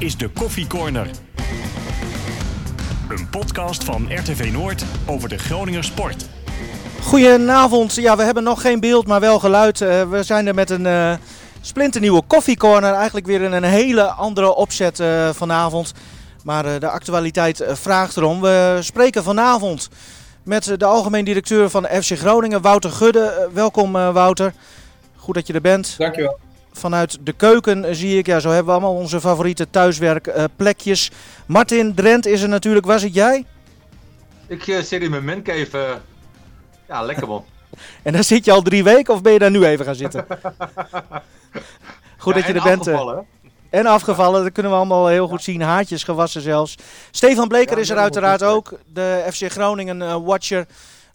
is 0.00 0.16
de 0.16 0.28
Koffie 0.28 0.66
Corner. 0.66 1.10
Een 3.08 3.28
podcast 3.30 3.84
van 3.84 4.08
RTV 4.14 4.50
Noord 4.52 4.84
over 5.06 5.28
de 5.28 5.38
Groninger 5.38 5.84
sport. 5.84 6.28
Goedenavond. 7.02 7.94
Ja, 7.94 8.16
we 8.16 8.22
hebben 8.22 8.42
nog 8.42 8.60
geen 8.60 8.80
beeld, 8.80 9.06
maar 9.06 9.20
wel 9.20 9.38
geluid. 9.38 9.80
Uh, 9.80 10.10
we 10.10 10.22
zijn 10.22 10.46
er 10.46 10.54
met 10.54 10.70
een 10.70 10.84
uh, 10.84 11.14
splinternieuwe 11.60 12.22
koffiecorner. 12.26 12.92
Eigenlijk 12.92 13.26
weer 13.26 13.42
in 13.42 13.52
een 13.52 13.64
hele 13.64 14.02
andere 14.02 14.54
opzet 14.54 15.00
uh, 15.00 15.28
vanavond. 15.28 15.92
Maar 16.44 16.80
de 16.80 16.88
actualiteit 16.88 17.64
vraagt 17.66 18.16
erom. 18.16 18.40
We 18.40 18.78
spreken 18.80 19.22
vanavond 19.22 19.88
met 20.42 20.74
de 20.76 20.84
algemeen 20.84 21.24
directeur 21.24 21.70
van 21.70 21.84
FC 21.84 22.18
Groningen, 22.18 22.62
Wouter 22.62 22.90
Gudde. 22.90 23.48
welkom 23.52 23.92
Wouter. 23.92 24.52
Goed 25.16 25.34
dat 25.34 25.46
je 25.46 25.52
er 25.52 25.60
bent. 25.60 25.94
Dankjewel 25.98 26.38
vanuit 26.72 27.18
de 27.20 27.32
keuken 27.32 27.96
zie 27.96 28.18
ik. 28.18 28.26
Ja, 28.26 28.40
zo 28.40 28.48
hebben 28.48 28.66
we 28.66 28.72
allemaal 28.72 29.00
onze 29.00 29.20
favoriete 29.20 29.70
thuiswerkplekjes. 29.70 31.10
Martin 31.46 31.94
Drent 31.94 32.26
is 32.26 32.42
er 32.42 32.48
natuurlijk. 32.48 32.86
Waar 32.86 32.98
zit 32.98 33.14
jij? 33.14 33.44
Ik 34.46 34.66
uh, 34.66 34.78
zit 34.82 35.02
in 35.02 35.10
mijn 35.10 35.24
mancave. 35.24 35.98
Ja, 36.88 37.02
lekker 37.02 37.28
man. 37.28 37.44
en 38.02 38.12
dan 38.12 38.24
zit 38.24 38.44
je 38.44 38.52
al 38.52 38.62
drie 38.62 38.84
weken 38.84 39.14
of 39.14 39.22
ben 39.22 39.32
je 39.32 39.38
daar 39.38 39.50
nu 39.50 39.64
even 39.64 39.84
gaan 39.84 39.94
zitten? 39.94 40.26
goed 42.18 42.34
dat 42.34 42.46
je 42.46 42.52
er 42.52 42.62
bent. 42.62 42.86
Eh. 42.86 42.94
Afgevallen, 42.94 43.26
en 43.70 43.86
afgevallen, 43.86 44.42
dat 44.42 44.52
kunnen 44.52 44.72
we 44.72 44.78
allemaal 44.78 45.06
heel 45.06 45.28
goed 45.28 45.42
zien. 45.42 45.60
Haartjes 45.60 46.04
gewassen 46.04 46.42
zelfs. 46.42 46.76
Stefan 47.10 47.48
Bleker 47.48 47.78
is 47.78 47.90
er 47.90 47.96
uiteraard 47.96 48.42
ook. 48.42 48.78
De 48.86 49.26
FC 49.32 49.50
Groningen 49.50 50.24
watcher. 50.24 50.66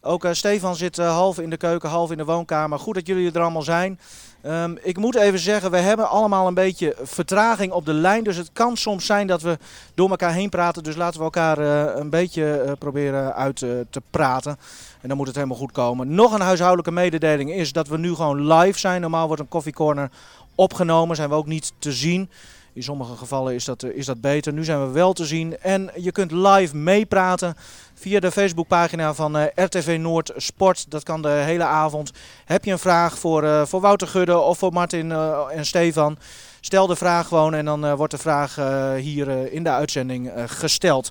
Ook 0.02 0.28
Stefan 0.32 0.76
zit 0.76 0.98
half 0.98 1.40
in 1.40 1.50
de 1.50 1.58
keuken, 1.58 1.90
half 1.90 2.12
in 2.12 2.18
de 2.18 2.26
woonkamer. 2.26 2.80
Goed 2.80 2.96
dat 2.96 3.08
jullie 3.08 3.32
er 3.32 3.42
allemaal 3.42 3.62
zijn. 3.62 4.00
Um, 4.48 4.78
ik 4.82 4.98
moet 4.98 5.16
even 5.16 5.40
zeggen, 5.40 5.72
we 5.72 5.78
hebben 5.78 6.10
allemaal 6.10 6.48
een 6.48 6.54
beetje 6.54 6.96
vertraging 7.02 7.72
op 7.72 7.86
de 7.86 7.94
lijn. 7.94 8.24
Dus 8.24 8.38
het 8.38 8.50
kan 8.54 8.78
soms 8.78 9.06
zijn 9.06 9.28
dat 9.28 9.42
we 9.42 9.58
door 9.94 10.10
elkaar 10.10 10.34
heen 10.34 10.50
praten. 10.50 10.84
Dus 10.84 10.96
laten 10.96 11.18
we 11.18 11.24
elkaar 11.24 11.60
uh, 11.60 11.96
een 11.96 12.10
beetje 12.10 12.64
uh, 12.66 12.72
proberen 12.80 13.36
uit 13.36 13.62
uh, 13.62 13.70
te 13.90 14.02
praten. 14.10 14.58
En 15.02 15.08
dan 15.08 15.18
moet 15.18 15.28
het 15.28 15.36
helemaal 15.36 15.58
goed 15.58 15.72
komen. 15.72 16.16
Nog 16.16 16.34
een 16.34 16.42
huishoudelijke 16.42 16.92
mededeling 16.92 17.52
is 17.52 17.72
dat 17.72 17.88
we 17.88 17.98
nu 17.98 18.14
gewoon 18.14 18.54
live 18.54 18.80
zijn. 18.80 19.02
Normaal 19.02 19.28
wordt 19.28 19.42
een 19.42 19.48
koffiecorner 19.48 20.10
opgenomen. 20.56 21.16
Zijn 21.16 21.30
we 21.30 21.36
ook 21.36 21.48
niet 21.48 21.74
te 21.80 21.92
zien. 21.92 22.30
In 22.74 22.84
sommige 22.84 23.16
gevallen 23.16 23.54
is 23.54 23.66
dat, 23.66 23.84
is 23.84 24.06
dat 24.06 24.22
beter. 24.22 24.54
Nu 24.54 24.64
zijn 24.64 24.86
we 24.88 24.92
wel 24.92 25.14
te 25.14 25.26
zien. 25.26 25.58
En 25.60 25.90
je 25.96 26.12
kunt 26.12 26.32
live 26.32 26.76
meepraten 26.76 27.56
via 27.96 28.20
de 28.20 28.32
Facebookpagina 28.32 29.14
van 29.14 29.38
uh, 29.38 29.44
RTV 29.56 29.98
Noord 30.00 30.32
Sport. 30.36 30.92
Dat 30.92 31.04
kan 31.04 31.22
de 31.22 31.30
hele 31.30 31.64
avond. 31.64 32.12
Heb 32.46 32.66
je 32.66 32.72
een 32.72 32.80
vraag 32.80 33.20
voor, 33.20 33.44
uh, 33.44 33.66
voor 33.66 33.82
Wouter 33.82 34.08
Gudde 34.08 34.40
of 34.40 34.58
voor 34.58 34.74
Martin 34.74 35.10
uh, 35.10 35.40
en 35.52 35.66
Stefan? 35.66 36.18
Stel 36.60 36.88
de 36.88 36.96
vraag 36.96 37.28
gewoon 37.28 37.54
en 37.54 37.66
dan 37.66 37.96
wordt 37.96 38.12
de 38.12 38.18
vraag 38.18 38.56
hier 38.98 39.54
in 39.54 39.64
de 39.64 39.70
uitzending 39.70 40.32
gesteld. 40.46 41.10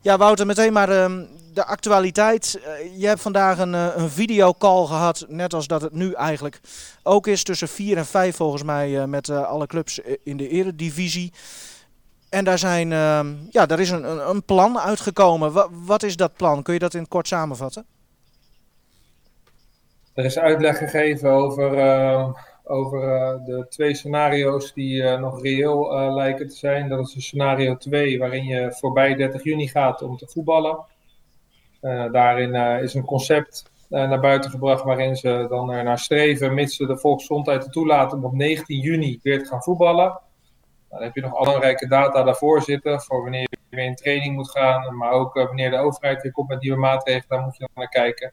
Ja, 0.00 0.16
Wouter, 0.16 0.46
meteen 0.46 0.72
maar 0.72 0.88
ehm, 0.88 1.24
de 1.52 1.64
actualiteit. 1.64 2.60
je 2.96 3.06
hebt 3.06 3.20
vandaag 3.20 3.58
een, 3.58 3.72
een 3.72 4.10
videocall 4.10 4.86
gehad, 4.86 5.24
net 5.28 5.54
als 5.54 5.66
dat 5.66 5.82
het 5.82 5.92
nu 5.92 6.12
eigenlijk 6.12 6.60
ook 7.02 7.26
is. 7.26 7.42
Tussen 7.42 7.68
4 7.68 7.96
en 7.96 8.06
5 8.06 8.36
volgens 8.36 8.62
mij 8.62 9.06
met 9.06 9.30
alle 9.30 9.66
clubs 9.66 10.00
in 10.22 10.36
de 10.36 10.48
eredivisie. 10.48 11.32
En 12.34 12.44
daar, 12.44 12.58
zijn, 12.58 12.90
uh, 12.90 13.20
ja, 13.50 13.66
daar 13.66 13.80
is 13.80 13.90
een, 13.90 14.28
een 14.28 14.44
plan 14.44 14.78
uitgekomen. 14.78 15.52
Wat, 15.86 16.02
is 16.02 16.16
dat 16.16 16.36
plan? 16.36 16.62
Kun 16.62 16.72
je 16.72 16.78
dat 16.78 16.94
in 16.94 17.00
het 17.00 17.08
kort 17.08 17.28
samenvatten? 17.28 17.86
Er 20.14 20.24
is 20.24 20.38
uitleg 20.38 20.78
gegeven 20.78 21.30
over, 21.30 21.78
uh, 21.78 22.28
over 22.64 23.02
uh, 23.02 23.46
de 23.46 23.66
twee 23.68 23.94
scenario's 23.94 24.72
die 24.72 25.02
uh, 25.02 25.18
nog 25.18 25.42
reëel 25.42 26.12
lijken 26.14 26.48
te 26.48 26.54
zijn. 26.54 26.88
Dat 26.88 27.08
is 27.08 27.14
een 27.14 27.22
scenario 27.22 27.76
2, 27.76 28.18
waarin 28.18 28.44
je 28.44 28.72
voorbij 28.72 29.14
30 29.14 29.44
juni 29.44 29.68
gaat 29.68 30.02
om 30.02 30.16
te 30.16 30.28
voetballen. 30.28 30.78
daarin 32.12 32.54
is 32.82 32.94
een 32.94 33.04
concept 33.04 33.70
naar 33.88 34.20
buiten 34.20 34.50
gebracht 34.50 34.84
waarin 34.84 35.16
ze 35.16 35.46
dan 35.48 35.66
naar 35.66 35.98
streven, 35.98 36.54
mits 36.54 36.76
ze 36.76 36.86
de 36.86 36.98
volksgezondheid 36.98 37.72
toelaten, 37.72 38.18
om 38.18 38.24
op 38.24 38.32
19 38.34 38.78
juni 38.78 39.20
weer 39.22 39.38
te 39.38 39.48
gaan 39.48 39.62
voetballen. 39.62 40.22
Dan 40.94 41.02
heb 41.02 41.14
je 41.14 41.20
nog 41.20 41.38
belangrijke 41.38 41.88
data 41.88 42.22
daarvoor 42.22 42.62
zitten 42.62 43.00
voor 43.00 43.22
wanneer 43.22 43.40
je 43.40 43.56
weer 43.70 43.84
in 43.84 43.94
training 43.94 44.34
moet 44.34 44.50
gaan, 44.50 44.96
maar 44.96 45.10
ook 45.10 45.36
eh, 45.36 45.44
wanneer 45.44 45.70
de 45.70 45.76
overheid 45.76 46.22
weer 46.22 46.32
komt 46.32 46.48
met 46.48 46.60
nieuwe 46.60 46.78
maatregelen, 46.78 47.28
daar 47.28 47.40
moet 47.40 47.56
je 47.56 47.68
naar 47.74 47.88
kijken. 47.88 48.32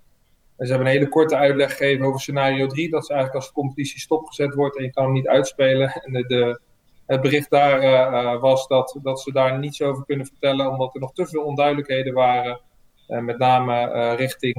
En 0.58 0.66
ze 0.66 0.74
hebben 0.74 0.88
een 0.88 0.98
hele 0.98 1.10
korte 1.10 1.36
uitleg 1.36 1.72
gegeven 1.72 2.06
over 2.06 2.20
scenario 2.20 2.68
3, 2.68 2.90
dat 2.90 3.06
ze 3.06 3.14
eigenlijk 3.14 3.42
als 3.42 3.54
de 3.54 3.62
competitie 3.62 4.00
stopgezet 4.00 4.54
wordt 4.54 4.78
en 4.78 4.84
je 4.84 4.92
kan 4.92 5.04
hem 5.04 5.14
niet 5.14 5.28
uitspelen. 5.28 5.92
En 6.06 6.14
de, 6.14 6.62
het 7.06 7.22
bericht 7.22 7.50
daar 7.50 7.84
uh, 7.84 8.42
was 8.42 8.68
dat, 8.68 9.00
dat 9.04 9.22
ze 9.22 9.32
daar 9.32 9.60
niets 9.60 9.82
over 9.82 10.06
kunnen 10.06 10.26
vertellen, 10.26 10.72
omdat 10.72 10.94
er 10.94 11.00
nog 11.00 11.14
te 11.14 11.26
veel 11.26 11.44
onduidelijkheden 11.44 12.14
waren. 12.14 12.62
Uh, 13.08 13.20
met 13.20 13.38
name 13.38 14.16
richting 14.16 14.56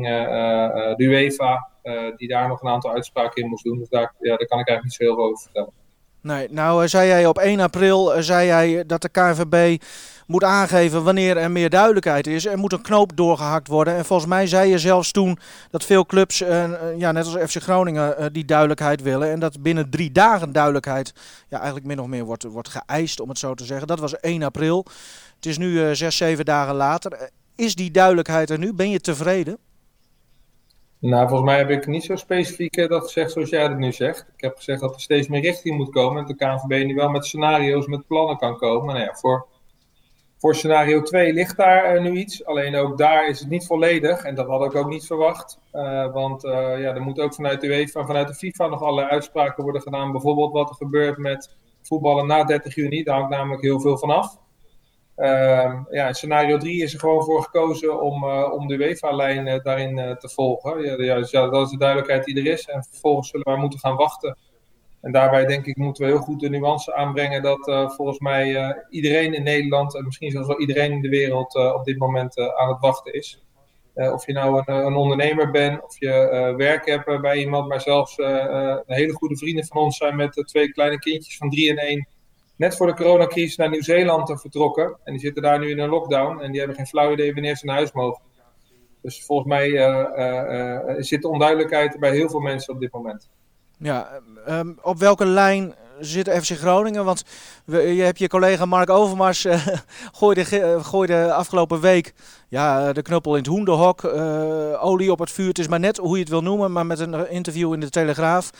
de 0.96 1.04
UEFA, 1.04 1.68
die 2.16 2.28
daar 2.28 2.48
nog 2.48 2.62
een 2.62 2.68
aantal 2.68 2.92
uitspraken 2.92 3.42
in 3.42 3.48
moest 3.48 3.64
doen. 3.64 3.78
Dus 3.78 3.88
daar, 3.88 4.14
ja, 4.18 4.36
daar 4.36 4.46
kan 4.46 4.58
ik 4.58 4.68
eigenlijk 4.68 4.82
niet 4.82 4.92
zo 4.92 5.04
heel 5.04 5.14
veel 5.14 5.24
over 5.24 5.42
vertellen. 5.42 5.81
Nee, 6.22 6.48
nou 6.50 6.88
zei 6.88 7.08
jij 7.08 7.26
op 7.26 7.38
1 7.38 7.60
april 7.60 8.22
zei 8.22 8.46
jij 8.46 8.86
dat 8.86 9.02
de 9.02 9.08
KNVB 9.08 9.82
moet 10.26 10.44
aangeven 10.44 11.04
wanneer 11.04 11.36
er 11.36 11.50
meer 11.50 11.70
duidelijkheid 11.70 12.26
is. 12.26 12.46
Er 12.46 12.58
moet 12.58 12.72
een 12.72 12.82
knoop 12.82 13.16
doorgehakt 13.16 13.68
worden. 13.68 13.96
En 13.96 14.04
volgens 14.04 14.28
mij 14.28 14.46
zei 14.46 14.70
je 14.70 14.78
zelfs 14.78 15.10
toen 15.10 15.38
dat 15.70 15.84
veel 15.84 16.06
clubs, 16.06 16.42
uh, 16.42 16.70
ja, 16.96 17.12
net 17.12 17.24
als 17.24 17.50
FC 17.50 17.62
Groningen, 17.62 18.32
die 18.32 18.44
duidelijkheid 18.44 19.02
willen. 19.02 19.30
En 19.30 19.40
dat 19.40 19.62
binnen 19.62 19.90
drie 19.90 20.12
dagen 20.12 20.52
duidelijkheid 20.52 21.12
ja, 21.48 21.56
eigenlijk 21.56 21.86
min 21.86 22.00
of 22.00 22.06
meer 22.06 22.24
wordt, 22.24 22.42
wordt 22.42 22.68
geëist, 22.68 23.20
om 23.20 23.28
het 23.28 23.38
zo 23.38 23.54
te 23.54 23.64
zeggen. 23.64 23.86
Dat 23.86 24.00
was 24.00 24.20
1 24.20 24.42
april. 24.42 24.86
Het 25.36 25.46
is 25.46 25.58
nu 25.58 25.96
zes, 25.96 26.16
zeven 26.16 26.44
dagen 26.44 26.74
later. 26.74 27.30
Is 27.56 27.74
die 27.74 27.90
duidelijkheid 27.90 28.50
er 28.50 28.58
nu? 28.58 28.72
Ben 28.72 28.90
je 28.90 29.00
tevreden? 29.00 29.58
Nou, 31.02 31.28
volgens 31.28 31.50
mij 31.50 31.58
heb 31.58 31.70
ik 31.70 31.86
niet 31.86 32.04
zo 32.04 32.16
specifiek 32.16 32.76
eh, 32.76 32.88
dat 32.88 33.02
gezegd 33.02 33.32
zoals 33.32 33.50
jij 33.50 33.68
dat 33.68 33.78
nu 33.78 33.92
zegt. 33.92 34.26
Ik 34.36 34.40
heb 34.40 34.56
gezegd 34.56 34.80
dat 34.80 34.94
er 34.94 35.00
steeds 35.00 35.28
meer 35.28 35.40
richting 35.40 35.76
moet 35.76 35.90
komen. 35.90 36.22
En 36.22 36.26
de 36.26 36.34
KNVB 36.34 36.86
nu 36.86 36.94
wel 36.94 37.08
met 37.08 37.26
scenario's, 37.26 37.86
met 37.86 38.06
plannen 38.06 38.36
kan 38.36 38.56
komen. 38.56 38.94
Nou 38.94 39.06
ja, 39.06 39.14
voor, 39.14 39.46
voor 40.38 40.54
scenario 40.54 41.02
2 41.02 41.32
ligt 41.32 41.56
daar 41.56 41.96
uh, 41.96 42.02
nu 42.02 42.18
iets. 42.18 42.44
Alleen 42.44 42.76
ook 42.76 42.98
daar 42.98 43.28
is 43.28 43.40
het 43.40 43.48
niet 43.48 43.66
volledig. 43.66 44.24
En 44.24 44.34
dat 44.34 44.46
had 44.46 44.64
ik 44.64 44.74
ook 44.74 44.88
niet 44.88 45.06
verwacht. 45.06 45.58
Uh, 45.72 46.12
want 46.12 46.42
ja, 46.42 46.94
er 46.94 47.02
moet 47.02 47.20
ook 47.20 47.34
vanuit 47.34 47.60
de 47.60 47.66
UEFA 47.66 48.06
vanuit 48.06 48.28
de 48.28 48.34
FIFA 48.34 48.66
nog 48.66 48.82
allerlei 48.82 49.08
uitspraken 49.08 49.62
worden 49.62 49.82
gedaan. 49.82 50.12
Bijvoorbeeld 50.12 50.52
wat 50.52 50.70
er 50.70 50.76
gebeurt 50.76 51.18
met 51.18 51.56
voetballen 51.82 52.26
na 52.26 52.44
30 52.44 52.74
juni. 52.74 53.02
Daar 53.02 53.16
hangt 53.16 53.30
namelijk 53.30 53.62
heel 53.62 53.80
veel 53.80 53.98
van 53.98 54.10
af. 54.10 54.38
Uh, 55.16 55.80
ja, 55.90 56.08
in 56.08 56.14
scenario 56.14 56.56
3 56.56 56.82
is 56.82 56.92
er 56.92 57.00
gewoon 57.00 57.24
voor 57.24 57.42
gekozen 57.42 58.00
om, 58.00 58.24
uh, 58.24 58.52
om 58.52 58.66
de 58.66 58.74
UEFA-lijn 58.74 59.46
uh, 59.46 59.62
daarin 59.62 59.98
uh, 59.98 60.10
te 60.10 60.28
volgen. 60.28 60.82
Ja, 61.04 61.16
dus 61.16 61.30
ja, 61.30 61.48
dat 61.48 61.64
is 61.64 61.70
de 61.70 61.78
duidelijkheid 61.78 62.24
die 62.24 62.36
er 62.36 62.46
is. 62.46 62.64
En 62.64 62.84
vervolgens 62.84 63.28
zullen 63.28 63.46
wij 63.46 63.56
moeten 63.56 63.78
gaan 63.78 63.96
wachten. 63.96 64.38
En 65.00 65.12
daarbij 65.12 65.46
denk 65.46 65.66
ik 65.66 65.76
moeten 65.76 66.04
we 66.04 66.10
heel 66.10 66.20
goed 66.20 66.40
de 66.40 66.48
nuance 66.48 66.94
aanbrengen 66.94 67.42
dat 67.42 67.92
volgens 67.96 68.18
mij 68.18 68.76
iedereen 68.90 69.34
in 69.34 69.42
Nederland 69.42 69.96
en 69.96 70.04
misschien 70.04 70.30
zelfs 70.30 70.46
wel 70.46 70.60
iedereen 70.60 70.92
in 70.92 71.00
de 71.00 71.08
wereld 71.08 71.54
op 71.54 71.84
dit 71.84 71.98
moment 71.98 72.38
aan 72.38 72.68
het 72.68 72.80
wachten 72.80 73.12
is. 73.12 73.44
of 73.94 74.26
je 74.26 74.32
nou 74.32 74.62
een, 74.64 74.74
een, 74.74 74.94
ondernemer 74.94 75.50
bent, 75.50 75.84
of 75.84 75.98
je 76.00 76.54
werk 76.56 76.86
hebt 76.86 77.20
bij 77.20 77.36
iemand, 77.36 77.68
maar 77.68 77.80
zelfs 77.80 78.16
hele 78.86 79.12
goede 79.12 79.36
vrienden 79.36 79.66
van 79.66 79.82
ons 79.82 79.96
zijn 79.96 80.16
met 80.16 80.42
twee 80.46 80.72
kleine 80.72 80.98
kindjes 80.98 81.36
van 81.36 81.50
drie 81.50 81.70
en 81.70 81.78
één 81.78 82.06
net 82.62 82.76
voor 82.76 82.86
de 82.86 82.94
coronacrisis 82.94 83.56
naar 83.56 83.68
Nieuw-Zeeland 83.68 84.40
vertrokken. 84.40 84.96
En 85.04 85.12
die 85.12 85.20
zitten 85.20 85.42
daar 85.42 85.58
nu 85.58 85.70
in 85.70 85.78
een 85.78 85.88
lockdown. 85.88 86.40
En 86.40 86.50
die 86.50 86.58
hebben 86.58 86.76
geen 86.76 86.86
flauw 86.86 87.12
idee 87.12 87.32
wanneer 87.32 87.56
ze 87.56 87.66
naar 87.66 87.76
huis 87.76 87.92
mogen. 87.92 88.22
Dus 89.00 89.24
volgens 89.24 89.48
mij 89.48 89.68
uh, 89.68 90.86
uh, 90.88 90.94
zit 90.98 91.22
de 91.22 91.28
onduidelijkheid 91.28 91.98
bij 92.00 92.10
heel 92.10 92.28
veel 92.28 92.40
mensen 92.40 92.74
op 92.74 92.80
dit 92.80 92.92
moment. 92.92 93.30
Ja, 93.78 94.20
um, 94.48 94.78
op 94.82 94.98
welke 94.98 95.26
lijn 95.26 95.74
zit 96.00 96.28
FC 96.28 96.50
Groningen? 96.50 97.04
Want 97.04 97.24
je 97.66 98.02
hebt 98.02 98.18
je 98.18 98.28
collega 98.28 98.64
Mark 98.64 98.90
Overmars 98.90 99.44
uh, 99.44 99.66
gooide, 100.18 100.44
gooide 100.82 101.32
afgelopen 101.32 101.80
week 101.80 102.12
ja, 102.48 102.92
de 102.92 103.02
knuppel 103.02 103.32
in 103.32 103.38
het 103.38 103.46
hoenderhok. 103.46 104.04
Olie 104.80 105.12
op 105.12 105.18
het 105.18 105.30
vuur. 105.30 105.48
Het 105.48 105.58
is 105.58 105.68
maar 105.68 105.80
net 105.80 105.96
hoe 105.96 106.14
je 106.14 106.20
het 106.20 106.28
wil 106.28 106.42
noemen. 106.42 106.72
Maar 106.72 106.86
met 106.86 106.98
een 106.98 107.30
interview 107.30 107.72
in 107.72 107.80
de 107.80 107.90
Telegraaf 107.90 108.50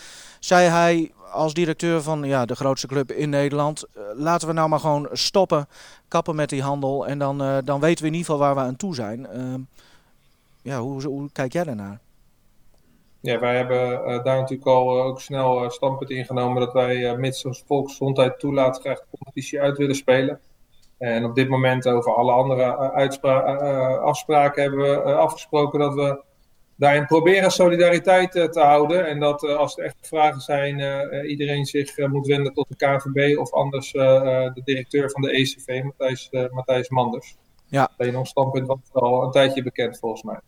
zei 0.41 0.69
hij 0.69 1.12
als 1.32 1.55
directeur 1.55 2.02
van 2.02 2.23
ja, 2.23 2.44
de 2.44 2.56
grootste 2.56 2.87
club 2.87 3.11
in 3.12 3.31
Nederland, 3.31 3.84
uh, 3.96 4.02
laten 4.14 4.49
we 4.49 4.55
nou 4.55 4.69
maar 4.69 4.81
gewoon 4.81 5.08
stoppen, 5.12 5.69
kappen 6.08 6.34
met 6.34 6.49
die 6.49 6.62
handel 6.62 7.06
en 7.06 7.19
dan, 7.19 7.43
uh, 7.43 7.56
dan 7.64 7.81
weten 7.81 8.02
we 8.02 8.11
in 8.11 8.17
ieder 8.17 8.31
geval 8.31 8.46
waar 8.46 8.55
we 8.55 8.61
aan 8.61 8.76
toe 8.76 8.94
zijn. 8.94 9.26
Uh, 9.34 9.55
ja, 10.62 10.81
hoe, 10.81 11.31
kijk 11.32 11.52
jij 11.52 11.64
daarnaar? 11.64 11.99
Ja, 13.20 13.38
wij 13.38 13.56
hebben 13.56 13.93
uh, 13.93 14.25
daar 14.25 14.40
natuurlijk 14.40 14.69
al 14.69 15.02
ook 15.02 15.20
snel 15.20 15.70
standpunt 15.70 16.11
ingenomen 16.11 16.61
dat 16.61 16.73
wij, 16.73 17.17
mits 17.17 17.44
ons 17.44 17.62
volksgezondheid 17.67 18.38
toelaat, 18.38 18.81
graag 18.81 18.99
de 18.99 19.06
competitie 19.11 19.61
uit 19.61 19.79
willen 19.79 19.94
spelen. 19.94 20.40
En 20.99 21.25
op 21.25 21.34
dit 21.34 21.49
moment 21.49 21.88
over 21.88 22.14
alle 22.14 22.32
andere 22.32 22.64
afspraken 24.00 24.62
hebben 24.62 24.81
we 24.81 25.14
afgesproken 25.14 25.79
dat 25.79 25.94
we 25.94 26.23
daarin 26.82 27.06
proberen 27.06 27.50
solidariteit 27.50 28.31
te 28.31 28.61
houden. 28.61 29.06
En 29.06 29.20
dat 29.20 29.43
als 29.43 29.79
er 29.79 29.84
echt 29.84 29.96
vragen 30.00 30.40
zijn, 30.40 30.81
iedereen 31.26 31.64
zich 31.64 31.96
moet 31.99 32.26
wenden 32.26 32.52
tot 32.52 32.67
de 32.69 32.76
KVB 32.76 33.38
of 33.38 33.52
anders 33.52 33.93
de 33.93 34.61
directeur 34.64 35.11
van 35.11 35.23
de 35.23 35.31
ECV, 35.31 35.82
Matthijs, 35.82 36.29
Matthijs 36.50 36.88
Manders. 36.88 37.37
Ja. 37.67 37.90
Dat 37.96 38.14
ons 38.14 38.31
standpunt 38.31 38.67
was 38.67 38.79
al 38.93 39.23
een 39.23 39.31
tijdje 39.31 39.62
bekend 39.62 39.99
volgens 39.99 40.23
mij. 40.23 40.40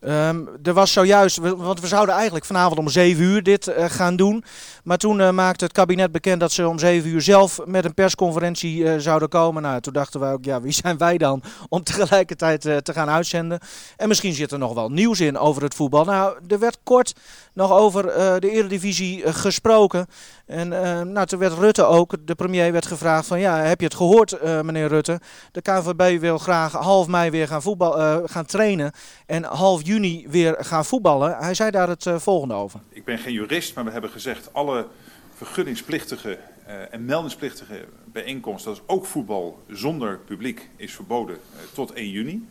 Um, 0.00 0.48
er 0.62 0.72
was 0.72 0.92
zojuist, 0.92 1.36
want 1.36 1.80
we 1.80 1.86
zouden 1.86 2.14
eigenlijk 2.14 2.44
vanavond 2.44 2.78
om 2.78 2.88
7 2.88 3.22
uur 3.22 3.42
dit 3.42 3.68
uh, 3.68 3.84
gaan 3.88 4.16
doen. 4.16 4.44
Maar 4.84 4.98
toen 4.98 5.20
uh, 5.20 5.30
maakte 5.30 5.64
het 5.64 5.72
kabinet 5.72 6.12
bekend 6.12 6.40
dat 6.40 6.52
ze 6.52 6.68
om 6.68 6.78
7 6.78 7.10
uur 7.10 7.22
zelf 7.22 7.60
met 7.64 7.84
een 7.84 7.94
persconferentie 7.94 8.78
uh, 8.78 8.94
zouden 8.98 9.28
komen. 9.28 9.62
Nou, 9.62 9.80
toen 9.80 9.92
dachten 9.92 10.20
wij 10.20 10.32
ook, 10.32 10.44
ja, 10.44 10.60
wie 10.60 10.72
zijn 10.82 10.98
wij 10.98 11.18
dan 11.18 11.42
om 11.68 11.82
tegelijkertijd 11.82 12.60
te 12.60 12.92
gaan 12.92 13.08
uitzenden? 13.08 13.60
En 13.96 14.08
misschien 14.08 14.32
zit 14.32 14.52
er 14.52 14.58
nog 14.58 14.74
wel 14.74 14.88
nieuws 14.88 15.20
in 15.20 15.38
over 15.38 15.62
het 15.62 15.74
voetbal. 15.74 16.04
Nou, 16.04 16.38
er 16.48 16.58
werd 16.58 16.78
kort 16.82 17.14
nog 17.52 17.72
over 17.72 18.02
de 18.40 18.50
Eredivisie 18.50 19.32
gesproken. 19.32 20.06
En 20.46 20.68
nou, 21.12 21.26
toen 21.26 21.38
werd 21.38 21.58
Rutte 21.58 21.84
ook, 21.84 22.14
de 22.24 22.34
premier 22.34 22.72
werd 22.72 22.86
gevraagd 22.86 23.26
van, 23.26 23.40
ja, 23.40 23.56
heb 23.56 23.80
je 23.80 23.86
het 23.86 23.94
gehoord, 23.94 24.42
meneer 24.42 24.88
Rutte? 24.88 25.20
De 25.52 25.62
KNVB 25.62 26.20
wil 26.20 26.38
graag 26.38 26.72
half 26.72 27.06
mei 27.06 27.30
weer 27.30 27.48
gaan, 27.48 27.62
voetbal, 27.62 28.22
gaan 28.26 28.46
trainen 28.46 28.92
en 29.26 29.44
half 29.44 29.82
juni 29.88 30.26
weer 30.28 30.56
gaan 30.58 30.84
voetballen. 30.84 31.36
Hij 31.36 31.54
zei 31.54 31.70
daar 31.70 31.88
het 31.88 32.04
uh, 32.04 32.18
volgende 32.18 32.54
over. 32.54 32.80
Ik 32.88 33.04
ben 33.04 33.18
geen 33.18 33.32
jurist, 33.32 33.74
maar 33.74 33.84
we 33.84 33.90
hebben 33.90 34.10
gezegd 34.10 34.52
alle 34.52 34.86
vergunningsplichtige 35.34 36.38
uh, 36.68 36.94
en 36.94 37.04
meldingsplichtige 37.04 37.84
bijeenkomsten, 38.04 38.72
dat 38.72 38.80
is 38.80 38.88
ook 38.94 39.06
voetbal 39.06 39.62
zonder 39.68 40.18
publiek, 40.18 40.70
is 40.76 40.94
verboden 40.94 41.34
uh, 41.36 41.60
tot 41.72 41.92
1 41.92 42.10
juni. 42.10 42.48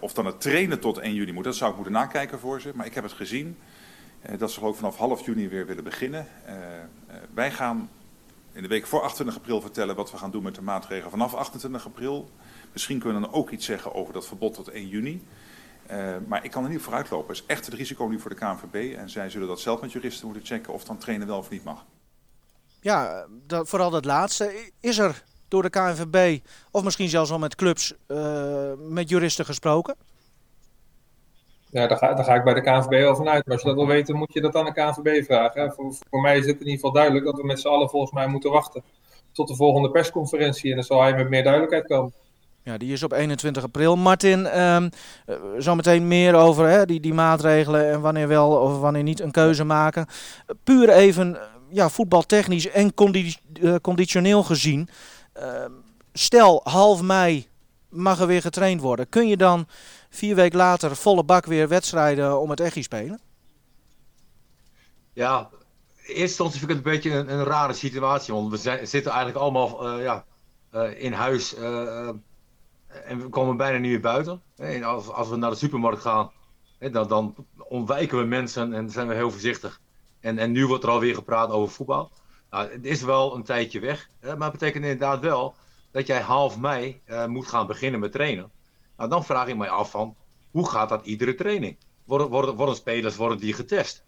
of 0.00 0.12
dan 0.12 0.26
het 0.26 0.40
trainen 0.40 0.80
tot 0.80 0.98
1 0.98 1.14
juni 1.14 1.32
moet, 1.32 1.44
dat 1.44 1.56
zou 1.56 1.70
ik 1.70 1.76
moeten 1.76 1.94
nakijken 1.94 2.38
voor 2.38 2.60
ze. 2.60 2.70
Maar 2.74 2.86
ik 2.86 2.94
heb 2.94 3.04
het 3.04 3.12
gezien 3.12 3.56
dat 4.38 4.52
ze 4.52 4.62
ook 4.62 4.76
vanaf 4.76 4.96
half 4.96 5.26
juni 5.26 5.48
weer 5.48 5.66
willen 5.66 5.84
beginnen. 5.84 6.26
wij 7.34 7.50
gaan 7.50 7.90
in 8.52 8.62
de 8.62 8.68
week 8.68 8.86
voor 8.86 9.02
28 9.02 9.36
april 9.36 9.60
vertellen 9.60 9.96
wat 9.96 10.10
we 10.10 10.16
gaan 10.16 10.30
doen 10.30 10.42
met 10.42 10.54
de 10.54 10.62
maatregelen 10.62 11.10
vanaf 11.10 11.34
28 11.34 11.86
april. 11.86 12.30
Misschien 12.72 12.98
kunnen 12.98 13.20
we 13.20 13.26
dan 13.26 13.36
ook 13.36 13.50
iets 13.50 13.64
zeggen 13.64 13.94
over 13.94 14.12
dat 14.12 14.26
verbod 14.26 14.54
tot 14.54 14.68
1 14.68 14.88
juni. 14.88 15.22
Uh, 15.90 16.16
maar 16.26 16.44
ik 16.44 16.50
kan 16.50 16.64
er 16.64 16.70
niet 16.70 16.80
vooruit 16.80 17.10
lopen. 17.10 17.28
Het 17.28 17.36
is 17.36 17.46
echt 17.46 17.66
het 17.66 17.74
risico 17.74 18.06
nu 18.06 18.20
voor 18.20 18.30
de 18.30 18.36
KNVB. 18.36 18.96
En 18.96 19.10
zij 19.10 19.30
zullen 19.30 19.48
dat 19.48 19.60
zelf 19.60 19.80
met 19.80 19.92
juristen 19.92 20.26
moeten 20.26 20.46
checken 20.46 20.72
of 20.72 20.84
dan 20.84 20.98
trainen 20.98 21.26
wel 21.26 21.38
of 21.38 21.50
niet 21.50 21.64
mag. 21.64 21.84
Ja, 22.80 23.26
dat, 23.46 23.68
vooral 23.68 23.90
dat 23.90 24.04
laatste. 24.04 24.70
Is 24.80 24.98
er 24.98 25.24
door 25.48 25.62
de 25.62 25.70
KNVB, 25.70 26.38
of 26.70 26.84
misschien 26.84 27.08
zelfs 27.08 27.30
al 27.30 27.38
met 27.38 27.54
clubs, 27.54 27.94
uh, 28.08 28.72
met 28.78 29.08
juristen 29.08 29.44
gesproken? 29.44 29.96
Ja, 31.70 31.86
daar 31.86 31.98
ga, 31.98 32.14
daar 32.14 32.24
ga, 32.24 32.34
ik 32.34 32.44
bij 32.44 32.54
de 32.54 32.60
KNVB 32.60 33.06
al 33.06 33.16
vanuit. 33.16 33.46
Maar 33.46 33.54
als 33.54 33.62
je 33.62 33.68
dat 33.68 33.76
wil 33.76 33.86
weten, 33.86 34.16
moet 34.16 34.32
je 34.32 34.40
dat 34.40 34.56
aan 34.56 34.64
de 34.64 34.72
KNVB 34.72 35.24
vragen. 35.24 35.72
Voor, 35.72 35.94
voor, 36.10 36.20
mij 36.20 36.38
is 36.38 36.46
het 36.46 36.54
in 36.54 36.58
ieder 36.58 36.74
geval 36.74 36.92
duidelijk 36.92 37.24
dat 37.24 37.36
we 37.36 37.46
met 37.46 37.60
z'n 37.60 37.68
allen 37.68 37.90
volgens 37.90 38.12
mij 38.12 38.26
moeten 38.26 38.50
wachten 38.50 38.82
tot 39.32 39.48
de 39.48 39.54
volgende 39.54 39.90
persconferentie. 39.90 40.70
En 40.70 40.76
dan 40.76 40.84
zal 40.84 41.00
hij 41.00 41.14
met 41.14 41.28
meer 41.28 41.42
duidelijkheid 41.42 41.86
komen. 41.86 42.12
Ja, 42.62 42.78
die 42.78 42.92
is 42.92 43.02
op 43.02 43.12
21 43.12 43.62
april. 43.62 43.96
Martin, 43.96 44.60
um, 44.60 44.90
zometeen 45.58 46.08
meer 46.08 46.34
over 46.34 46.68
hè, 46.68 46.86
die, 46.86 47.00
die 47.00 47.14
maatregelen 47.14 47.90
en 47.90 48.00
wanneer 48.00 48.28
wel 48.28 48.50
of 48.50 48.78
wanneer 48.78 49.02
niet 49.02 49.20
een 49.20 49.30
keuze 49.30 49.64
maken. 49.64 50.06
Puur 50.64 50.88
even 50.88 51.38
ja, 51.70 51.88
voetbaltechnisch 51.88 52.68
en 52.68 52.92
uh, 53.52 53.74
conditioneel 53.82 54.42
gezien. 54.42 54.88
Uh, 55.38 55.64
stel, 56.12 56.60
half 56.64 57.02
mei 57.02 57.48
mag 57.88 58.20
er 58.20 58.26
weer 58.26 58.40
getraind 58.40 58.80
worden. 58.80 59.08
Kun 59.08 59.28
je 59.28 59.36
dan 59.36 59.66
vier 60.10 60.34
weken 60.34 60.58
later 60.58 60.96
volle 60.96 61.24
bak 61.24 61.46
weer 61.46 61.68
wedstrijden 61.68 62.40
om 62.40 62.50
het 62.50 62.60
echi 62.60 62.82
spelen? 62.82 63.20
Ja, 65.12 65.50
eerst 66.06 66.20
instantie 66.20 66.58
vind 66.58 66.70
ik 66.70 66.76
het 66.76 66.86
een 66.86 66.92
beetje 66.92 67.10
een, 67.10 67.32
een 67.32 67.44
rare 67.44 67.72
situatie. 67.72 68.34
Want 68.34 68.50
we 68.50 68.80
zitten 68.82 69.12
eigenlijk 69.12 69.36
allemaal 69.36 69.98
ja, 69.98 70.24
in 70.96 71.12
huis 71.12 71.54
en 72.88 73.20
we 73.20 73.28
komen 73.28 73.56
bijna 73.56 73.78
niet 73.78 73.90
meer 73.90 74.00
buiten. 74.00 74.42
Als, 74.82 75.08
als 75.08 75.28
we 75.28 75.36
naar 75.36 75.50
de 75.50 75.56
supermarkt 75.56 76.00
gaan, 76.00 76.30
dan, 76.78 77.08
dan 77.08 77.34
ontwijken 77.58 78.18
we 78.18 78.24
mensen 78.24 78.72
en 78.72 78.90
zijn 78.90 79.08
we 79.08 79.14
heel 79.14 79.30
voorzichtig. 79.30 79.80
En, 80.20 80.38
en 80.38 80.52
nu 80.52 80.66
wordt 80.66 80.84
er 80.84 80.90
alweer 80.90 81.14
gepraat 81.14 81.50
over 81.50 81.74
voetbal. 81.74 82.10
Nou, 82.50 82.70
het 82.70 82.84
is 82.84 83.02
wel 83.02 83.34
een 83.34 83.42
tijdje 83.42 83.80
weg, 83.80 84.08
maar 84.20 84.30
het 84.30 84.52
betekent 84.52 84.84
inderdaad 84.84 85.20
wel 85.20 85.54
dat 85.90 86.06
jij 86.06 86.20
half 86.20 86.58
mei 86.58 87.00
uh, 87.06 87.26
moet 87.26 87.46
gaan 87.46 87.66
beginnen 87.66 88.00
met 88.00 88.12
trainen. 88.12 88.50
Nou, 88.96 89.10
dan 89.10 89.24
vraag 89.24 89.48
ik 89.48 89.56
mij 89.56 89.68
af 89.68 89.90
van, 89.90 90.16
hoe 90.50 90.68
gaat 90.68 90.88
dat 90.88 91.06
iedere 91.06 91.34
training? 91.34 91.76
Worden, 92.04 92.28
worden, 92.28 92.56
worden 92.56 92.74
spelers 92.74 93.16
worden 93.16 93.38
die 93.38 93.52
getest 93.52 94.04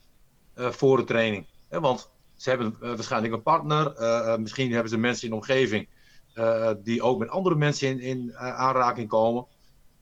uh, 0.57 0.71
voor 0.71 0.97
de 0.97 1.05
training? 1.05 1.47
want 1.69 2.11
ze 2.37 2.49
hebben 2.49 2.77
uh, 2.83 2.89
waarschijnlijk 2.89 3.33
een 3.33 3.43
partner, 3.43 3.95
misschien 4.41 4.73
hebben 4.73 4.91
ze 4.91 4.97
mensen 4.97 5.25
in 5.25 5.31
de 5.31 5.37
omgeving 5.37 5.89
uh, 6.35 6.71
die 6.79 7.03
ook 7.03 7.19
met 7.19 7.29
andere 7.29 7.55
mensen 7.55 7.89
in, 7.89 8.01
in 8.01 8.29
uh, 8.29 8.37
aanraking 8.39 9.09
komen. 9.09 9.47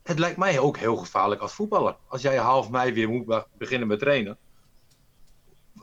Het 0.03 0.19
lijkt 0.19 0.37
mij 0.37 0.59
ook 0.59 0.77
heel 0.77 0.97
gevaarlijk 0.97 1.41
als 1.41 1.53
voetballer. 1.53 1.97
Als 2.07 2.23
jij 2.23 2.37
half 2.37 2.71
mei 2.71 2.93
weer 2.93 3.09
moet 3.09 3.45
beginnen 3.59 3.89
met 3.89 3.99
trainen. 3.99 4.37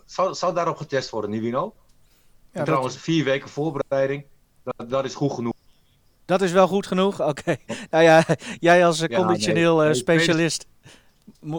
Zou, 0.06 0.34
zou 0.34 0.54
daarop 0.54 0.78
getest 0.78 1.10
worden, 1.10 1.30
Nivino? 1.30 1.74
Ja, 2.52 2.64
trouwens, 2.64 2.98
vier 2.98 3.24
weken 3.24 3.50
voorbereiding, 3.50 4.26
dat, 4.64 4.90
dat, 4.90 5.06
is 5.06 5.16
goed 5.16 5.34
genoeg. 5.34 5.54
Dat 6.26 6.42
is 6.42 6.52
wel 6.52 6.68
goed 6.68 6.88
genoeg? 6.88 7.22
Oké. 7.22 7.30
Okay. 7.30 7.60
nou 7.90 8.04
ja, 8.04 8.26
jij 8.60 8.86
als 8.86 9.00
ja, 9.00 9.08
conditioneel 9.08 9.78
nee, 9.78 9.86
nee, 9.86 9.94
specialist 9.94 10.66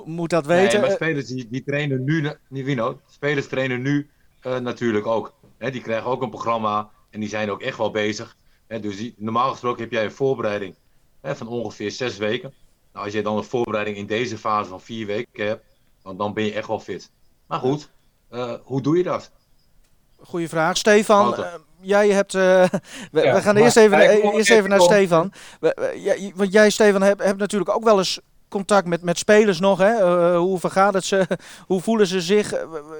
moet 0.04 0.30
dat 0.30 0.46
weten. 0.46 0.80
Nee, 0.80 0.88
maar 0.88 0.96
spelers 0.96 1.26
die, 1.26 1.48
die 1.50 1.64
trainen 1.64 2.04
nu, 2.04 2.30
Nivino, 2.48 3.00
spelers 3.10 3.48
trainen 3.48 3.82
nu 3.82 4.10
uh, 4.42 4.58
natuurlijk 4.58 5.06
ook. 5.06 5.32
He, 5.58 5.70
die 5.70 5.82
krijgen 5.82 6.10
ook 6.10 6.22
een 6.22 6.30
programma 6.30 6.90
en 7.10 7.20
die 7.20 7.28
zijn 7.28 7.50
ook 7.50 7.62
echt 7.62 7.78
wel 7.78 7.90
bezig 7.90 8.36
dus 8.66 8.96
die, 8.96 9.14
normaal 9.16 9.50
gesproken 9.50 9.82
heb 9.82 9.92
jij 9.92 10.04
een 10.04 10.12
voorbereiding 10.12 10.74
van 11.22 11.48
ongeveer 11.48 11.90
zes 11.90 12.16
weken. 12.16 12.52
Nou, 12.92 13.04
als 13.04 13.14
je 13.14 13.22
dan 13.22 13.36
een 13.36 13.44
voorbereiding 13.44 13.96
in 13.96 14.06
deze 14.06 14.38
fase 14.38 14.68
van 14.68 14.80
vier 14.80 15.06
weken 15.06 15.46
hebt, 15.46 15.64
dan, 16.02 16.16
dan 16.16 16.34
ben 16.34 16.44
je 16.44 16.52
echt 16.52 16.68
wel 16.68 16.80
fit. 16.80 17.10
Maar 17.46 17.58
goed, 17.58 17.90
uh, 18.32 18.54
hoe 18.62 18.82
doe 18.82 18.96
je 18.96 19.02
dat? 19.02 19.30
Goeie 20.18 20.48
vraag. 20.48 20.76
Stefan, 20.76 21.40
uh, 21.40 21.46
jij 21.80 22.08
hebt. 22.08 22.34
Uh, 22.34 22.42
we, 23.12 23.22
ja, 23.22 23.34
we, 23.34 23.42
gaan 23.42 23.56
eerst 23.56 23.76
even, 23.76 23.98
eerst 24.32 24.50
even 24.50 24.70
naar 24.70 24.80
Stefan. 24.80 25.32
Ja, 25.94 26.14
want 26.34 26.52
jij, 26.52 26.70
Stefan, 26.70 27.02
hebt, 27.02 27.22
hebt 27.22 27.38
natuurlijk 27.38 27.70
ook 27.70 27.84
wel 27.84 27.98
eens 27.98 28.20
contact 28.48 28.86
met, 28.86 29.02
met 29.02 29.18
spelers 29.18 29.60
nog. 29.60 29.78
Hè? 29.78 30.36
hoe 30.36 30.58
vergaat 30.58 30.94
het 30.94 31.04
ze? 31.04 31.26
Hoe 31.66 31.80
voelen 31.80 32.06
ze 32.06 32.20
zich? 32.20 32.54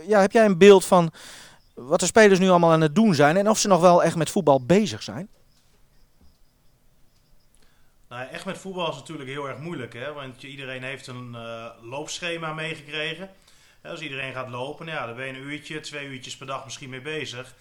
ja, 0.07 0.21
heb 0.21 0.33
jij 0.33 0.45
een 0.45 0.59
beeld 0.59 0.85
van 0.85 1.13
wat 1.75 2.01
de 2.01 2.07
spelers 2.07 2.39
nu 2.39 2.49
allemaal 2.49 2.73
aan 2.73 2.81
het 2.81 2.95
doen 2.95 3.15
zijn 3.15 3.37
en 3.37 3.51
of 3.51 3.59
ze 3.59 3.69
nog 3.69 3.81
wel 3.81 4.03
echt 4.03 4.17
met 4.17 4.31
voetbal 4.31 4.61
bezig 4.65 5.03
zijn? 5.03 5.29
Nou, 8.17 8.29
echt 8.29 8.45
met 8.45 8.59
voetbal 8.59 8.91
is 8.91 8.97
natuurlijk 8.97 9.29
heel 9.29 9.49
erg 9.49 9.59
moeilijk, 9.59 9.93
hè? 9.93 10.13
want 10.13 10.43
iedereen 10.43 10.83
heeft 10.83 11.07
een 11.07 11.33
uh, 11.35 11.67
loopschema 11.83 12.53
meegekregen. 12.53 13.31
Als 13.83 14.01
iedereen 14.01 14.33
gaat 14.33 14.49
lopen, 14.49 14.87
ja, 14.87 15.07
dan 15.07 15.17
ben 15.17 15.27
je 15.27 15.33
een 15.33 15.49
uurtje, 15.49 15.81
twee 15.81 16.07
uurtjes 16.07 16.37
per 16.37 16.47
dag 16.47 16.65
misschien 16.65 16.91
mee 16.91 17.01
bezig. 17.01 17.55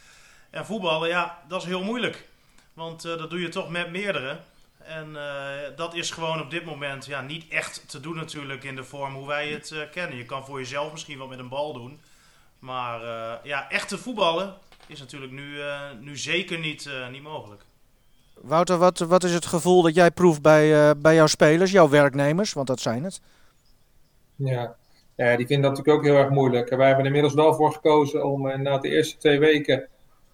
En 0.49 0.65
voetballen, 0.65 1.09
ja, 1.09 1.43
dat 1.47 1.61
is 1.61 1.67
heel 1.67 1.83
moeilijk. 1.83 2.27
Want 2.73 3.05
uh, 3.05 3.17
dat 3.17 3.29
doe 3.29 3.39
je 3.39 3.49
toch 3.49 3.69
met 3.69 3.89
meerdere. 3.89 4.39
En 4.77 5.09
uh, 5.09 5.51
dat 5.75 5.93
is 5.93 6.11
gewoon 6.11 6.41
op 6.41 6.49
dit 6.49 6.65
moment 6.65 7.05
ja, 7.05 7.21
niet 7.21 7.47
echt 7.47 7.89
te 7.89 7.99
doen 7.99 8.15
natuurlijk 8.15 8.63
in 8.63 8.75
de 8.75 8.83
vorm 8.83 9.13
hoe 9.13 9.27
wij 9.27 9.49
het 9.49 9.75
kennen. 9.91 10.17
Je 10.17 10.25
kan 10.25 10.45
voor 10.45 10.59
jezelf 10.59 10.91
misschien 10.91 11.17
wel 11.17 11.27
met 11.27 11.39
een 11.39 11.49
bal 11.49 11.73
doen. 11.73 12.01
Maar 12.59 13.01
ja, 13.43 13.69
echte 13.69 13.97
voetballen 13.97 14.57
is 14.87 14.99
natuurlijk 14.99 15.31
nu, 15.31 15.59
nu 15.99 16.17
zeker 16.17 16.59
niet, 16.59 16.89
niet 17.11 17.23
mogelijk. 17.23 17.63
Wouter, 18.41 18.77
wat, 18.77 18.99
wat 18.99 19.23
is 19.23 19.33
het 19.33 19.45
gevoel 19.45 19.81
dat 19.81 19.95
jij 19.95 20.11
proeft 20.11 20.41
bij, 20.41 20.71
uh, 20.71 20.91
bij 20.97 21.15
jouw 21.15 21.27
spelers, 21.27 21.71
jouw 21.71 21.89
werknemers? 21.89 22.53
Want 22.53 22.67
dat 22.67 22.79
zijn 22.79 23.03
het. 23.03 23.21
Ja. 24.35 24.75
die 25.15 25.47
vinden 25.47 25.61
dat 25.61 25.77
natuurlijk 25.77 25.97
ook 25.97 26.03
heel 26.03 26.17
erg 26.17 26.29
moeilijk. 26.29 26.69
Wij 26.69 26.85
hebben 26.85 26.99
er 26.99 27.05
inmiddels 27.05 27.33
wel 27.33 27.53
voor 27.53 27.73
gekozen 27.73 28.25
om 28.25 28.47
uh, 28.47 28.55
na 28.55 28.77
de 28.77 28.89
eerste 28.89 29.17
twee 29.17 29.39
weken, 29.39 29.87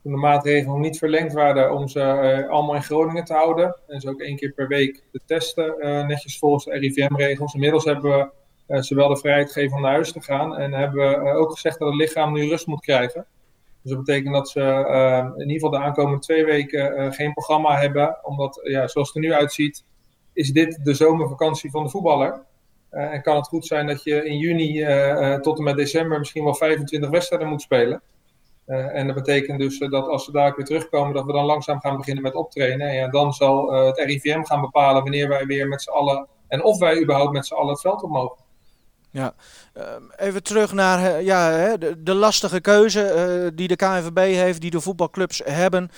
toen 0.03 0.11
de 0.11 0.17
maatregelen 0.17 0.73
nog 0.73 0.79
niet 0.79 0.97
verlengd 0.97 1.33
waren, 1.33 1.73
om 1.73 1.87
ze 1.87 1.99
uh, 1.99 2.49
allemaal 2.49 2.75
in 2.75 2.83
Groningen 2.83 3.25
te 3.25 3.33
houden. 3.33 3.75
En 3.87 4.01
ze 4.01 4.09
ook 4.09 4.21
één 4.21 4.35
keer 4.35 4.51
per 4.51 4.67
week 4.67 5.03
te 5.11 5.21
testen, 5.25 5.75
netjes 6.07 6.37
volgens 6.37 6.65
de 6.65 6.71
RIVM-regels. 6.71 7.53
Inmiddels 7.53 7.85
hebben 7.85 8.31
we 8.67 8.83
ze 8.83 8.95
wel 8.95 9.07
de 9.07 9.17
vrijheid 9.17 9.51
gegeven 9.51 9.75
om 9.75 9.81
naar 9.81 9.91
huis 9.91 10.11
te 10.11 10.21
gaan. 10.21 10.57
En 10.57 10.73
hebben 10.73 11.23
we 11.23 11.31
ook 11.31 11.51
gezegd 11.51 11.79
dat 11.79 11.87
het 11.87 11.97
lichaam 11.97 12.33
nu 12.33 12.47
rust 12.47 12.67
moet 12.67 12.81
krijgen. 12.81 13.25
Dus 13.81 13.91
dat 13.91 14.03
betekent 14.03 14.33
dat 14.33 14.49
ze 14.49 14.59
uh, 14.59 15.17
in 15.17 15.49
ieder 15.49 15.53
geval 15.53 15.69
de 15.69 15.85
aankomende 15.85 16.19
twee 16.19 16.45
weken 16.45 16.99
uh, 16.99 17.11
geen 17.11 17.33
programma 17.33 17.75
hebben. 17.77 18.25
Omdat, 18.25 18.59
ja, 18.63 18.87
zoals 18.87 19.07
het 19.07 19.15
er 19.17 19.29
nu 19.29 19.33
uitziet, 19.33 19.85
is 20.33 20.51
dit 20.51 20.79
de 20.83 20.93
zomervakantie 20.93 21.71
van 21.71 21.83
de 21.83 21.89
voetballer. 21.89 22.43
Uh, 22.91 23.13
en 23.13 23.21
kan 23.21 23.35
het 23.35 23.47
goed 23.47 23.65
zijn 23.65 23.87
dat 23.87 24.03
je 24.03 24.25
in 24.25 24.37
juni 24.37 24.85
tot 25.41 25.57
en 25.57 25.63
met 25.63 25.75
december 25.75 26.19
misschien 26.19 26.43
wel 26.43 26.55
25 26.55 27.09
wedstrijden 27.09 27.47
moet 27.47 27.61
spelen. 27.61 28.01
en 28.65 29.05
dat 29.05 29.15
betekent 29.15 29.59
dus 29.59 29.79
dat 29.79 30.07
als 30.07 30.25
ze 30.25 30.31
daar 30.31 30.55
weer 30.55 30.65
terugkomen, 30.65 31.13
dat 31.13 31.25
we 31.25 31.31
dan 31.31 31.45
langzaam 31.45 31.79
gaan 31.79 31.97
beginnen 31.97 32.23
met 32.23 32.35
optrainen. 32.35 32.89
En 32.89 33.11
dan 33.11 33.33
zal 33.33 33.73
het 33.73 33.97
RIVM 33.97 34.43
gaan 34.43 34.61
bepalen 34.61 35.01
wanneer 35.01 35.27
wij 35.27 35.45
weer 35.45 35.67
met 35.67 35.81
z'n 35.81 35.89
allen, 35.89 36.27
en 36.47 36.63
of 36.63 36.79
wij 36.79 37.01
überhaupt 37.01 37.31
met 37.31 37.45
z'n 37.45 37.53
allen 37.53 37.71
het 37.71 37.81
veld 37.81 38.03
op 38.03 38.09
mogen. 38.09 38.40
Ja, 39.11 39.33
ehm, 39.73 40.01
even 40.15 40.43
terug 40.43 40.73
naar 40.73 41.21
ja, 41.21 41.77
de, 41.97 42.13
lastige 42.13 42.61
keuze 42.61 43.51
die 43.55 43.67
de 43.67 43.75
KNVB 43.75 44.17
heeft, 44.17 44.61
die 44.61 44.71
de 44.71 44.81
voetbalclubs 44.81 45.41
hebben, 45.45 45.91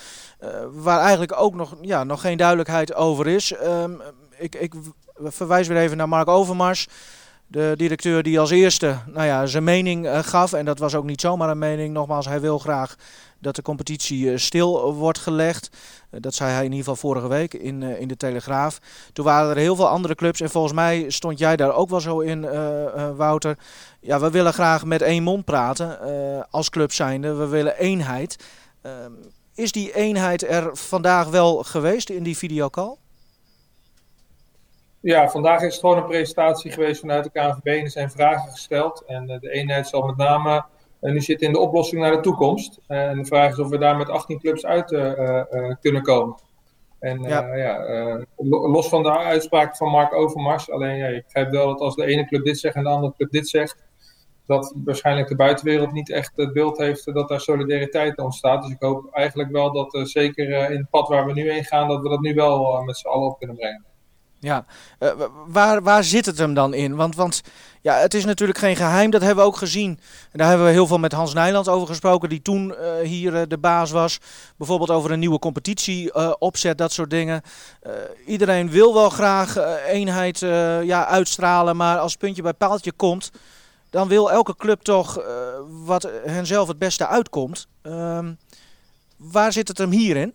waar 0.70 1.00
eigenlijk 1.00 1.40
ook 1.40 1.54
nog, 1.54 1.74
ja, 1.80 2.04
nog 2.04 2.20
geen 2.20 2.36
duidelijkheid 2.36 2.94
over 2.94 3.26
is. 3.26 3.52
Ehm, 3.52 3.92
ik, 4.38 4.54
ik 4.54 4.72
verwijs 5.18 5.68
weer 5.68 5.78
even 5.78 5.96
naar 5.96 6.08
Mark 6.08 6.28
Overmars 6.28 6.88
de 7.54 7.74
directeur 7.76 8.22
die 8.22 8.40
als 8.40 8.50
eerste 8.50 8.98
nou 9.06 9.26
ja, 9.26 9.46
zijn 9.46 9.64
mening 9.64 10.06
uh, 10.06 10.18
gaf. 10.18 10.52
En 10.52 10.64
dat 10.64 10.78
was 10.78 10.94
ook 10.94 11.04
niet 11.04 11.20
zomaar 11.20 11.48
een 11.48 11.58
mening. 11.58 11.94
Nogmaals, 11.94 12.26
hij 12.26 12.40
wil 12.40 12.58
graag 12.58 12.94
dat 13.38 13.56
de 13.56 13.62
competitie 13.62 14.24
uh, 14.24 14.38
stil 14.38 14.94
wordt 14.94 15.18
gelegd. 15.18 15.70
Uh, 16.10 16.20
dat 16.20 16.34
zei 16.34 16.50
hij 16.50 16.64
in 16.64 16.70
ieder 16.70 16.78
geval 16.78 16.96
vorige 16.96 17.28
week 17.28 17.54
in, 17.54 17.82
in 17.82 18.08
de 18.08 18.16
Telegraaf. 18.16 18.78
Toen 19.12 19.24
waren 19.24 19.50
er 19.50 19.56
heel 19.56 19.76
veel 19.76 19.88
andere 19.88 20.14
clubs. 20.14 20.40
En 20.40 20.50
volgens 20.50 20.74
mij 20.74 21.04
stond 21.08 21.38
jij 21.38 21.56
daar 21.56 21.74
ook 21.74 21.88
wel 21.88 22.00
zo 22.00 22.20
in, 22.20 22.46
Wouter. 23.16 23.58
Ja, 24.00 24.20
we 24.20 24.30
willen 24.30 24.52
graag 24.52 24.84
met 24.84 25.02
één 25.02 25.22
mond 25.22 25.44
praten 25.44 25.98
als 26.50 26.70
club 26.70 26.92
zijnde. 26.92 27.34
We 27.34 27.46
willen 27.46 27.78
eenheid. 27.78 28.36
Ehm, 28.82 29.12
is 29.54 29.72
die 29.72 29.94
eenheid 29.94 30.48
er 30.48 30.76
vandaag 30.76 31.28
wel 31.28 31.62
geweest 31.62 32.10
in 32.10 32.22
die 32.22 32.36
videocall? 32.36 32.96
Ja, 35.04 35.28
vandaag 35.28 35.62
is 35.62 35.72
het 35.72 35.80
gewoon 35.80 35.96
een 35.96 36.06
presentatie 36.06 36.72
geweest 36.72 37.00
vanuit 37.00 37.24
de 37.24 37.30
KNVB 37.30 37.66
en 37.66 37.84
er 37.84 37.90
zijn 37.90 38.10
vragen 38.10 38.50
gesteld. 38.50 39.02
En 39.06 39.30
uh, 39.30 39.40
de 39.40 39.50
eenheid 39.50 39.88
zal 39.88 40.06
met 40.06 40.16
name 40.16 40.64
uh, 41.00 41.12
nu 41.12 41.20
zitten 41.20 41.46
in 41.46 41.52
de 41.52 41.58
oplossing 41.58 42.00
naar 42.00 42.12
de 42.12 42.20
toekomst. 42.20 42.80
Uh, 42.88 43.08
en 43.08 43.18
de 43.18 43.24
vraag 43.24 43.50
is 43.50 43.58
of 43.58 43.68
we 43.68 43.78
daar 43.78 43.96
met 43.96 44.08
18 44.08 44.38
clubs 44.38 44.66
uit 44.66 44.86
kunnen 45.80 46.02
komen. 46.02 46.36
En 46.98 47.22
ja. 47.22 47.54
ja 47.54 48.24
los 48.36 48.88
van 48.88 49.02
de 49.02 49.18
uitspraak 49.18 49.76
van 49.76 49.90
Mark 49.90 50.14
Overmars, 50.14 50.70
alleen 50.70 50.96
ja, 50.96 51.06
ik 51.06 51.24
begrijp 51.24 51.50
wel 51.50 51.66
dat 51.66 51.80
als 51.80 51.96
de 51.96 52.04
ene 52.04 52.26
club 52.26 52.44
dit 52.44 52.58
zegt 52.58 52.74
en 52.74 52.82
de 52.82 52.88
andere 52.88 53.14
club 53.16 53.30
dit 53.30 53.48
zegt, 53.48 53.84
dat 54.46 54.74
waarschijnlijk 54.84 55.28
de 55.28 55.36
buitenwereld 55.36 55.92
niet 55.92 56.10
echt 56.10 56.32
het 56.36 56.52
beeld 56.52 56.78
heeft 56.78 57.14
dat 57.14 57.28
daar 57.28 57.40
solidariteit 57.40 58.18
ontstaat. 58.18 58.62
Dus 58.62 58.72
ik 58.72 58.82
hoop 58.82 59.08
eigenlijk 59.12 59.50
wel 59.50 59.72
dat 59.72 60.00
zeker 60.08 60.70
in 60.70 60.78
het 60.78 60.90
pad 60.90 61.08
waar 61.08 61.26
we 61.26 61.32
nu 61.32 61.50
heen 61.50 61.64
gaan, 61.64 61.88
dat 61.88 62.02
we 62.02 62.08
dat 62.08 62.20
nu 62.20 62.34
wel 62.34 62.82
met 62.82 62.96
z'n 62.96 63.08
allen 63.08 63.28
op 63.28 63.38
kunnen 63.38 63.56
brengen. 63.56 63.84
Ja, 64.44 64.64
uh, 65.00 65.10
waar, 65.46 65.82
waar 65.82 66.04
zit 66.04 66.26
het 66.26 66.38
hem 66.38 66.54
dan 66.54 66.74
in? 66.74 66.96
Want, 66.96 67.16
want 67.16 67.40
ja, 67.80 67.94
het 67.94 68.14
is 68.14 68.24
natuurlijk 68.24 68.58
geen 68.58 68.76
geheim, 68.76 69.10
dat 69.10 69.20
hebben 69.20 69.44
we 69.44 69.50
ook 69.50 69.56
gezien. 69.56 70.00
En 70.32 70.38
daar 70.38 70.48
hebben 70.48 70.66
we 70.66 70.72
heel 70.72 70.86
veel 70.86 70.98
met 70.98 71.12
Hans 71.12 71.34
Nijland 71.34 71.68
over 71.68 71.86
gesproken, 71.86 72.28
die 72.28 72.42
toen 72.42 72.68
uh, 72.68 72.76
hier 73.02 73.32
uh, 73.32 73.42
de 73.48 73.58
baas 73.58 73.90
was. 73.90 74.20
Bijvoorbeeld 74.56 74.90
over 74.90 75.10
een 75.10 75.18
nieuwe 75.18 75.38
competitie 75.38 76.14
opzet, 76.38 76.78
dat 76.78 76.92
soort 76.92 77.10
dingen. 77.10 77.42
iedereen 78.26 78.70
wil 78.70 78.94
wel 78.94 79.10
graag 79.10 79.56
eenheid 79.86 80.38
ja, 80.84 81.06
uitstralen, 81.06 81.76
maar 81.76 81.98
als 81.98 82.16
puntje 82.16 82.42
bij 82.42 82.52
paaltje 82.52 82.92
komt, 82.92 83.30
dan 83.90 84.08
wil 84.08 84.30
elke 84.30 84.56
club 84.56 84.82
toch 84.82 85.22
wat 85.84 86.10
hen 86.24 86.46
zelf 86.46 86.68
het 86.68 86.78
beste 86.78 87.06
uitkomt. 87.06 87.66
Ehm, 87.82 88.32
waar 89.16 89.52
zit 89.52 89.68
het 89.68 89.78
hem 89.78 89.90
hier 89.90 90.16
in? 90.16 90.34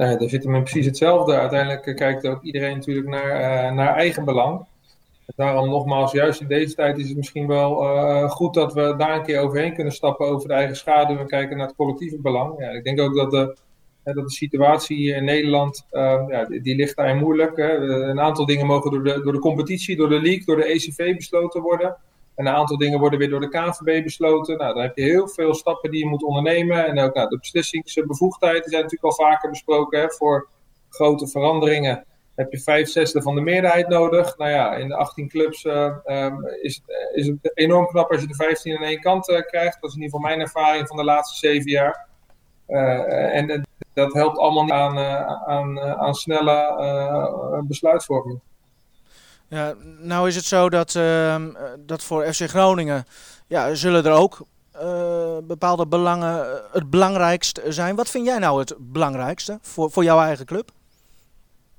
Nou, 0.00 0.18
daar 0.18 0.28
zit 0.28 0.44
hem 0.44 0.62
precies 0.62 0.86
hetzelfde. 0.86 1.38
Uiteindelijk 1.38 1.96
kijkt 1.96 2.26
ook 2.26 2.42
iedereen 2.42 2.76
natuurlijk 2.76 3.08
naar, 3.08 3.40
uh, 3.40 3.72
naar 3.72 3.94
eigen 3.94 4.24
belang. 4.24 4.66
Daarom 5.36 5.68
nogmaals, 5.68 6.12
juist 6.12 6.40
in 6.40 6.46
deze 6.46 6.74
tijd 6.74 6.98
is 6.98 7.08
het 7.08 7.16
misschien 7.16 7.46
wel 7.46 7.74
goed 8.28 8.54
dat 8.54 8.74
we 8.74 8.94
daar 8.98 9.16
een 9.16 9.22
keer 9.22 9.40
overheen 9.40 9.74
kunnen 9.74 9.92
stappen 9.92 10.26
over 10.26 10.48
de 10.48 10.54
eigen 10.54 10.76
schaduw 10.76 11.18
en 11.18 11.26
kijken 11.26 11.56
naar 11.56 11.66
het 11.66 11.76
collectieve 11.76 12.18
belang. 12.20 12.54
Ja, 12.58 12.68
ik 12.68 12.84
denk 12.84 13.00
ook 13.00 13.14
dat 13.14 13.30
de, 13.30 13.56
dat 14.04 14.14
de 14.14 14.30
situatie 14.30 14.96
hier 14.96 15.16
in 15.16 15.24
Nederland, 15.24 15.86
uh, 15.92 16.22
ja, 16.28 16.44
die, 16.44 16.60
die, 16.60 16.76
ligt 16.76 16.96
daar 16.96 17.16
moeilijk. 17.16 17.56
Hè. 17.56 17.76
Een 18.08 18.20
aantal 18.20 18.46
dingen 18.46 18.66
mogen 18.66 18.90
door 18.90 19.04
de, 19.04 19.22
door 19.22 19.32
de 19.32 19.38
competitie, 19.38 19.96
door 19.96 20.08
de 20.08 20.20
league, 20.20 20.44
door 20.44 20.56
de 20.56 20.64
ECV 20.64 21.16
besloten 21.16 21.62
worden. 21.62 21.96
En 22.40 22.46
een 22.46 22.54
aantal 22.54 22.76
dingen 22.76 22.98
worden 22.98 23.18
weer 23.18 23.28
door 23.28 23.40
de 23.40 23.48
KNVB 23.48 24.04
besloten. 24.04 24.56
Nou, 24.56 24.74
dan 24.74 24.82
heb 24.82 24.96
je 24.96 25.02
heel 25.02 25.28
veel 25.28 25.54
stappen 25.54 25.90
die 25.90 26.00
je 26.00 26.06
moet 26.06 26.22
ondernemen. 26.22 26.86
En 26.86 26.98
ook 26.98 27.14
nou, 27.14 27.28
de 27.28 27.38
beslissingsbevoegdheden 27.38 28.70
zijn 28.70 28.82
natuurlijk 28.82 29.18
al 29.18 29.26
vaker 29.26 29.50
besproken. 29.50 30.00
Hè. 30.00 30.10
Voor 30.10 30.48
grote 30.88 31.28
veranderingen 31.28 32.04
heb 32.34 32.52
je 32.52 32.60
vijf 32.60 32.88
zesde 32.88 33.22
van 33.22 33.34
de 33.34 33.40
meerderheid 33.40 33.88
nodig. 33.88 34.36
Nou 34.38 34.50
ja, 34.50 34.74
in 34.74 34.88
de 34.88 34.96
18 34.96 35.28
clubs 35.28 35.64
uh, 35.64 35.96
um, 36.06 36.46
is, 36.46 36.82
het, 36.86 37.10
is 37.14 37.26
het 37.26 37.50
enorm 37.54 37.86
knap 37.86 38.10
als 38.10 38.20
je 38.20 38.26
de 38.26 38.34
15 38.34 38.76
aan 38.76 38.82
één 38.82 39.00
kant 39.00 39.28
uh, 39.28 39.40
krijgt. 39.40 39.80
Dat 39.80 39.90
is 39.90 39.96
in 39.96 40.02
ieder 40.02 40.16
geval 40.16 40.30
mijn 40.30 40.40
ervaring 40.40 40.88
van 40.88 40.96
de 40.96 41.04
laatste 41.04 41.38
zeven 41.38 41.70
jaar. 41.70 42.08
En 42.66 43.66
dat 43.94 44.12
helpt 44.12 44.38
allemaal 44.38 44.62
niet 44.62 44.72
aan, 44.72 44.98
aan, 45.46 45.80
aan 45.80 46.14
snelle 46.14 47.64
besluitvorming. 47.66 48.40
Ja, 49.50 49.74
nou 49.98 50.28
is 50.28 50.36
het 50.36 50.44
zo 50.44 50.68
dat, 50.68 50.94
uh, 50.94 51.44
dat 51.78 52.02
voor 52.02 52.32
FC 52.32 52.48
Groningen 52.48 53.04
ja, 53.46 53.74
zullen 53.74 54.04
er 54.04 54.12
ook 54.12 54.38
uh, 54.74 55.36
bepaalde 55.42 55.86
belangen 55.86 56.52
eh, 56.52 56.58
het 56.72 56.90
belangrijkst 56.90 57.60
zijn. 57.68 57.96
Wat 57.96 58.10
vind 58.10 58.26
jij 58.26 58.38
nou 58.38 58.58
het 58.58 58.74
belangrijkste 58.78 59.58
voor, 59.62 59.90
voor 59.90 60.04
jouw 60.04 60.20
eigen 60.20 60.46
club? 60.46 60.70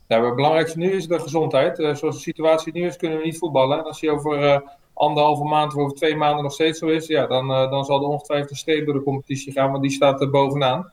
Nou, 0.08 0.26
het 0.26 0.36
belangrijkste 0.36 0.78
nu 0.78 0.92
is 0.92 1.08
de 1.08 1.20
gezondheid. 1.20 1.76
Zoals 1.78 2.16
de 2.16 2.22
situatie 2.22 2.74
nu 2.74 2.86
is, 2.86 2.98
kunnen 2.98 3.18
we 3.18 3.24
niet 3.24 3.38
voetballen. 3.38 3.78
En 3.78 3.84
als 3.84 4.00
die 4.00 4.12
over 4.12 4.64
anderhalve 4.94 5.44
maand 5.44 5.76
of 5.76 5.82
over 5.82 5.98
twee 5.98 6.16
maanden 6.16 6.44
nog 6.44 6.54
steeds 6.54 6.80
zo 6.80 6.88
is, 6.88 7.08
ja, 7.08 7.28
dan, 7.28 7.48
dan 7.48 7.86
zal 7.86 8.02
er 8.02 8.08
ongetwijfeld 8.08 8.50
een 8.50 8.56
streep 8.56 8.86
door 8.86 8.94
de 8.94 9.04
competitie 9.04 9.52
gaan, 9.52 9.72
want 9.72 9.84
die 9.84 9.92
staat 9.92 10.22
er 10.22 10.30
bovenaan. 10.30 10.92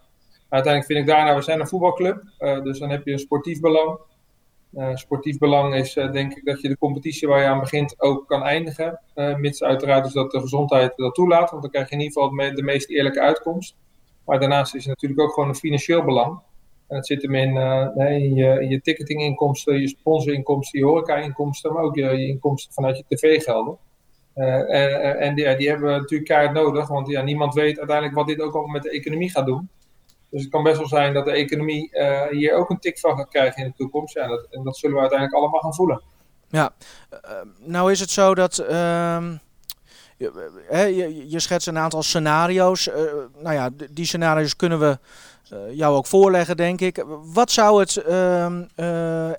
Uiteindelijk 0.49 0.93
vind 0.93 1.09
ik 1.09 1.15
daarna, 1.15 1.35
we 1.35 1.43
zijn 1.43 1.61
een 1.61 1.69
voetbalclub, 1.69 2.23
dus 2.39 2.79
dan 2.79 2.91
heb 2.91 3.05
je 3.05 3.13
een 3.13 3.19
sportief 3.19 3.61
belang. 3.61 3.99
Uh, 4.73 4.97
sportief 4.97 5.39
belang 5.39 5.75
is 5.75 5.97
uh, 5.97 6.13
denk 6.13 6.35
ik 6.35 6.45
dat 6.45 6.61
je 6.61 6.69
de 6.69 6.79
competitie 6.79 7.29
waar 7.29 7.41
je 7.41 7.47
aan 7.47 7.61
begint 7.61 8.01
ook 8.01 8.27
kan 8.27 8.43
eindigen. 8.43 9.01
Uh, 9.15 9.37
mits 9.37 9.63
uiteraard 9.63 10.05
dus 10.05 10.13
dat 10.13 10.31
de 10.31 10.41
gezondheid 10.41 10.93
dat 10.97 11.15
toelaat, 11.15 11.51
want 11.51 11.63
dan 11.63 11.71
krijg 11.71 11.89
je 11.89 11.95
in 11.95 12.01
ieder 12.01 12.23
geval 12.23 12.55
de 12.55 12.63
meest 12.63 12.89
eerlijke 12.91 13.21
uitkomst. 13.21 13.77
Maar 14.25 14.41
daarnaast 14.41 14.75
is 14.75 14.85
het 14.85 14.95
natuurlijk 14.95 15.21
ook 15.21 15.33
gewoon 15.33 15.49
een 15.49 15.55
financieel 15.55 16.05
belang. 16.05 16.41
En 16.89 16.97
het 16.97 17.07
zit 17.07 17.23
hem 17.23 17.35
in, 17.35 17.55
je, 18.35 18.61
in 18.61 18.69
je 18.69 18.81
ticketinginkomsten, 18.81 19.81
je 19.81 19.89
sponsorinkomsten, 19.89 20.79
je 20.79 20.85
horeca-inkomsten, 20.85 21.73
maar 21.73 21.83
ook 21.83 21.97
je, 21.97 22.27
inkomsten 22.27 22.73
vanuit 22.73 22.97
je 22.97 23.17
tv-gelden. 23.17 23.79
en 24.35 25.19
en 25.19 25.35
die, 25.35 25.47
hebben 25.47 25.93
we 25.93 25.99
natuurlijk 25.99 26.29
keihard 26.29 26.55
nodig, 26.55 26.89
want 26.89 27.09
ja, 27.09 27.23
niemand 27.23 27.55
weet 27.55 27.79
uiteindelijk 27.79 28.17
wat 28.17 28.27
dit 28.27 28.41
ook 28.41 28.55
al 28.55 28.67
met 28.67 28.83
de 28.83 28.91
economie 28.91 29.31
gaat 29.31 29.47
doen. 29.47 29.69
Dus 30.31 30.43
het 30.43 30.51
kan 30.51 30.63
best 30.63 30.79
wel 30.79 30.89
zijn 30.89 31.15
dat 31.15 31.25
de 31.25 31.31
economie 31.31 31.91
uh, 31.93 32.27
hier 32.27 32.55
ook 32.55 32.71
een 32.71 32.79
tik 32.79 32.99
van 32.99 33.17
gaat 33.17 33.29
krijgen 33.29 33.63
in 33.63 33.69
de 33.69 33.77
toekomst. 33.77 34.15
Ja, 34.15 34.27
dat, 34.27 34.47
en 34.51 34.63
dat 34.63 34.77
zullen 34.77 34.95
we 34.95 35.01
uiteindelijk 35.01 35.41
allemaal 35.41 35.61
gaan 35.61 35.75
voelen. 35.75 36.03
Ja, 36.49 36.73
uh, 37.13 37.19
nou 37.59 37.91
is 37.91 38.01
het 38.01 38.11
zo 38.11 38.35
dat. 38.35 38.65
Uh, 38.71 39.29
je, 40.17 41.25
je, 41.29 41.41
schetst 41.41 41.67
een 41.67 41.79
aantal 41.79 42.03
scenario's. 42.03 42.87
Uh, 42.87 42.95
nou 43.39 43.55
ja, 43.55 43.71
die 43.91 44.07
scenario's 44.07 44.57
kunnen 44.57 44.79
we 44.79 44.99
jou 45.71 45.97
ook 45.97 46.07
voorleggen, 46.07 46.57
denk 46.57 46.81
ik. 46.81 47.05
Wat 47.23 47.51
zou 47.51 47.81
het 47.81 47.97
ehm, 47.97 48.63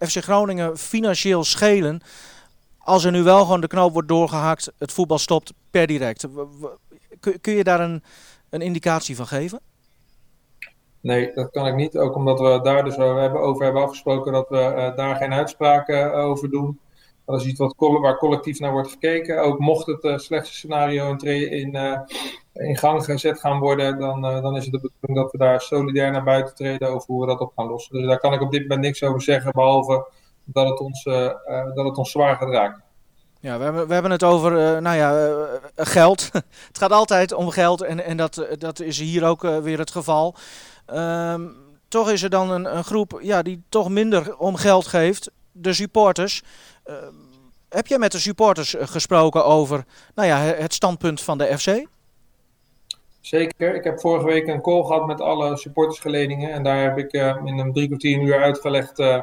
FC 0.08 0.17
Groningen 0.24 0.77
financieel 0.77 1.43
schelen 1.43 2.01
als 2.77 3.03
er 3.03 3.12
nu 3.12 3.24
wel 3.24 3.41
gewoon 3.41 3.62
de 3.62 3.67
knoop 3.67 3.93
wordt 3.93 4.08
doorgehakt, 4.08 4.72
het 4.77 4.91
voetbal 4.91 5.17
stopt 5.17 5.53
per 5.72 5.88
direct? 5.88 6.25
Kun, 7.19 7.41
kun 7.41 7.53
je 7.53 7.63
daar 7.63 7.79
een, 7.79 8.03
een 8.50 8.62
indicatie 8.62 9.15
van 9.15 9.27
geven? 9.27 9.60
Nee, 11.01 11.32
dat 11.34 11.51
kan 11.51 11.68
ik 11.68 11.75
niet. 11.75 11.98
Ook 11.98 12.15
omdat 12.15 12.39
we 12.39 12.60
daar 12.63 12.84
dus 12.84 12.98
over 12.98 13.63
hebben 13.63 13.82
afgesproken 13.82 14.34
dat 14.34 14.50
we 14.50 14.74
uh, 14.75 14.96
daar 14.96 15.15
geen 15.15 15.34
uitspraken 15.34 16.08
uh, 16.08 16.25
over 16.25 16.50
doen. 16.50 16.79
Dat 17.25 17.41
is 17.41 17.48
iets 17.48 17.60
wat, 17.60 17.74
waar 17.77 18.18
collectief 18.18 18.60
naar 18.60 18.72
wordt 18.72 18.89
gekeken. 18.89 19.41
Ook 19.44 19.60
mocht 19.60 19.86
het 19.86 20.03
uh, 20.03 20.18
slechtste 20.18 20.56
scenario 20.56 21.15
in, 21.18 21.51
in, 21.51 21.77
in, 22.53 22.77
gang 22.77 23.03
gezet 23.03 23.39
gaan 23.39 23.60
worden, 23.60 24.00
dan, 24.00 24.22
dan 24.22 24.56
is 24.56 24.63
het 24.63 24.74
de 24.74 24.79
bedoeling 24.79 25.24
dat 25.24 25.32
we 25.32 25.38
daar 25.38 25.62
solidair 25.62 26.12
naar 26.12 26.24
buiten 26.24 26.56
treden 26.56 26.89
over 26.89 27.08
hoe 27.08 27.22
we 27.22 27.27
dat 27.27 27.39
op 27.39 27.51
gaan 27.56 27.68
lossen. 27.68 27.98
Dus 27.98 28.08
daar 28.08 28.20
kan 28.20 28.34
ik 28.34 28.41
op 28.41 28.51
dit 28.51 28.62
moment 28.62 28.82
niks 28.82 29.03
over 29.03 29.22
zeggen, 29.22 29.51
behalve 29.51 30.08
dat 30.44 30.70
het 30.70 30.79
ons, 30.79 31.03
dat 31.74 31.86
het 31.86 31.98
ons 31.98 32.12
zwaar 32.12 32.36
gaat 32.36 32.50
raken. 32.50 32.84
Ja, 33.39 33.58
we 33.58 33.63
hebben, 33.63 33.88
we 33.88 33.94
hebben 33.94 34.12
het 34.12 34.24
over 34.24 34.82
nou 34.82 34.98
ja, 34.98 35.38
geld. 35.75 36.29
het 36.68 36.77
gaat 36.77 36.91
altijd 36.91 37.34
om 37.34 37.50
geld 37.50 37.82
en, 37.82 38.03
en 38.03 38.18
dat, 38.18 38.48
dat 38.58 38.79
is 38.79 39.00
hier 39.00 39.25
ook 39.25 39.41
weer 39.41 39.79
het 39.79 39.91
geval. 39.91 40.36
Um, 40.93 41.55
toch 41.88 42.10
is 42.10 42.24
er 42.24 42.29
dan 42.29 42.51
een, 42.51 42.77
een, 42.77 42.84
groep 42.84 43.19
ja, 43.22 43.41
die 43.41 43.62
toch 43.69 43.89
minder 43.89 44.38
om 44.38 44.55
geld 44.55 44.88
geeft, 44.88 45.31
de 45.51 45.74
supporters. 45.74 46.41
Uh, 46.89 46.96
heb 47.69 47.88
jij 47.88 47.98
met 47.98 48.12
de 48.12 48.19
supporters 48.19 48.75
eh, 48.75 48.88
gesproken 48.88 49.46
over 49.46 49.86
nou 50.15 50.27
ja, 50.27 50.38
het 50.38 50.74
standpunt 50.74 51.22
van 51.22 51.38
de 51.38 51.58
FC? 51.58 51.88
Zeker. 53.22 53.75
Ik 53.75 53.84
heb 53.84 54.00
vorige 54.00 54.25
week 54.25 54.48
een 54.48 54.62
call 54.62 54.84
gehad 54.84 55.08
met 55.08 55.22
alle 55.22 55.58
supportersgeledingen. 55.58 56.51
En 56.51 56.63
daar 56.63 56.81
heb 56.84 56.98
ik 56.98 57.13
uh, 57.13 57.38
in 57.43 57.60
een 57.60 57.74
drie 57.74 57.88
kwartier 57.88 58.22
uur 58.22 58.41
uitgelegd 58.41 59.00
uh, 59.00 59.22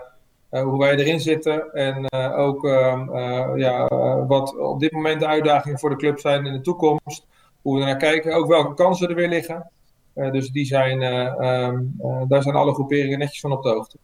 hoe 0.50 0.78
wij 0.78 0.96
erin 0.96 1.20
zitten. 1.20 1.73
En 1.73 2.12
ook 2.35 2.64
ehm, 2.64 3.16
ja, 3.58 3.87
wat 4.26 4.58
op 4.58 4.80
dit 4.80 4.92
moment 4.92 5.20
de 5.20 5.26
uitdagingen 5.26 5.78
voor 5.78 5.90
de 5.90 5.96
club 5.96 6.20
zijn 6.20 6.46
in 6.46 6.52
de 6.52 6.61
toekomst. 6.61 7.26
Hoe 7.62 7.78
we 7.78 7.85
naar 7.85 7.96
kijken. 7.96 8.35
Ook 8.35 8.46
welke 8.46 8.75
kansen 8.75 9.08
er 9.08 9.14
weer 9.14 9.28
liggen. 9.28 9.70
Uh, 10.16 10.32
dus 10.32 10.50
die 10.50 10.64
zijn, 10.64 11.02
uh, 11.02 11.66
um, 11.66 11.96
uh, 12.00 12.23
daar 12.28 12.42
zijn 12.42 12.54
alle 12.54 12.75
groeperingen 12.75 13.18
netjes 13.18 13.40
van 13.40 13.52
op 13.52 13.62
de 13.62 13.68
hoogte. 13.68 13.99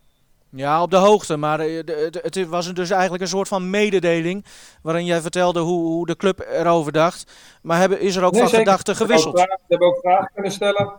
Ja, 0.50 0.82
op 0.82 0.90
de 0.90 0.96
hoogte. 0.96 1.36
Maar 1.36 1.60
eh, 1.60 1.76
het 2.12 2.48
was 2.48 2.74
dus 2.74 2.90
eigenlijk 2.90 3.22
een 3.22 3.28
soort 3.28 3.48
van 3.48 3.70
mededeling. 3.70 4.44
Waarin 4.82 5.04
jij 5.04 5.20
vertelde 5.20 5.60
hoe, 5.60 5.84
hoe 5.84 6.06
de 6.06 6.16
club 6.16 6.46
erover 6.52 6.92
dacht. 6.92 7.32
Maar 7.62 7.78
hebben, 7.78 8.00
is 8.00 8.16
er 8.16 8.24
ook 8.24 8.32
Nee, 8.32 8.40
van 8.40 8.50
gedachten 8.50 8.96
gewisseld? 8.96 9.38
Ze 9.38 9.56
hebben 9.68 9.88
ook 9.88 9.98
vragen 10.00 10.30
kunnen 10.34 10.52
stellen. 10.52 10.92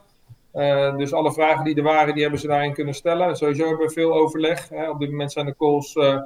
Eh, 0.51 0.97
dus 0.97 1.13
alle 1.13 1.33
vragen 1.33 1.63
die 1.63 1.75
er 1.75 1.83
waren, 1.83 2.13
die 2.13 2.21
hebben 2.21 2.39
ze 2.39 2.47
daarin 2.47 2.73
kunnen 2.73 2.93
stellen. 2.93 3.35
Sowieso 3.35 3.67
hebben 3.67 3.87
we 3.87 3.93
veel 3.93 4.13
overleg. 4.13 4.69
Hè. 4.69 4.89
Op 4.89 4.99
dit 4.99 5.09
moment 5.09 5.31
zijn 5.31 5.45
de 5.45 5.55
calls 5.57 5.93
eh, 5.93 6.17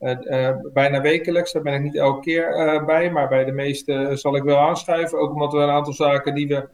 eh, 0.00 0.48
eh, 0.48 0.56
bijna 0.72 1.00
wekelijks. 1.00 1.52
Daar 1.52 1.62
ben 1.62 1.74
ik 1.74 1.82
niet 1.82 1.96
elke 1.96 2.20
keer 2.20 2.54
eh, 2.54 2.84
bij. 2.84 3.10
Maar 3.10 3.28
bij 3.28 3.44
de 3.44 3.52
meeste 3.52 4.10
zal 4.12 4.36
ik 4.36 4.42
wel 4.42 4.58
aanschuiven. 4.58 5.18
Ook 5.18 5.32
omdat 5.32 5.52
we 5.52 5.58
een 5.58 5.70
aantal 5.70 5.92
zaken 5.92 6.34
die 6.34 6.48
we 6.48 6.68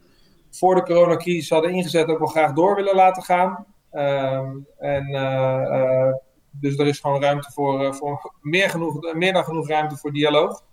voor 0.51 0.75
de 0.75 0.83
coronacrisis 0.83 1.51
hadden 1.51 1.71
ingezet... 1.71 2.09
ook 2.09 2.19
wel 2.19 2.29
graag 2.29 2.53
door 2.53 2.75
willen 2.75 2.95
laten 2.95 3.23
gaan. 3.23 3.67
Ehm, 3.91 4.57
en, 4.79 5.07
eh, 5.07 5.63
eh, 5.63 6.15
dus 6.61 6.79
er 6.79 6.87
is 6.87 7.01
gewoon 7.01 7.23
ruimte 7.23 7.53
voor, 7.53 7.85
eh, 7.85 7.93
voor 7.93 8.33
meer, 8.41 8.71
genoeg, 8.71 9.15
meer 9.15 9.33
dan 9.33 9.45
genoeg 9.45 9.69
ruimte 9.69 9.97
voor 9.97 10.13
dialoog. 10.13 10.65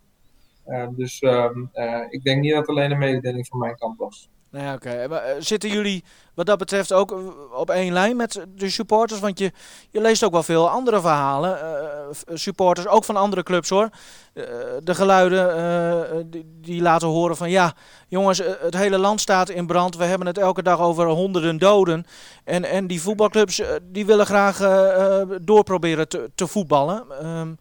Ehm, 0.66 0.94
dus 0.96 1.20
ehm, 1.20 1.66
eh, 1.72 2.02
ik 2.10 2.24
denk 2.24 2.42
niet 2.42 2.54
dat 2.54 2.68
alleen 2.68 2.92
een 2.92 2.98
mededeling 2.98 3.48
van 3.48 3.60
mijn 3.60 3.76
kant 3.76 3.98
was. 3.98 4.30
Nou 4.50 4.66
ja, 4.66 4.74
oké. 4.74 5.08
Zitten 5.42 5.70
jullie 5.70 6.04
wat 6.34 6.46
dat 6.46 6.58
betreft 6.58 6.94
ook 6.94 7.12
eh, 7.12 7.18
op 7.60 7.70
één 7.70 7.94
lijn 7.94 8.16
met 8.16 8.46
de 8.56 8.70
supporters? 8.70 9.20
Want 9.20 9.40
je, 9.40 9.52
je 9.90 10.02
leest 10.02 10.24
ook 10.24 10.32
wel 10.32 10.44
veel 10.44 10.70
andere 10.70 11.02
verhalen. 11.02 11.60
eh, 11.62 11.90
f- 12.14 12.24
supporters, 12.34 12.88
ook 12.88 13.04
van 13.04 13.16
andere 13.16 13.44
clubs 13.44 13.70
hoor. 13.70 13.90
Eh, 14.34 14.44
de 14.84 14.96
geluiden 14.96 15.56
eh, 15.58 16.24
die, 16.62 16.82
laten 16.82 17.08
horen 17.08 17.38
van 17.38 17.50
ja, 17.50 17.74
jongens, 18.08 18.40
eh, 18.40 18.52
het 18.60 18.78
hele 18.78 18.98
land 18.98 19.22
staat 19.22 19.50
in 19.50 19.68
brand. 19.68 19.98
We 19.98 20.04
hebben 20.04 20.28
het 20.28 20.38
elke 20.38 20.64
dag 20.64 20.80
over 20.80 21.06
honderden 21.08 21.58
doden. 21.58 22.06
En, 22.44 22.64
en 22.64 22.88
die 22.88 23.02
voetbalclubs 23.02 23.60
eh, 23.60 23.68
die 23.84 24.06
willen 24.06 24.26
graag 24.26 24.62
eh, 24.62 25.22
eh, 25.22 25.28
doorproberen 25.42 26.08
te, 26.08 26.32
te 26.36 26.48
voetballen. 26.48 27.04
Ehm, 27.22 27.52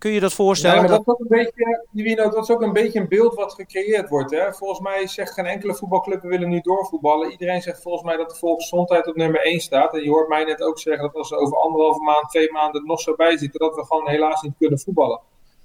kun 0.00 0.10
je 0.10 0.20
dat 0.20 0.32
voorstellen? 0.32 0.76
Ja, 0.76 0.82
maar 0.82 0.90
dat- 0.90 1.00
is 1.00 1.06
ook 1.06 1.20
een 1.20 1.26
beetje, 1.28 1.86
Divino, 1.90 2.30
dat 2.30 2.42
is 2.42 2.50
ook 2.50 2.62
een 2.62 2.72
beetje 2.72 3.00
een 3.00 3.08
beeld 3.08 3.34
wat 3.34 3.54
gecreëerd 3.54 4.08
wordt. 4.08 4.30
Hè? 4.30 4.52
Volgens 4.52 4.80
mij 4.80 5.06
zegt 5.06 5.32
geen 5.32 5.46
enkele 5.46 5.74
voetbalclub 5.74 6.22
we 6.22 6.28
willen 6.28 6.48
nu 6.48 6.60
doorvoetballen. 6.60 7.30
Iedereen 7.30 7.62
zegt 7.62 7.82
volgens 7.82 8.04
mij 8.04 8.16
dat 8.16 8.30
de 8.30 8.36
volksgezondheid 8.36 9.06
op 9.06 9.16
nummer 9.16 9.40
1 9.46 9.60
staat. 9.60 9.94
En 9.94 10.02
je 10.02 10.08
hoort 10.08 10.28
mij 10.28 10.44
net 10.44 10.62
ook 10.62 10.78
zeggen 10.78 11.02
dat 11.04 11.14
als 11.14 11.30
er 11.30 11.38
over 11.38 11.56
anderhalve 11.56 12.02
maand, 12.02 12.28
twee 12.28 12.52
maanden 12.52 12.86
nog 12.86 13.00
zo 13.00 13.14
bij 13.14 13.38
zitten, 13.38 13.60
dat 13.60 13.74
we 13.74 13.84
gewoon 13.84 14.08
helaas 14.08 14.42
niet 14.42 14.54
kunnen 14.58 14.78
voetballen. 14.78 15.20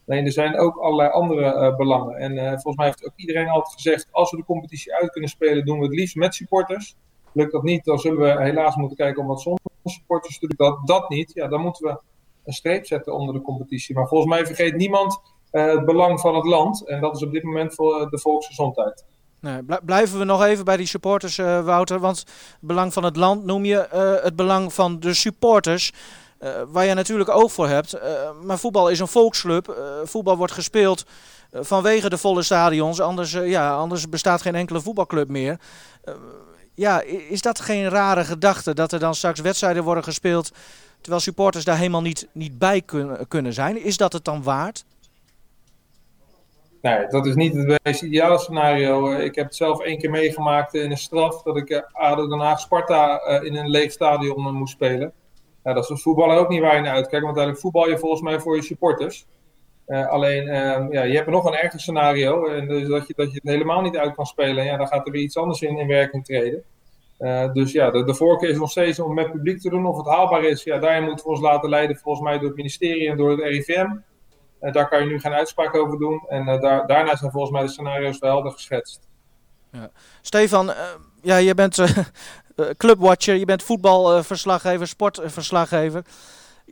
Nee, 0.06 0.24
er 0.24 0.32
zijn 0.32 0.60
ook 0.60 0.78
allerlei 0.78 1.10
andere 1.10 1.46
eh, 1.46 1.76
belangen. 1.76 2.16
En 2.16 2.38
eh, 2.38 2.50
volgens 2.50 2.76
mij 2.76 2.86
heeft 2.86 3.06
ook 3.06 3.14
iedereen 3.16 3.50
altijd 3.50 3.74
gezegd, 3.74 4.08
als 4.12 4.32
we 4.32 4.38
de 4.38 4.46
competitie 4.46 4.94
uit 4.94 5.12
kunnen 5.12 5.30
spelen, 5.30 5.66
doen 5.66 5.80
we 5.80 5.86
het 5.86 5.96
liefst 5.96 6.16
met 6.16 6.36
supporters. 6.36 6.96
Lukt 7.32 7.52
dat 7.52 7.64
niet, 7.64 7.86
dan 7.86 8.00
zullen 8.00 8.20
we 8.20 8.44
helaas 8.44 8.76
moeten 8.76 8.98
kijken 8.98 9.22
om 9.22 9.28
wat 9.28 9.42
zonder 9.42 9.62
supporters 9.84 10.40
te 10.40 10.48
doen. 10.48 10.68
Dat, 10.68 10.88
dat 10.88 11.10
niet, 11.10 11.32
ja, 11.34 11.48
dan 11.48 11.62
moeten 11.62 11.88
we 11.88 12.00
een 12.46 12.54
streep 12.54 12.86
zetten 12.86 13.14
onder 13.14 13.34
de 13.34 13.42
competitie. 13.42 13.96
Maar 13.96 14.08
volgens 14.08 14.30
mij 14.32 14.46
vergeet 14.46 14.76
niemand 14.76 15.20
eh, 15.56 15.66
het 15.66 15.86
belang 15.86 16.20
van 16.20 16.36
het 16.36 16.46
land. 16.46 16.88
En 16.88 17.02
dat 17.02 17.16
is 17.16 17.24
op 17.24 17.32
dit 17.32 17.44
moment 17.44 17.74
voor 17.74 18.02
eh, 18.02 18.10
de 18.10 18.20
volksgezondheid. 18.20 19.06
Nee, 19.40 19.64
bl- 19.64 19.86
blijven 19.86 20.20
we 20.20 20.26
nog 20.26 20.44
even 20.44 20.66
bij 20.66 20.78
die 20.78 20.88
supporters, 20.88 21.38
eh, 21.38 21.66
Wouter. 21.66 22.00
Want 22.00 22.20
het 22.20 22.28
belang 22.60 22.94
van 22.94 23.04
het 23.04 23.16
land 23.16 23.46
noem 23.46 23.66
je 23.66 23.88
het 24.24 24.36
belang 24.36 24.74
van 24.74 25.00
de 25.00 25.14
supporters. 25.14 25.92
waar 26.68 26.86
je 26.86 26.94
natuurlijk 26.94 27.30
oog 27.30 27.52
voor 27.52 27.68
hebt. 27.68 28.00
Maar 28.44 28.60
voetbal 28.60 28.90
is 28.90 29.00
een 29.00 29.08
volksclub. 29.08 29.78
Voetbal 30.04 30.38
wordt 30.38 30.54
gespeeld 30.54 31.06
vanwege 31.52 32.10
de 32.10 32.18
volle 32.18 32.42
stadions. 32.42 33.02
Anders, 33.02 33.32
ja, 33.32 33.76
anders 33.76 34.10
bestaat 34.10 34.42
geen 34.42 34.56
enkele 34.56 34.82
voetbalclub 34.82 35.30
meer. 35.30 35.60
Ja, 36.74 37.02
is 37.30 37.42
dat 37.42 37.60
geen 37.60 37.90
rare 37.90 38.24
gedachte 38.24 38.74
dat 38.74 38.92
er 38.92 39.00
dan 39.00 39.16
straks 39.16 39.40
wedstrijden 39.40 39.84
worden 39.84 40.04
gespeeld. 40.04 40.52
Terwijl 41.06 41.24
supporters 41.24 41.66
daar 41.66 41.78
helemaal 41.78 42.02
niet, 42.02 42.28
niet 42.32 42.58
bij 42.58 42.82
kunnen, 42.82 43.28
kunnen 43.28 43.54
zijn? 43.54 43.84
Is 43.84 43.98
dat 43.98 44.14
het 44.14 44.26
dan 44.26 44.44
waard? 44.44 44.86
Nee, 46.82 47.08
dat 47.08 47.26
is 47.26 47.36
niet 47.36 47.54
het 47.54 47.80
meest 47.84 48.02
ideale 48.02 48.38
scenario. 48.38 49.12
Ik 49.12 49.36
heb 49.36 49.46
het 49.46 49.56
zelf 49.56 49.82
één 49.82 49.98
keer 49.98 50.10
meegemaakt 50.10 50.74
in 50.74 50.92
een 50.92 50.98
straf. 50.98 51.44
Dat 51.44 51.58
ik 51.58 51.70
eh, 51.70 51.82
ADO 51.94 52.28
Den 52.28 52.40
Haag 52.40 52.60
Sparta 52.60 53.18
eh, 53.18 53.44
in 53.44 53.56
een 53.56 53.70
leeg 53.70 53.92
stadion 53.92 54.48
eh, 54.48 54.52
moest 54.52 54.74
spelen. 54.74 55.14
Dat 55.64 55.84
is 55.84 55.90
als 55.90 56.02
voetballer 56.02 56.38
ook 56.38 56.50
niet 56.50 56.62
waar 56.62 56.76
je 56.76 56.82
naar 56.82 56.96
uitkijkt. 56.96 57.26
Want 57.26 57.38
uiteindelijk 57.38 57.62
voetbal 57.62 57.90
je 57.90 57.98
volgens 57.98 58.22
mij 58.22 58.40
voor 58.40 58.56
je 58.56 58.62
supporters. 58.62 59.26
Alleen, 59.88 60.48
eh, 60.48 60.86
ja, 60.92 61.04
je 61.04 61.16
hebt 61.16 61.30
nog 61.30 61.46
een 61.46 61.56
erger 61.56 61.80
scenario. 61.80 62.46
En 62.46 62.68
dus 62.68 62.88
dat, 62.88 63.08
je, 63.08 63.14
dat 63.16 63.32
je 63.32 63.40
het 63.44 63.50
helemaal 63.52 63.82
niet 63.82 63.98
uit 63.98 64.16
kan 64.16 64.26
spelen. 64.26 64.58
En 64.58 64.66
ja, 64.66 64.78
dan 64.78 64.88
gaat 64.88 65.06
er 65.06 65.12
weer 65.12 65.22
iets 65.22 65.38
anders 65.38 65.62
in, 65.62 65.78
in 65.78 65.88
werking 65.88 66.26
treden. 66.26 66.64
Eh, 67.18 67.54
dus 67.54 67.72
ja, 67.72 67.92
de, 67.92 68.04
de 68.04 68.14
voorkeur 68.14 68.50
is 68.50 68.58
nog 68.58 68.72
steeds 68.72 69.00
om 69.00 69.14
met 69.14 69.32
publiek 69.32 69.62
te 69.62 69.70
doen. 69.70 69.86
Of 69.86 69.98
het 69.98 70.08
haalbaar 70.08 70.44
is, 70.44 70.64
ja, 70.64 70.80
daarin 70.80 71.04
moeten 71.04 71.26
we 71.26 71.32
ons 71.32 71.42
laten 71.42 71.70
leiden 71.70 71.98
volgens 71.98 72.24
mij 72.24 72.38
door 72.38 72.48
het 72.48 72.58
ministerie 72.58 73.10
en 73.10 73.18
door 73.18 73.30
het 73.30 73.40
RIVM. 73.40 73.88
Eh, 74.66 74.72
daar 74.72 74.90
kan 74.90 75.00
je 75.00 75.06
nu 75.06 75.20
geen 75.20 75.34
uitspraak 75.34 75.76
over 75.76 75.98
doen. 75.98 76.26
En 76.28 76.48
eh, 76.48 76.62
daar, 76.62 76.88
daarna 76.88 77.16
zijn 77.16 77.32
volgens 77.32 77.52
mij 77.52 77.62
de 77.62 77.68
scenario's 77.68 78.20
wel 78.20 78.32
helder 78.32 78.52
geschetst. 78.52 79.08
Stefan, 80.22 80.72
eh, 80.72 80.88
ja, 81.22 81.38
je 81.38 81.54
bent 81.54 81.78
clubwatcher, 82.78 83.36
je 83.36 83.46
bent 83.46 83.64
voetbalverslaggever, 83.64 84.88
sportverslaggever. 84.88 86.06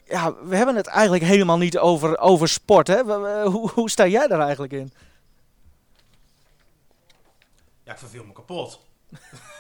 Ja, 0.06 0.34
we 0.44 0.56
hebben 0.56 0.76
het 0.76 0.88
eigenlijk 0.88 1.24
helemaal 1.24 1.58
niet 1.58 1.78
over, 1.78 2.18
over 2.18 2.48
sport. 2.48 2.88
Hè? 2.88 3.02
Hoe, 3.44 3.70
hoe 3.70 3.90
sta 3.90 4.08
jij 4.08 4.28
daar 4.28 4.40
eigenlijk 4.40 4.74
in? 4.74 4.94
Ja, 7.84 7.92
ik 7.92 7.98
verveel 7.98 8.24
me 8.26 8.32
kapot. 8.32 8.80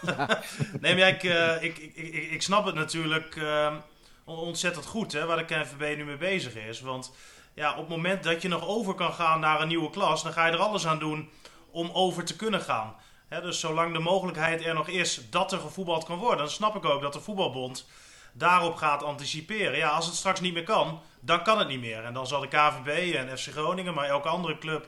nee, 0.82 0.96
maar 0.96 1.08
ik, 1.08 1.24
eh, 1.24 1.63
ik, 1.63 1.78
ik, 1.78 1.96
ik, 1.96 2.32
ik 2.32 2.42
snap 2.42 2.66
het 2.66 2.76
natuurlijk 2.76 3.36
eh, 3.36 3.76
ontzettend 4.24 4.86
goed 4.86 5.12
hè, 5.12 5.26
waar 5.26 5.38
de 5.38 5.46
KNVB 5.46 5.98
nu 5.98 6.06
mee 6.06 6.18
bezig 6.18 6.56
is. 6.56 6.82
Want 6.82 7.13
ja, 7.54 7.72
op 7.72 7.78
het 7.78 7.89
moment 7.89 8.24
dat 8.24 8.42
je 8.42 8.48
nog 8.48 8.68
over 8.68 8.94
kan 8.94 9.13
gaan 9.13 9.39
naar 9.39 9.62
een 9.62 9.68
nieuwe 9.68 9.89
klas, 9.89 10.24
dan 10.24 10.34
ga 10.34 10.46
je 10.46 10.52
er 10.52 10.58
alles 10.58 10.88
aan 10.88 11.00
doen 11.00 11.30
om 11.72 11.89
over 11.94 12.26
te 12.26 12.36
kunnen 12.36 12.62
gaan. 12.62 12.96
Hè, 13.28 13.42
dus 13.42 13.60
zolang 13.60 13.94
de 13.94 14.00
mogelijkheid 14.00 14.66
er 14.66 14.74
nog 14.74 14.88
is 14.88 15.22
dat 15.30 15.52
er 15.52 15.60
gevoetbald 15.60 16.06
kan 16.06 16.18
worden, 16.18 16.38
dan 16.38 16.50
snap 16.50 16.76
ik 16.76 16.86
ook 16.86 17.02
dat 17.02 17.13
de 17.13 17.20
voetbalbond 17.20 17.88
daarop 18.34 18.76
gaat 18.76 19.04
anticiperen. 19.04 19.78
Ja, 19.78 19.89
als 19.89 20.06
het 20.06 20.16
straks 20.16 20.39
niet 20.39 20.54
meer 20.54 20.63
kan, 20.63 21.02
dan 21.20 21.44
kan 21.44 21.60
het 21.60 21.68
niet 21.68 21.80
meer. 21.80 22.04
En 22.04 22.13
dan 22.13 22.28
zal 22.28 22.42
de 22.42 22.48
KVB 22.48 23.13
en 23.16 23.38
FC 23.38 23.52
Groningen, 23.52 23.94
maar 23.94 24.06
elke 24.06 24.28
andere 24.28 24.58
club 24.58 24.88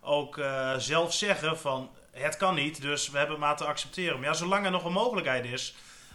ook 0.00 0.38
eh, 0.38 0.74
zelf 0.76 1.12
zeggen 1.14 1.58
van 1.58 1.90
het 2.18 2.36
kan 2.36 2.54
niet, 2.54 2.80
dus 2.80 3.10
we 3.10 3.18
hebben 3.18 3.38
maar 3.38 3.56
te 3.56 3.64
accepteren. 3.64 4.18
Maar 4.18 4.28
ja, 4.28 4.34
zolang 4.34 4.64
er 4.64 4.70
nog 4.70 4.84
een 4.84 4.92
mogelijkheid 4.92 5.44
is, 5.44 5.74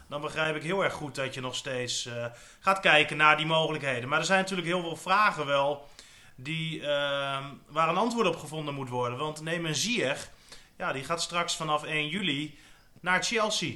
dan 0.10 0.22
begrijp 0.22 0.56
ik 0.56 0.64
heel 0.64 0.84
erg 0.84 0.94
goed 0.94 1.16
dat 1.16 1.34
je 1.34 1.42
nog 1.42 1.56
steeds 1.56 2.06
eh, 2.06 2.26
gaat 2.60 2.80
kijken 2.80 3.18
naar 3.18 3.38
die 3.38 3.46
mogelijkheden. 3.46 4.10
Maar 4.10 4.20
er 4.20 4.26
zijn 4.26 4.40
natuurlijk 4.40 4.68
heel 4.68 4.82
veel 4.82 4.96
vragen 4.96 5.46
wel 5.46 5.88
die, 6.36 6.82
eh, 6.82 7.46
waar 7.68 7.90
een 7.90 7.98
antwoord 7.98 8.28
op 8.28 8.38
gevonden 8.38 8.74
moet 8.74 8.90
worden. 8.90 9.18
Want 9.18 9.42
neem 9.42 9.66
een 9.66 9.76
Ziyech, 9.76 10.30
ja, 10.78 10.92
die 10.94 11.04
gaat 11.04 11.22
straks 11.22 11.56
vanaf 11.56 11.84
1 11.84 12.08
juli 12.08 12.60
naar 13.00 13.24
Chelsea. 13.24 13.76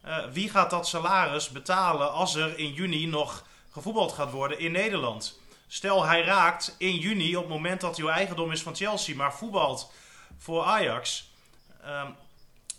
Eh, 0.00 0.24
wie 0.32 0.50
gaat 0.50 0.70
dat 0.70 0.88
salaris 0.88 1.48
betalen 1.48 2.12
als 2.12 2.34
er 2.34 2.58
in 2.58 2.72
juni 2.72 3.06
nog 3.06 3.46
gevoetbald 3.70 4.12
gaat 4.12 4.30
worden 4.30 4.58
in 4.58 4.72
Nederland? 4.72 5.40
Stel 5.66 6.04
hij 6.04 6.22
raakt 6.22 6.74
in 6.78 6.96
juni 6.96 7.36
op 7.36 7.42
het 7.42 7.52
moment 7.52 7.80
dat 7.80 7.96
hij 7.96 8.06
eigendom 8.06 8.52
is 8.52 8.62
van 8.62 8.74
Chelsea, 8.74 9.16
maar 9.16 9.34
voetbalt 9.34 9.92
voor 10.38 10.62
Ajax. 10.64 11.31
Ehm, 11.82 12.06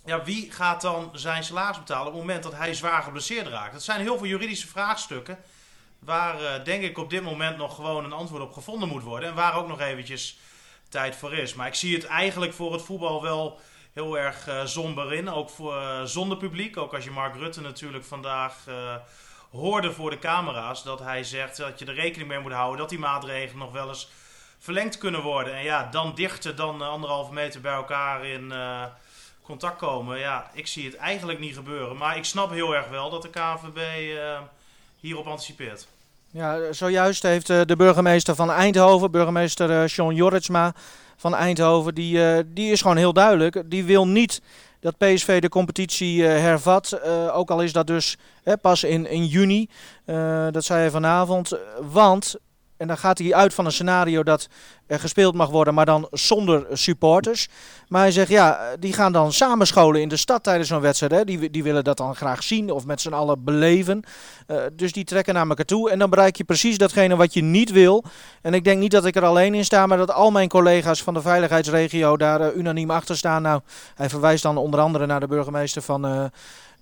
ja, 0.05 0.23
wie 0.23 0.51
gaat 0.51 0.81
dan 0.81 1.09
zijn 1.13 1.43
salaris 1.43 1.77
betalen 1.77 2.07
op 2.07 2.13
het 2.13 2.21
moment 2.21 2.43
dat 2.43 2.55
hij 2.55 2.73
zwaar 2.73 3.03
geblesseerd 3.03 3.47
raakt? 3.47 3.73
Dat 3.73 3.83
zijn 3.83 4.01
heel 4.01 4.17
veel 4.17 4.27
juridische 4.27 4.67
vraagstukken 4.67 5.37
waar 5.99 6.43
eh, 6.43 6.63
denk 6.63 6.83
ik 6.83 6.97
op 6.97 7.09
dit 7.09 7.23
moment 7.23 7.57
nog 7.57 7.75
gewoon 7.75 8.03
een 8.03 8.13
antwoord 8.13 8.43
op 8.43 8.53
gevonden 8.53 8.89
moet 8.89 9.03
worden. 9.03 9.29
En 9.29 9.35
waar 9.35 9.55
ook 9.55 9.67
nog 9.67 9.79
eventjes 9.79 10.37
tijd 10.89 11.15
voor 11.15 11.33
is. 11.33 11.53
Maar 11.53 11.67
ik 11.67 11.75
zie 11.75 11.95
het 11.95 12.05
eigenlijk 12.05 12.53
voor 12.53 12.73
het 12.73 12.81
voetbal 12.81 13.21
wel 13.21 13.59
heel 13.93 14.17
erg 14.17 14.47
eh 14.47 14.65
somber 14.65 15.13
in. 15.13 15.29
Ook 15.29 15.49
voor, 15.49 15.77
eh, 15.77 16.03
zonder 16.03 16.37
publiek. 16.37 16.77
Ook 16.77 16.93
als 16.93 17.03
je 17.03 17.11
Mark 17.11 17.35
Rutte 17.35 17.61
natuurlijk 17.61 18.05
vandaag 18.05 18.55
hoorde 19.51 19.91
voor 19.91 20.09
de 20.09 20.19
camera's. 20.19 20.83
Dat 20.83 20.99
hij 20.99 21.23
zegt 21.23 21.57
dat 21.57 21.79
je 21.79 21.85
er 21.85 21.93
rekening 21.93 22.29
mee 22.29 22.39
moet 22.39 22.51
houden 22.51 22.79
dat 22.79 22.89
die 22.89 22.99
maatregelen 22.99 23.57
nog 23.57 23.71
wel 23.71 23.87
eens 23.87 24.09
verlengd 24.63 24.97
kunnen 24.97 25.21
worden. 25.21 25.55
En 25.55 25.63
ja, 25.63 25.87
dan 25.91 26.11
dichter 26.15 26.55
dan 26.55 26.81
eh, 26.81 26.87
anderhalve 26.87 27.33
meter 27.33 27.61
bij 27.61 27.73
elkaar 27.73 28.25
in 28.25 28.51
eh, 28.51 28.83
contact 29.41 29.77
komen. 29.77 30.19
Ja, 30.19 30.49
ik 30.53 30.67
zie 30.67 30.85
het 30.85 30.95
eigenlijk 30.95 31.39
niet 31.39 31.55
gebeuren. 31.55 31.97
Maar 31.97 32.17
ik 32.17 32.25
snap 32.25 32.51
heel 32.51 32.75
erg 32.75 32.89
wel 32.89 33.09
dat 33.09 33.21
de 33.21 33.29
KNVB 33.29 33.77
eh, 33.77 34.39
hierop 34.99 35.27
anticipeert. 35.27 35.87
Ja, 36.31 36.73
zojuist 36.73 37.23
heeft 37.23 37.47
de 37.47 37.75
burgemeester 37.77 38.35
van 38.35 38.51
Eindhoven, 38.51 39.11
burgemeester 39.11 39.89
Sean 39.89 40.15
Jorritsma 40.15 40.73
van 41.17 41.35
Eindhoven, 41.35 41.95
die, 41.95 42.53
die 42.53 42.71
is 42.71 42.81
gewoon 42.81 42.97
heel 42.97 43.13
duidelijk. 43.13 43.63
Die 43.65 43.83
wil 43.83 44.07
niet 44.07 44.41
dat 44.79 44.97
PSV 44.97 45.41
de 45.41 45.49
competitie 45.49 46.23
hervat, 46.23 47.01
ook 47.31 47.51
al 47.51 47.61
is 47.61 47.73
dat 47.73 47.87
dus 47.87 48.17
pas 48.61 48.83
in, 48.83 49.05
in 49.07 49.25
juni. 49.25 49.69
Dat 50.51 50.63
zei 50.63 50.79
hij 50.79 50.91
vanavond, 50.91 51.57
want, 51.81 52.35
en 52.77 52.87
dan 52.87 52.97
gaat 52.97 53.17
hij 53.17 53.33
uit 53.33 53.53
van 53.53 53.65
een 53.65 53.71
scenario 53.71 54.23
dat 54.23 54.47
er 54.87 54.99
gespeeld 54.99 55.35
mag 55.35 55.49
worden, 55.49 55.73
maar 55.73 55.85
dan 55.85 56.07
zonder 56.11 56.65
supporters. 56.71 57.47
Maar 57.87 58.01
hij 58.01 58.11
zegt, 58.11 58.29
ja, 58.29 58.59
die 58.79 58.93
gaan 58.93 59.11
dan 59.11 59.33
samenscholen 59.33 60.01
in 60.01 60.09
de 60.09 60.17
stad 60.17 60.43
tijdens 60.43 60.69
zo'n 60.69 60.81
wedstrijd. 60.81 61.11
Hè. 61.11 61.25
Die, 61.25 61.49
die 61.49 61.63
willen 61.63 61.83
dat 61.83 61.97
dan 61.97 62.15
graag 62.15 62.43
zien 62.43 62.71
of 62.71 62.85
met 62.85 63.01
z'n 63.01 63.13
allen 63.13 63.43
beleven. 63.43 64.03
Uh, 64.47 64.57
dus 64.73 64.91
die 64.91 65.03
trekken 65.03 65.33
naar 65.33 65.47
elkaar 65.47 65.65
toe. 65.65 65.89
En 65.89 65.99
dan 65.99 66.09
bereik 66.09 66.35
je 66.35 66.43
precies 66.43 66.77
datgene 66.77 67.15
wat 67.15 67.33
je 67.33 67.41
niet 67.41 67.71
wil. 67.71 68.03
En 68.41 68.53
ik 68.53 68.63
denk 68.63 68.79
niet 68.79 68.91
dat 68.91 69.05
ik 69.05 69.15
er 69.15 69.25
alleen 69.25 69.53
in 69.53 69.65
sta, 69.65 69.85
maar 69.85 69.97
dat 69.97 70.11
al 70.11 70.31
mijn 70.31 70.49
collega's 70.49 71.03
van 71.03 71.13
de 71.13 71.21
veiligheidsregio 71.21 72.17
daar 72.17 72.41
uh, 72.41 72.57
unaniem 72.57 72.91
achter 72.91 73.17
staan. 73.17 73.41
Nou, 73.41 73.61
hij 73.95 74.09
verwijst 74.09 74.43
dan 74.43 74.57
onder 74.57 74.79
andere 74.79 75.05
naar 75.05 75.19
de 75.19 75.27
burgemeester 75.27 75.81
van... 75.81 76.05
Uh, 76.05 76.23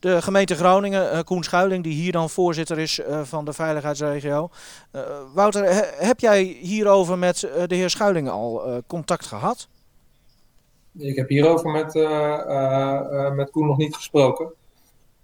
de 0.02 0.22
gemeente 0.22 0.56
Groningen, 0.56 1.14
uh, 1.14 1.20
Koen 1.20 1.44
Schuiling, 1.44 1.84
die 1.84 1.94
hier 1.94 2.12
dan 2.12 2.30
voorzitter 2.30 2.80
is 2.80 3.00
uh, 3.00 3.22
van 3.22 3.46
de 3.46 3.54
veiligheidsregio. 3.54 4.50
Uh, 4.96 5.02
Wouter, 5.34 5.64
he, 5.64 6.06
heb 6.06 6.20
jij 6.20 6.44
hierover 6.44 7.18
met 7.18 7.40
de 7.40 7.76
heer 7.76 7.90
Schuiling 7.90 8.30
al 8.30 8.82
contact 8.88 9.26
gehad? 9.26 9.68
Ik 10.98 11.16
heb 11.16 11.30
hierover 11.30 11.70
met, 11.70 11.94
met 13.36 13.52
Koen 13.52 13.68
nog 13.68 13.78
niet 13.78 13.96
gesproken. 13.96 14.54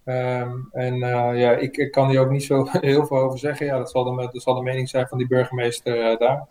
Um, 0.05 0.69
en 0.71 0.97
ja, 1.35 1.51
ik, 1.51 1.77
ik, 1.77 1.91
kan 1.91 2.09
hier 2.09 2.19
ook 2.19 2.29
niet 2.29 2.43
zo 2.43 2.67
heel 2.71 3.05
veel 3.05 3.17
over 3.17 3.39
zeggen. 3.39 3.65
Ja, 3.65 3.77
dat 3.77 3.91
zal 3.91 4.03
de, 4.03 4.29
dat 4.31 4.41
zal 4.41 4.55
de 4.55 4.61
mening 4.61 4.89
zijn 4.89 5.07
van 5.07 5.17
die 5.17 5.27
burgemeester 5.27 6.17
daar. 6.17 6.47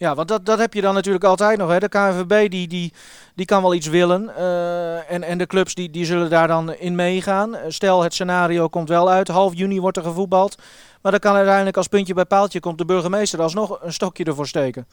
Ja, 0.00 0.14
want 0.14 0.28
dat, 0.28 0.46
dat 0.46 0.58
heb 0.58 0.74
je 0.74 0.80
dan 0.80 0.94
natuurlijk 0.94 1.24
altijd 1.24 1.58
nog. 1.58 1.70
Hè. 1.70 1.78
De 1.78 1.88
KNVB 1.88 2.50
die, 2.50 2.68
die, 2.68 2.92
die 3.34 3.46
kan 3.46 3.62
wel 3.62 3.74
iets 3.74 3.86
willen. 3.86 4.30
Uh, 4.38 5.12
en, 5.12 5.22
en 5.22 5.38
de 5.38 5.46
clubs 5.46 5.74
die, 5.74 5.90
die 5.90 6.04
zullen 6.04 6.30
daar 6.30 6.48
dan 6.48 6.74
in 6.74 6.94
meegaan. 6.94 7.56
Stel, 7.68 8.02
het 8.02 8.12
scenario 8.12 8.68
komt 8.68 8.88
wel 8.88 9.10
uit. 9.10 9.28
Half 9.28 9.54
juni 9.54 9.80
wordt 9.80 9.96
er 9.96 10.02
gevoetbald. 10.02 10.56
Maar 11.02 11.12
dan 11.12 11.20
kan 11.20 11.34
uiteindelijk 11.34 11.76
als 11.76 11.86
puntje 11.86 12.14
bij 12.14 12.24
paaltje 12.24 12.60
komt 12.60 12.78
de 12.78 12.84
burgemeester 12.84 13.42
alsnog 13.42 13.78
een 13.82 13.92
stokje 13.92 14.24
ervoor 14.24 14.46
steken. 14.46 14.86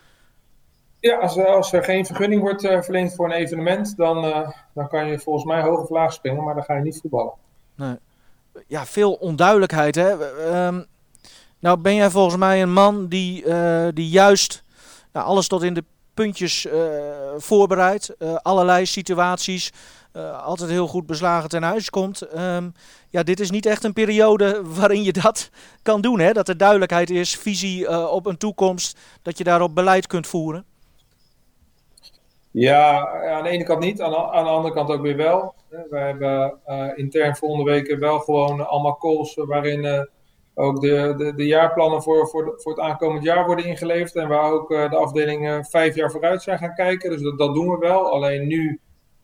Ja, 1.00 1.18
als, 1.18 1.38
als 1.38 1.74
er 1.74 1.84
geen 1.84 2.06
vergunning 2.06 2.42
wordt 2.42 2.64
uh, 2.64 2.82
verleend 2.82 3.16
voor 3.16 3.26
een 3.26 3.32
evenement, 3.32 3.98
dan, 3.98 4.26
uh, 4.26 4.50
dan 4.74 4.88
kan 4.88 5.08
je 5.08 5.20
volgens 5.20 5.46
mij 5.46 5.62
hoog 5.62 5.80
of 5.80 5.90
laag 5.90 6.14
springen, 6.14 6.44
maar 6.44 6.56
dan 6.56 6.64
ga 6.64 6.76
je 6.76 6.82
niet 6.82 7.00
voetballen. 7.02 7.34
Nee. 7.76 7.96
Ja, 8.68 8.86
veel 8.86 9.14
onduidelijkheid. 9.14 9.96
Hè? 9.96 10.12
Um, 10.68 10.86
nou 11.60 11.78
ben 11.78 11.96
jij 11.96 12.10
volgens 12.10 12.38
mij 12.38 12.62
een 12.62 12.74
man 12.74 13.08
die, 13.08 13.46
die 13.94 14.10
juist 14.10 14.66
nou, 15.18 15.30
alles 15.30 15.48
tot 15.48 15.64
in 15.64 15.74
de 15.74 15.84
puntjes 16.14 16.66
uh, 16.66 16.74
voorbereid. 17.38 18.16
Uh, 18.20 18.36
allerlei 18.36 18.86
situaties. 18.86 19.72
Uh, 20.14 20.44
altijd 20.44 20.70
heel 20.70 20.88
goed 20.88 21.06
beslagen 21.06 21.50
ten 21.50 21.64
huis 21.64 21.90
komt. 21.90 22.38
Um, 22.38 22.74
ja, 23.10 23.24
dit 23.24 23.40
is 23.40 23.52
niet 23.52 23.66
echt 23.66 23.84
een 23.84 23.94
periode 23.94 24.62
waarin 24.80 25.04
je 25.04 25.14
dat 25.14 25.50
kan 25.82 26.02
doen. 26.02 26.20
Hè? 26.20 26.32
Dat 26.32 26.48
er 26.48 26.58
duidelijkheid 26.58 27.10
is, 27.10 27.36
visie 27.38 28.10
op 28.10 28.26
een 28.26 28.38
toekomst. 28.38 29.00
Dat 29.22 29.38
je 29.38 29.44
daarop 29.44 29.76
beleid 29.76 30.08
kunt 30.08 30.28
voeren. 30.28 30.66
Ja, 32.52 33.08
aan 33.30 33.44
de 33.44 33.50
ene 33.50 33.64
kant 33.64 33.80
niet. 33.80 34.02
Aan 34.02 34.12
de, 34.12 34.32
aan 34.32 34.44
de 34.44 34.50
andere 34.50 34.74
kant 34.74 34.90
ook 34.90 35.02
weer 35.02 35.16
wel. 35.16 35.54
We 35.70 35.98
hebben 35.98 36.60
intern 36.96 37.36
volgende 37.36 37.72
week 37.72 38.00
wel 38.00 38.20
gewoon 38.20 38.68
allemaal 38.68 38.98
calls 38.98 39.34
waarin 39.36 40.08
ook 40.60 40.82
de, 40.82 41.14
de, 41.18 41.34
de 41.36 41.46
jaarplannen 41.46 42.04
voor, 42.04 42.28
voor, 42.28 42.54
voor 42.58 42.72
het 42.72 42.82
aankomend 42.82 43.24
jaar 43.24 43.46
worden 43.46 43.66
ingeleverd. 43.66 44.16
En 44.16 44.28
waar 44.28 44.52
ook 44.52 44.72
uh, 44.72 44.90
de 44.90 44.96
afdelingen 44.96 45.66
vijf 45.66 45.96
jaar 45.96 46.12
vooruit 46.12 46.42
zijn 46.42 46.58
gaan 46.58 46.74
kijken. 46.74 47.10
Dus 47.10 47.22
dat, 47.22 47.38
dat 47.38 47.54
doen 47.54 47.70
we 47.70 47.78
wel. 47.78 48.12
Alleen 48.12 48.48
nu, 48.48 48.80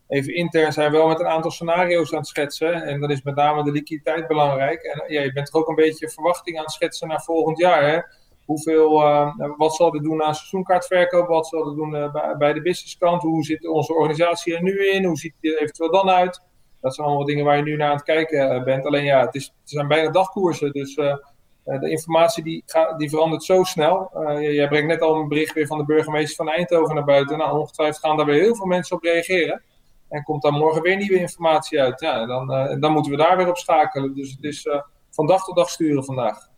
even 0.08 0.34
intern, 0.34 0.72
zijn 0.72 0.90
we 0.90 0.96
wel 0.96 1.08
met 1.08 1.20
een 1.20 1.26
aantal 1.26 1.50
scenario's 1.50 2.12
aan 2.12 2.18
het 2.18 2.26
schetsen. 2.26 2.72
En 2.82 3.00
dan 3.00 3.10
is 3.10 3.22
met 3.22 3.34
name 3.34 3.64
de 3.64 3.70
liquiditeit 3.70 4.26
belangrijk. 4.26 4.82
En 4.82 5.12
ja, 5.12 5.20
je 5.20 5.32
bent 5.32 5.50
toch 5.50 5.60
ook 5.60 5.68
een 5.68 5.74
beetje 5.74 6.10
verwachting 6.10 6.56
aan 6.56 6.64
het 6.64 6.72
schetsen 6.72 7.08
naar 7.08 7.22
volgend 7.22 7.58
jaar. 7.58 7.90
Hè? 7.90 8.00
Hoeveel, 8.44 9.02
uh, 9.02 9.34
wat 9.56 9.74
zal 9.74 9.90
dit 9.90 10.02
doen 10.02 10.22
aan 10.22 10.34
seizoenkaartverkoop? 10.34 11.28
Wat 11.28 11.46
zal 11.46 11.64
dit 11.64 11.76
doen 11.76 11.94
uh, 11.94 12.12
bij, 12.12 12.36
bij 12.36 12.52
de 12.52 12.62
businesskant? 12.62 13.22
Hoe 13.22 13.44
zit 13.44 13.68
onze 13.68 13.94
organisatie 13.94 14.54
er 14.54 14.62
nu 14.62 14.88
in? 14.88 15.04
Hoe 15.04 15.16
ziet 15.16 15.34
het 15.40 15.60
eventueel 15.60 15.90
dan 15.90 16.10
uit? 16.10 16.42
Dat 16.84 16.94
zijn 16.94 17.06
allemaal 17.06 17.26
dingen 17.26 17.44
waar 17.44 17.56
je 17.56 17.62
nu 17.62 17.76
naar 17.76 17.88
aan 17.88 17.96
het 17.96 18.04
kijken 18.04 18.50
eh, 18.50 18.62
bent. 18.62 18.86
Alleen 18.86 19.04
ja, 19.04 19.20
het, 19.20 19.34
is, 19.34 19.44
het 19.44 19.70
zijn 19.70 19.88
bijna 19.88 20.10
dagkoersen. 20.10 20.72
Dus 20.72 20.96
uh, 20.96 21.16
de 21.64 21.90
informatie 21.90 22.42
die, 22.42 22.62
gaat, 22.66 22.98
die 22.98 23.08
verandert 23.08 23.44
zo 23.44 23.62
snel. 23.62 24.10
Jij 24.40 24.68
brengt 24.68 24.86
net 24.86 25.00
al 25.00 25.14
een 25.14 25.28
bericht 25.28 25.54
weer 25.54 25.66
van 25.66 25.78
de 25.78 25.84
burgemeester 25.84 26.36
van 26.36 26.54
Eindhoven 26.54 26.94
naar 26.94 27.04
buiten. 27.04 27.38
Nou, 27.38 27.58
ongetwijfeld 27.58 28.04
gaan 28.04 28.16
daar 28.16 28.26
weer 28.26 28.42
heel 28.42 28.56
veel 28.56 28.66
mensen 28.66 28.96
op 28.96 29.02
reageren. 29.02 29.62
En 30.08 30.22
komt 30.22 30.42
daar 30.42 30.52
morgen 30.52 30.82
weer 30.82 30.96
nieuwe 30.96 31.18
informatie 31.18 31.80
uit. 31.80 32.00
Ja, 32.00 32.26
dan, 32.26 32.46
dan 32.80 32.92
moeten 32.92 33.12
we 33.12 33.18
daar 33.18 33.36
weer 33.36 33.48
op 33.48 33.56
schakelen. 33.56 34.14
Dus 34.14 34.30
het 34.30 34.44
is 34.44 34.68
van 35.10 35.26
dag 35.26 35.44
tot 35.44 35.56
dag 35.56 35.70
sturen 35.70 36.04
vandaag. 36.04 36.48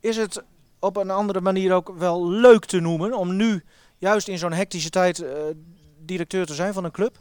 Is 0.00 0.16
het 0.16 0.44
op 0.80 0.96
een 0.96 1.10
andere 1.10 1.40
manier 1.40 1.74
ook 1.74 1.92
wel 1.98 2.28
leuk 2.28 2.64
te 2.64 2.80
noemen 2.80 3.12
om 3.12 3.36
nu 3.36 3.64
juist 3.98 4.28
in 4.28 4.38
zo'n 4.38 4.52
hectische 4.52 4.90
tijd 4.90 5.24
directeur 5.98 6.46
te 6.46 6.54
zijn 6.54 6.72
van 6.72 6.84
een 6.84 6.90
club? 6.90 7.16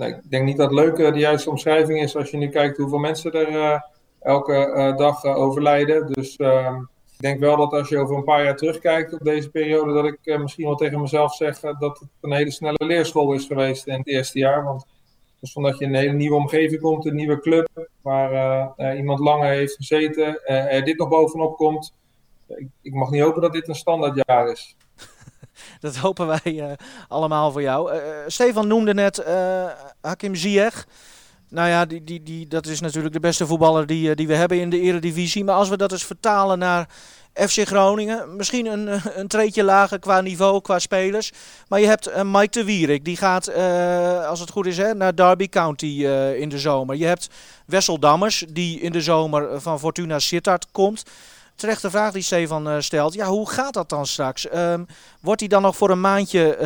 Nee, 0.00 0.14
ik 0.14 0.30
denk 0.30 0.44
niet 0.44 0.56
dat 0.56 0.72
leuk 0.72 0.96
de 0.96 1.18
juiste 1.18 1.50
omschrijving 1.50 2.00
is 2.00 2.16
als 2.16 2.30
je 2.30 2.36
nu 2.36 2.48
kijkt 2.48 2.76
hoeveel 2.76 2.98
mensen 2.98 3.32
er 3.32 3.48
uh, 3.48 3.80
elke 4.20 4.72
uh, 4.76 4.96
dag 4.96 5.24
uh, 5.24 5.36
overlijden. 5.36 6.12
Dus 6.12 6.36
ehm, 6.36 6.76
ik 6.76 7.18
denk 7.18 7.40
wel 7.40 7.56
dat 7.56 7.72
als 7.72 7.88
je 7.88 7.98
over 7.98 8.16
een 8.16 8.24
paar 8.24 8.44
jaar 8.44 8.56
terugkijkt 8.56 9.12
op 9.12 9.24
deze 9.24 9.50
periode, 9.50 9.92
dat 9.92 10.04
ik 10.04 10.38
misschien 10.38 10.64
wel 10.64 10.74
tegen 10.74 11.00
mezelf 11.00 11.34
zeg 11.34 11.60
dat 11.60 11.98
het 11.98 12.08
een 12.20 12.32
hele 12.32 12.50
snelle 12.50 12.86
leerschool 12.86 13.32
is 13.32 13.46
geweest 13.46 13.86
in 13.86 13.98
het 13.98 14.08
eerste 14.08 14.38
jaar. 14.38 14.64
Want 14.64 14.86
dus 15.40 15.54
omdat 15.54 15.78
je 15.78 15.84
in 15.84 15.94
een 15.94 16.00
hele 16.00 16.12
nieuwe 16.12 16.36
omgeving 16.36 16.80
komt, 16.80 17.06
een 17.06 17.14
nieuwe 17.14 17.40
club, 17.40 17.88
waar 18.02 18.96
iemand 18.96 19.18
langer 19.18 19.48
heeft 19.48 19.76
gezeten, 19.76 20.44
er 20.46 20.84
dit 20.84 20.98
nog 20.98 21.08
bovenop 21.08 21.56
komt. 21.56 21.94
Ik, 22.46 22.68
ik 22.82 22.94
mag 22.94 23.10
niet 23.10 23.22
hopen 23.22 23.42
dat 23.42 23.52
dit 23.52 23.68
een 23.68 23.74
standaardjaar 23.74 24.50
is. 24.50 24.76
Dat 25.90 25.96
hopen 25.96 26.26
wij 26.26 26.40
uh, 26.44 26.64
allemaal 27.08 27.52
voor 27.52 27.62
jou. 27.62 27.94
Uh, 27.94 28.00
Stefan 28.26 28.66
noemde 28.66 28.94
net 28.94 29.24
Hakim 30.00 30.34
Ziyech. 30.34 30.86
Nou 31.48 31.68
ja, 31.68 31.84
die, 31.84 32.04
die, 32.04 32.22
die, 32.22 32.46
dat 32.46 32.66
is 32.66 32.80
natuurlijk 32.80 33.14
de 33.14 33.20
beste 33.20 33.46
voetballer 33.46 33.86
die, 33.86 34.14
die 34.14 34.26
we 34.26 34.34
hebben 34.34 34.60
in 34.60 34.70
de 34.70 34.80
eredivisie. 34.80 35.44
Maar 35.44 35.54
als 35.54 35.68
we 35.68 35.76
dat 35.76 35.92
eens 35.92 36.04
vertalen 36.04 36.58
naar 36.58 36.88
FC 37.34 37.66
Groningen. 37.66 38.36
Misschien 38.36 38.66
een, 38.66 39.00
een 39.14 39.28
treetje 39.28 39.64
lager 39.64 39.98
qua 39.98 40.20
niveau, 40.20 40.60
qua 40.60 40.78
spelers. 40.78 41.32
Maar 41.68 41.80
je 41.80 41.86
hebt 41.86 42.24
Mike 42.24 42.50
de 42.50 42.64
Wierik. 42.64 43.04
Die 43.04 43.16
gaat, 43.16 43.54
als 44.26 44.40
het 44.40 44.50
goed 44.50 44.66
is, 44.66 44.76
hè, 44.76 44.94
naar 44.94 45.14
Derby 45.14 45.48
County 45.48 46.04
in 46.36 46.48
de 46.48 46.58
zomer. 46.58 46.96
Je 46.96 47.06
hebt 47.06 47.28
Wessel 47.66 47.98
Dammers, 47.98 48.44
die 48.48 48.80
in 48.80 48.92
de 48.92 49.00
zomer 49.00 49.60
van 49.60 49.78
Fortuna 49.78 50.18
Sittard 50.18 50.66
komt 50.72 51.02
terechte 51.60 51.90
vraag 51.90 52.12
die 52.12 52.22
Stefan 52.22 52.68
uh, 52.68 52.78
stelt. 52.78 53.14
Ja, 53.14 53.26
hoe 53.26 53.50
gaat 53.50 53.74
dat 53.74 53.88
dan 53.88 54.06
straks? 54.06 54.54
Um, 54.54 54.86
wordt 55.20 55.40
hij 55.40 55.48
dan 55.48 55.62
nog 55.62 55.76
voor 55.76 55.90
een 55.90 56.00
maandje 56.00 56.58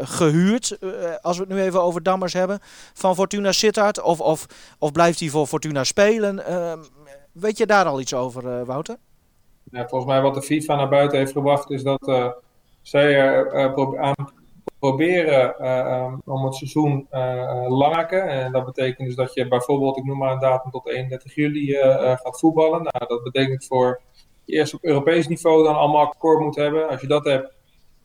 uh, 0.00 0.06
gehuurd, 0.06 0.76
uh, 0.80 0.90
als 1.20 1.36
we 1.36 1.42
het 1.42 1.52
nu 1.52 1.60
even 1.60 1.82
over 1.82 2.02
Dammers 2.02 2.32
hebben, 2.32 2.58
van 2.94 3.14
Fortuna 3.14 3.52
Sittard? 3.52 4.02
Of, 4.02 4.20
of, 4.20 4.46
of 4.78 4.92
blijft 4.92 5.20
hij 5.20 5.28
voor 5.28 5.46
Fortuna 5.46 5.84
spelen? 5.84 6.46
Ehm, 6.46 6.78
weet 7.32 7.58
je 7.58 7.66
daar 7.66 7.84
al 7.84 8.00
iets 8.00 8.14
over, 8.14 8.64
Wouter? 8.64 8.96
Ja, 9.70 9.88
volgens 9.88 10.10
mij 10.10 10.20
wat 10.20 10.34
de 10.34 10.42
FIFA 10.42 10.74
naar 10.74 10.88
buiten 10.88 11.18
heeft 11.18 11.32
gebracht 11.32 11.70
is 11.70 11.82
dat 11.82 12.32
zij 12.82 13.44
pro 13.74 13.96
aan 13.98 14.32
proberen 14.78 15.68
um, 15.68 16.20
om 16.24 16.44
het 16.44 16.54
seizoen 16.54 17.06
lang 17.68 17.94
maken. 17.94 18.28
En 18.28 18.52
dat 18.52 18.64
betekent 18.64 19.06
dus 19.06 19.16
dat 19.16 19.34
je 19.34 19.48
bijvoorbeeld, 19.48 19.96
ik 19.96 20.04
noem 20.04 20.18
maar 20.18 20.32
een 20.32 20.38
datum 20.38 20.70
tot 20.70 20.88
31 20.88 21.34
juli 21.34 21.74
gaat 22.22 22.38
voetballen. 22.38 22.82
Nou, 22.82 23.06
dat 23.06 23.22
betekent 23.22 23.64
voor 23.64 24.00
eerst 24.52 24.74
op 24.74 24.84
Europees 24.84 25.28
niveau 25.28 25.64
dan 25.64 25.76
allemaal 25.76 26.06
akkoord 26.06 26.40
moet 26.40 26.56
hebben. 26.56 26.88
Als 26.88 27.00
je 27.00 27.06
dat 27.06 27.24
hebt, 27.24 27.52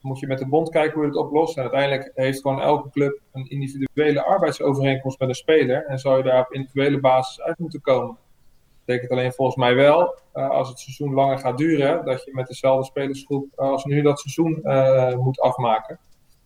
moet 0.00 0.18
je 0.18 0.26
met 0.26 0.38
de 0.38 0.48
bond 0.48 0.70
kijken 0.70 0.92
hoe 0.92 1.02
je 1.02 1.08
het 1.08 1.18
oplost. 1.18 1.56
En 1.56 1.62
uiteindelijk 1.62 2.10
heeft 2.14 2.40
gewoon 2.40 2.60
elke 2.60 2.90
club 2.90 3.20
een 3.32 3.50
individuele 3.50 4.24
arbeidsovereenkomst 4.24 5.18
met 5.18 5.28
een 5.28 5.34
speler. 5.34 5.84
En 5.86 5.98
zou 5.98 6.16
je 6.16 6.22
daar 6.22 6.40
op 6.40 6.52
individuele 6.52 7.00
basis 7.00 7.40
uit 7.40 7.58
moeten 7.58 7.80
komen. 7.80 8.16
Dat 8.16 8.84
betekent 8.84 9.10
alleen 9.10 9.32
volgens 9.32 9.56
mij 9.56 9.74
wel, 9.74 10.18
uh, 10.34 10.50
als 10.50 10.68
het 10.68 10.78
seizoen 10.78 11.14
langer 11.14 11.38
gaat 11.38 11.58
duren, 11.58 12.04
dat 12.04 12.24
je 12.24 12.34
met 12.34 12.46
dezelfde 12.46 12.84
spelersgroep 12.84 13.46
uh, 13.56 13.70
als 13.70 13.84
nu 13.84 14.02
dat 14.02 14.20
seizoen 14.20 14.60
uh, 14.62 15.14
moet 15.14 15.40
afmaken. 15.40 15.98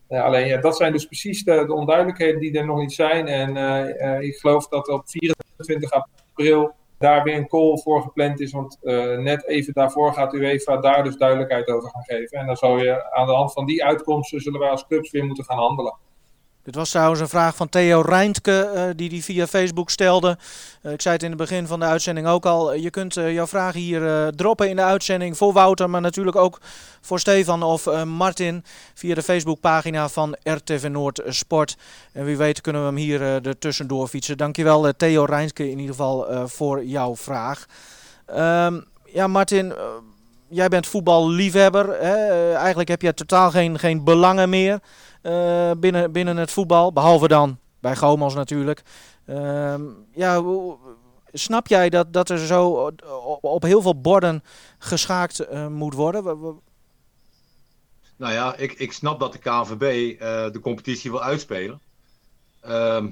alleen 0.07 0.47
ja, 0.47 0.61
dat 0.61 0.77
zijn 0.77 0.91
dus 0.91 1.05
precies 1.05 1.43
de, 1.43 1.65
de, 1.65 1.73
onduidelijkheden 1.73 2.39
die 2.39 2.57
er 2.57 2.65
nog 2.65 2.77
niet 2.77 2.93
zijn. 2.93 3.27
En 3.27 4.21
ik 4.21 4.35
geloof 4.35 4.67
dat 4.67 4.87
op 4.87 5.01
24 5.05 5.91
april 5.91 6.73
daar 7.01 7.23
weer 7.23 7.35
een 7.35 7.47
call 7.47 7.77
voor 7.77 8.01
gepland 8.01 8.39
is. 8.39 8.51
Want 8.51 8.77
uh, 8.81 9.17
net 9.17 9.47
even 9.47 9.73
daarvoor 9.73 10.13
gaat 10.13 10.33
UEFA 10.33 10.77
daar 10.77 11.03
dus 11.03 11.17
duidelijkheid 11.17 11.67
over 11.67 11.89
gaan 11.89 12.03
geven. 12.03 12.39
En 12.39 12.45
dan 12.45 12.55
zou 12.55 12.83
je 12.83 13.11
aan 13.13 13.27
de 13.27 13.33
hand 13.33 13.53
van 13.53 13.65
die 13.65 13.85
uitkomsten 13.85 14.41
zullen 14.41 14.59
wij 14.59 14.69
als 14.69 14.87
clubs 14.87 15.11
weer 15.11 15.25
moeten 15.25 15.45
gaan 15.45 15.57
handelen. 15.57 15.97
Dit 16.63 16.75
was 16.75 16.89
trouwens 16.89 17.19
een 17.19 17.29
vraag 17.29 17.55
van 17.55 17.69
Theo 17.69 18.01
Reintke, 18.01 18.71
uh, 18.75 18.83
die 18.95 19.09
die 19.09 19.23
via 19.23 19.47
Facebook 19.47 19.89
stelde. 19.89 20.37
Uh, 20.83 20.91
ik 20.91 21.01
zei 21.01 21.13
het 21.13 21.23
in 21.23 21.29
het 21.29 21.39
begin 21.39 21.67
van 21.67 21.79
de 21.79 21.85
uitzending 21.85 22.27
ook 22.27 22.45
al. 22.45 22.73
Je 22.73 22.89
kunt 22.89 23.13
jouw 23.13 23.47
vragen 23.47 23.79
hier 23.79 24.31
droppen 24.35 24.69
in 24.69 24.75
de 24.75 24.81
uitzending 24.81 25.37
voor 25.37 25.53
Wouter, 25.53 25.89
maar 25.89 26.01
natuurlijk 26.01 26.37
ook 26.37 26.59
voor 27.01 27.19
Stefan 27.19 27.63
of 27.63 28.05
Martin 28.05 28.63
via 28.93 29.15
de 29.15 29.23
Facebookpagina 29.23 30.09
van 30.09 30.35
RTV 30.43 30.87
Noord 30.91 31.21
Sport. 31.25 31.77
En 32.13 32.25
wie 32.25 32.37
weet 32.37 32.61
kunnen 32.61 32.81
we 32.81 32.87
hem 32.87 32.97
hier 32.97 33.21
er 33.21 33.57
tussendoor 33.57 34.07
fietsen. 34.07 34.37
Dankjewel 34.37 34.95
Theo 34.97 35.23
Reintke 35.23 35.63
in 35.63 35.79
ieder 35.79 35.95
geval 35.95 36.47
voor 36.47 36.85
jouw 36.85 37.15
vraag. 37.15 37.65
Um, 38.29 38.85
ja, 39.05 39.27
Martin 39.27 39.73
jij 40.51 40.67
bent 40.67 40.87
voetballiefhebber. 40.87 41.89
Hè? 41.89 42.15
Eh, 42.15 42.55
eigenlijk 42.55 42.89
heb 42.89 43.01
je 43.01 43.13
totaal 43.13 43.51
geen, 43.51 43.79
geen 43.79 44.03
belangen 44.03 44.49
meer 44.49 44.79
eh, 45.21 45.71
binnen, 45.77 46.11
binnen 46.11 46.37
het 46.37 46.51
voetbal. 46.51 46.93
Behalve 46.93 47.27
dan 47.27 47.59
bij 47.79 47.95
Gomos 47.95 48.33
natuurlijk. 48.33 48.83
Ehm, 49.25 49.81
ja, 50.13 50.43
snap 51.31 51.67
jij 51.67 51.89
dat, 51.89 52.13
dat 52.13 52.29
er 52.29 52.37
zo 52.37 52.67
op, 52.67 53.43
op 53.43 53.63
heel 53.63 53.81
veel 53.81 54.01
borden 54.01 54.43
geschaakt 54.77 55.45
moet 55.69 55.93
worden? 55.93 56.23
Nou 58.17 58.33
ja, 58.33 58.55
ik, 58.55 58.73
ik 58.73 58.91
snap 58.91 59.19
dat 59.19 59.31
de 59.31 59.39
KNVB 59.39 60.19
de 60.53 60.59
competitie 60.61 61.11
wil 61.11 61.21
uitspelen. 61.21 61.81
Ehm, 62.61 63.09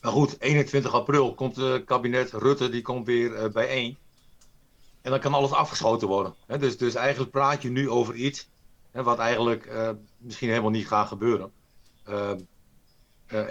maar 0.00 0.12
goed, 0.12 0.40
21 0.40 0.92
april 0.92 1.34
komt 1.34 1.56
het 1.56 1.84
kabinet 1.84 2.32
Rutte, 2.32 2.68
die 2.68 2.82
komt 2.82 3.06
weer 3.06 3.50
bijeen. 3.50 3.96
En 5.06 5.12
dan 5.12 5.20
kan 5.20 5.34
alles 5.34 5.52
afgeschoten 5.52 6.08
worden. 6.08 6.34
dus, 6.58 6.76
dus 6.76 6.94
eigenlijk 6.94 7.30
praat 7.30 7.62
je 7.62 7.70
nu 7.70 7.90
over 7.90 8.14
iets 8.14 8.48
wat 8.92 9.18
eigenlijk 9.18 9.66
uh, 9.66 9.90
misschien 10.18 10.48
helemaal 10.48 10.70
niet 10.70 10.86
gaat 10.86 11.08
gebeuren. 11.08 11.52
Uh, 12.08 12.30
uh, 13.28 13.50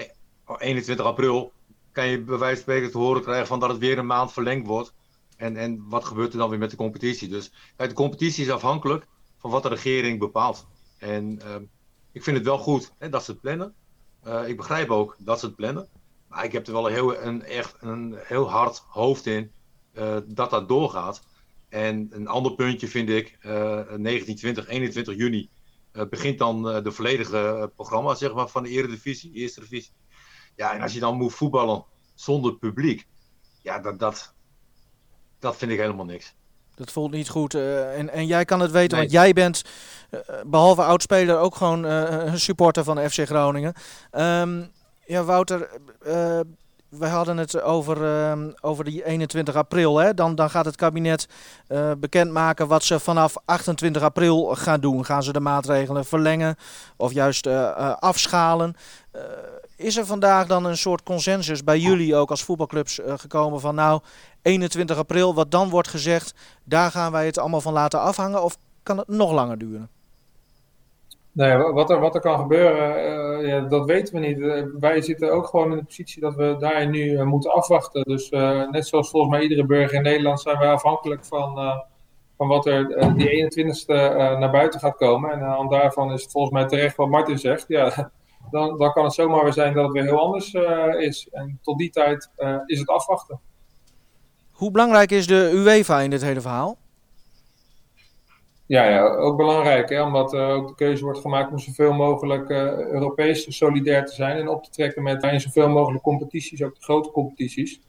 21 0.57 1.05
april 1.05 1.51
kan 1.91 2.07
je 2.07 2.21
bij 2.21 2.37
wijze 2.37 2.55
van 2.55 2.63
spreken 2.63 2.91
te 2.91 2.97
horen 2.97 3.21
krijgen 3.21 3.47
van 3.47 3.59
dat 3.59 3.69
het 3.69 3.77
weer 3.77 3.97
een 3.97 4.05
maand 4.05 4.33
verlengd 4.33 4.67
wordt. 4.67 4.93
En, 5.37 5.57
en 5.57 5.85
wat 5.89 6.05
gebeurt 6.05 6.31
er 6.31 6.37
dan 6.37 6.49
weer 6.49 6.59
met 6.59 6.69
de 6.69 6.75
competitie? 6.75 7.27
Dus 7.27 7.51
de 7.77 7.93
competitie 7.93 8.45
is 8.45 8.51
afhankelijk 8.51 9.07
van 9.37 9.51
wat 9.51 9.63
de 9.63 9.69
regering 9.69 10.19
bepaalt. 10.19 10.67
En 10.97 11.41
ehm, 11.41 11.63
ik 12.11 12.23
vind 12.23 12.37
het 12.37 12.45
wel 12.45 12.57
goed 12.57 12.93
dat 13.09 13.23
ze 13.23 13.31
het 13.31 13.41
plannen. 13.41 13.73
Eh, 14.21 14.47
ik 14.47 14.57
begrijp 14.57 14.89
ook 14.89 15.15
dat 15.19 15.39
ze 15.39 15.45
het 15.45 15.55
plannen. 15.55 15.87
Maar 16.27 16.43
ik 16.43 16.51
heb 16.51 16.67
er 16.67 16.73
wel 16.73 16.85
heel, 16.85 17.17
een, 17.17 17.43
echt 17.43 17.75
een 17.79 18.15
heel 18.17 18.49
hard 18.49 18.83
hoofd 18.87 19.25
in 19.25 19.51
dat 20.25 20.49
dat 20.49 20.67
doorgaat. 20.67 21.21
En 21.69 22.07
een 22.11 22.27
ander 22.27 22.55
puntje 22.55 22.87
vind 22.87 23.09
ik, 23.09 23.37
uh, 23.45 23.91
19, 23.91 24.35
20, 24.35 24.67
21 24.67 25.15
juni 25.15 25.49
uh, 25.93 26.03
begint 26.09 26.37
dan 26.37 26.75
uh, 26.75 26.83
de 26.83 26.91
volledige 26.91 27.71
programma 27.75 28.15
zeg 28.15 28.33
maar, 28.33 28.47
van 28.47 28.63
de 28.63 28.69
Eredivisie, 28.69 29.33
Eerste 29.33 29.59
Divisie. 29.59 29.93
Ja, 30.55 30.73
en 30.73 30.81
als 30.81 30.93
je 30.93 30.99
dan 30.99 31.17
moet 31.17 31.33
voetballen 31.33 31.85
zonder 32.15 32.57
publiek, 32.57 33.07
ja, 33.61 33.79
dat, 33.79 33.99
dat, 33.99 34.33
dat 35.39 35.55
vind 35.55 35.71
ik 35.71 35.79
helemaal 35.79 36.05
niks. 36.05 36.35
Dat 36.75 36.91
voelt 36.91 37.11
niet 37.11 37.29
goed. 37.29 37.53
Uh, 37.53 37.97
en, 37.97 38.09
en 38.09 38.27
jij 38.27 38.45
kan 38.45 38.59
het 38.59 38.71
weten, 38.71 38.97
nee. 38.97 38.99
want 38.99 39.11
jij 39.11 39.33
bent, 39.33 39.63
uh, 40.11 40.19
behalve 40.45 40.83
oudspeler, 40.83 41.37
ook 41.37 41.55
gewoon 41.55 41.85
uh, 41.85 42.01
een 42.09 42.39
supporter 42.39 42.83
van 42.83 43.09
FC 43.09 43.25
Groningen. 43.25 43.73
Um, 44.11 44.71
ja, 45.05 45.23
Wouter, 45.23 45.69
we 46.97 47.07
hadden 47.07 47.37
het 47.37 47.61
over, 47.61 48.01
uh, 48.01 48.47
over 48.61 48.83
die 48.83 49.05
21 49.05 49.55
april. 49.55 49.97
Hè? 49.97 50.13
Dan, 50.13 50.35
dan 50.35 50.49
gaat 50.49 50.65
het 50.65 50.75
kabinet 50.75 51.27
uh, 51.67 51.91
bekendmaken 51.97 52.67
wat 52.67 52.83
ze 52.83 52.99
vanaf 52.99 53.35
28 53.45 54.01
april 54.01 54.55
gaan 54.55 54.79
doen. 54.79 55.05
Gaan 55.05 55.23
ze 55.23 55.33
de 55.33 55.39
maatregelen 55.39 56.05
verlengen 56.05 56.55
of 56.97 57.11
juist 57.11 57.47
uh, 57.47 57.93
afschalen? 57.99 58.75
is 59.77 59.97
er 59.97 60.05
vandaag 60.05 60.47
dan 60.47 60.65
een 60.65 60.77
soort 60.77 61.03
consensus 61.03 61.63
bij 61.63 61.79
jullie 61.79 62.15
ook 62.15 62.29
als 62.29 62.43
voetbalclubs 62.43 62.99
gekomen 63.05 63.59
van 63.59 63.75
nou 63.75 64.01
21 64.41 64.97
april, 64.97 65.33
wat 65.33 65.51
dan 65.51 65.69
wordt 65.69 65.87
gezegd, 65.87 66.33
daar 66.63 66.91
gaan 66.91 67.11
wij 67.11 67.25
het 67.25 67.37
allemaal 67.37 67.61
van 67.61 67.73
laten 67.73 67.99
afhangen? 67.99 68.43
Of 68.43 68.57
kan 68.83 68.97
het 68.97 69.07
nog 69.07 69.31
langer 69.31 69.57
duren? 69.57 69.89
Nee, 71.35 71.57
wat 71.57 71.89
er, 71.89 71.99
wat 71.99 72.15
er 72.15 72.21
kan 72.21 72.39
gebeuren, 72.39 72.97
uh, 73.41 73.47
ja, 73.47 73.59
dat 73.59 73.85
weten 73.85 74.13
we 74.13 74.19
niet. 74.19 74.37
Uh, 74.37 74.63
wij 74.79 75.01
zitten 75.01 75.31
ook 75.31 75.47
gewoon 75.47 75.71
in 75.71 75.77
de 75.77 75.83
positie 75.83 76.21
dat 76.21 76.35
we 76.35 76.55
daar 76.59 76.87
nu 76.87 77.11
uh, 77.11 77.23
moeten 77.23 77.53
afwachten. 77.53 78.03
Dus 78.03 78.29
net 78.71 78.87
zoals 78.87 79.09
volgens 79.09 79.31
mij 79.31 79.41
iedere 79.41 79.65
burger 79.65 79.97
in 79.97 80.01
Nederland 80.01 80.41
zijn 80.41 80.57
wij 80.57 80.71
afhankelijk 80.71 81.25
van, 81.25 81.83
van 82.37 82.47
wat 82.47 82.65
er 82.65 83.13
die 83.15 83.43
21ste 83.43 83.85
naar 84.39 84.51
buiten 84.51 84.79
gaat 84.79 84.95
komen. 84.95 85.31
En 85.31 85.41
aan 85.41 85.69
daarvan 85.69 86.13
is 86.13 86.21
het 86.21 86.31
volgens 86.31 86.53
mij 86.53 86.65
terecht 86.65 86.95
wat 86.95 87.09
Martin 87.09 87.37
zegt. 87.37 87.65
Ja, 87.67 88.11
dan, 88.51 88.77
dan 88.77 88.91
kan 88.91 89.03
het 89.03 89.13
zomaar 89.13 89.43
weer 89.43 89.53
zijn 89.53 89.73
dat 89.73 89.83
het 89.83 89.93
weer 89.93 90.03
heel 90.03 90.19
anders 90.19 90.53
is. 90.97 91.27
En 91.31 91.59
tot 91.61 91.77
die 91.77 91.89
tijd 91.89 92.29
is 92.65 92.79
het 92.79 92.89
afwachten. 92.89 93.39
Hoe 94.51 94.71
belangrijk 94.71 95.11
is 95.11 95.27
de 95.27 95.51
UEFA 95.53 95.99
in 95.99 96.09
dit 96.09 96.21
hele 96.21 96.41
verhaal? 96.41 96.77
Ja, 98.67 98.89
ja, 98.89 99.07
ook 99.07 99.37
belangrijk, 99.37 99.89
hè, 99.89 100.01
omdat 100.01 100.33
uh, 100.33 100.49
ook 100.49 100.67
de 100.67 100.75
keuze 100.75 101.03
wordt 101.03 101.19
gemaakt 101.19 101.51
om 101.51 101.59
zoveel 101.59 101.93
mogelijk 101.93 102.49
uh, 102.49 102.57
Europees 102.77 103.57
solidair 103.57 104.05
te 104.05 104.13
zijn 104.13 104.37
en 104.37 104.47
op 104.47 104.63
te 104.63 104.69
trekken 104.69 105.03
met 105.03 105.23
in 105.23 105.41
zoveel 105.41 105.69
mogelijk 105.69 106.03
competities, 106.03 106.63
ook 106.63 106.75
de 106.75 106.83
grote 106.83 107.11
competities. 107.11 107.79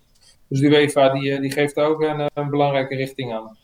Dus 0.48 0.60
de 0.60 0.66
UEFA 0.66 1.08
die, 1.08 1.40
die 1.40 1.50
geeft 1.50 1.76
ook 1.76 2.02
een, 2.02 2.50
belangrijke 2.50 2.94
richting 2.94 3.34
aan. 3.34 3.56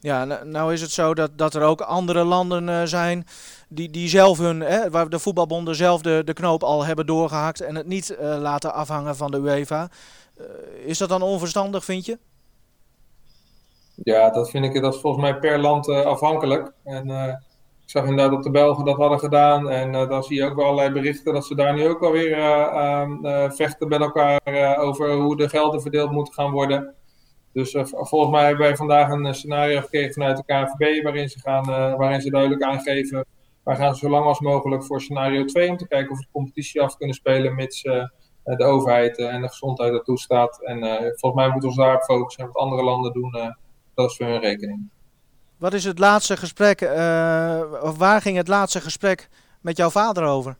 Ja, 0.00 0.24
nou, 0.24 0.46
nou 0.46 0.72
is 0.72 0.80
het 0.80 0.90
zo 0.90 1.14
dat, 1.14 1.38
dat 1.38 1.54
er 1.54 1.62
ook 1.62 1.80
andere 1.80 2.24
landen 2.24 2.68
uh, 2.68 2.82
zijn 2.84 3.26
die, 3.68 3.90
die 3.90 4.08
zelf 4.08 4.38
hun, 4.38 4.60
hè, 4.60 4.90
waar 4.90 5.08
de 5.08 5.18
voetbalbonden 5.18 5.74
zelf 5.74 6.02
de, 6.02 6.22
de 6.24 6.32
knoop 6.32 6.62
al 6.62 6.84
hebben 6.84 7.06
doorgehakt 7.06 7.60
en 7.60 7.74
het 7.74 7.86
niet 7.86 8.16
laten 8.20 8.74
afhangen 8.74 9.16
van 9.16 9.30
de 9.30 9.38
UEFA. 9.38 9.90
is 10.84 10.98
dat 10.98 11.08
dan 11.08 11.22
onverstandig, 11.22 11.84
vind 11.84 12.06
je? 12.06 12.18
Ja, 14.02 14.30
dat 14.30 14.50
vind 14.50 14.64
ik 14.64 14.82
dat 14.82 14.94
is 14.94 15.00
volgens 15.00 15.22
mij 15.22 15.38
per 15.38 15.58
land 15.58 15.88
uh, 15.88 16.00
afhankelijk. 16.00 16.72
En 16.84 17.10
uh, 17.10 17.28
ik 17.82 17.90
zag 17.90 18.04
inderdaad 18.04 18.30
dat 18.30 18.42
de 18.42 18.50
Belgen 18.50 18.84
dat 18.84 18.96
hadden 18.96 19.18
gedaan. 19.18 19.70
En 19.70 19.94
uh, 19.94 20.08
dan 20.08 20.22
zie 20.22 20.36
je 20.36 20.44
ook 20.44 20.56
wel 20.56 20.64
allerlei 20.64 20.92
berichten 20.92 21.34
dat 21.34 21.46
ze 21.46 21.54
daar 21.54 21.74
nu 21.74 21.88
ook 21.88 22.02
alweer 22.02 22.36
vechten 23.54 23.88
met 23.88 24.00
elkaar 24.00 24.40
over 24.78 25.12
hoe 25.12 25.36
de 25.36 25.48
gelden 25.48 25.80
verdeeld 25.80 26.10
moeten 26.10 26.34
gaan 26.34 26.50
worden. 26.50 26.94
Dus 27.52 27.76
volgens 27.90 28.30
mij 28.30 28.46
hebben 28.46 28.66
wij 28.66 28.76
vandaag 28.76 29.10
een 29.10 29.34
scenario 29.34 29.80
gekregen 29.80 30.12
vanuit 30.12 30.36
de 30.36 30.44
KNVB 30.44 31.02
waarin 31.02 31.28
ze, 31.28 31.40
gaan, 31.40 31.66
waarin 31.96 32.20
ze 32.20 32.30
duidelijk 32.30 32.62
aangeven. 32.62 33.24
Wij 33.64 33.76
gaan 33.76 33.94
zo 33.94 34.08
lang 34.08 34.24
als 34.24 34.40
mogelijk 34.40 34.84
voor 34.84 35.00
scenario 35.00 35.44
2 35.44 35.70
om 35.70 35.76
te 35.76 35.88
kijken 35.88 36.10
of 36.10 36.18
we 36.18 36.24
de 36.24 36.30
competitie 36.32 36.80
af 36.80 36.96
kunnen 36.96 37.16
spelen 37.16 37.54
mits 37.54 37.82
de 38.42 38.64
overheid 38.64 39.18
en 39.18 39.40
de 39.40 39.48
gezondheid 39.48 39.92
dat 39.92 40.04
toestaat. 40.04 40.62
En 40.64 40.78
volgens 41.16 41.34
mij 41.34 41.50
moeten 41.50 41.60
we 41.60 41.66
ons 41.66 41.76
daarop 41.76 42.02
focussen 42.02 42.42
en 42.42 42.50
wat 42.52 42.62
andere 42.62 42.82
landen 42.82 43.12
doen 43.12 43.54
dat 43.94 44.10
is 44.10 44.16
voor 44.16 44.26
hun 44.26 44.40
rekening. 44.40 44.88
Wat 45.56 45.72
is 45.72 45.84
het 45.84 45.98
laatste 45.98 46.36
gesprek, 46.36 46.80
uh, 46.80 47.62
of 47.82 47.98
waar 47.98 48.20
ging 48.20 48.36
het 48.36 48.48
laatste 48.48 48.80
gesprek 48.80 49.28
met 49.60 49.76
jouw 49.76 49.90
vader 49.90 50.24
over? 50.24 50.56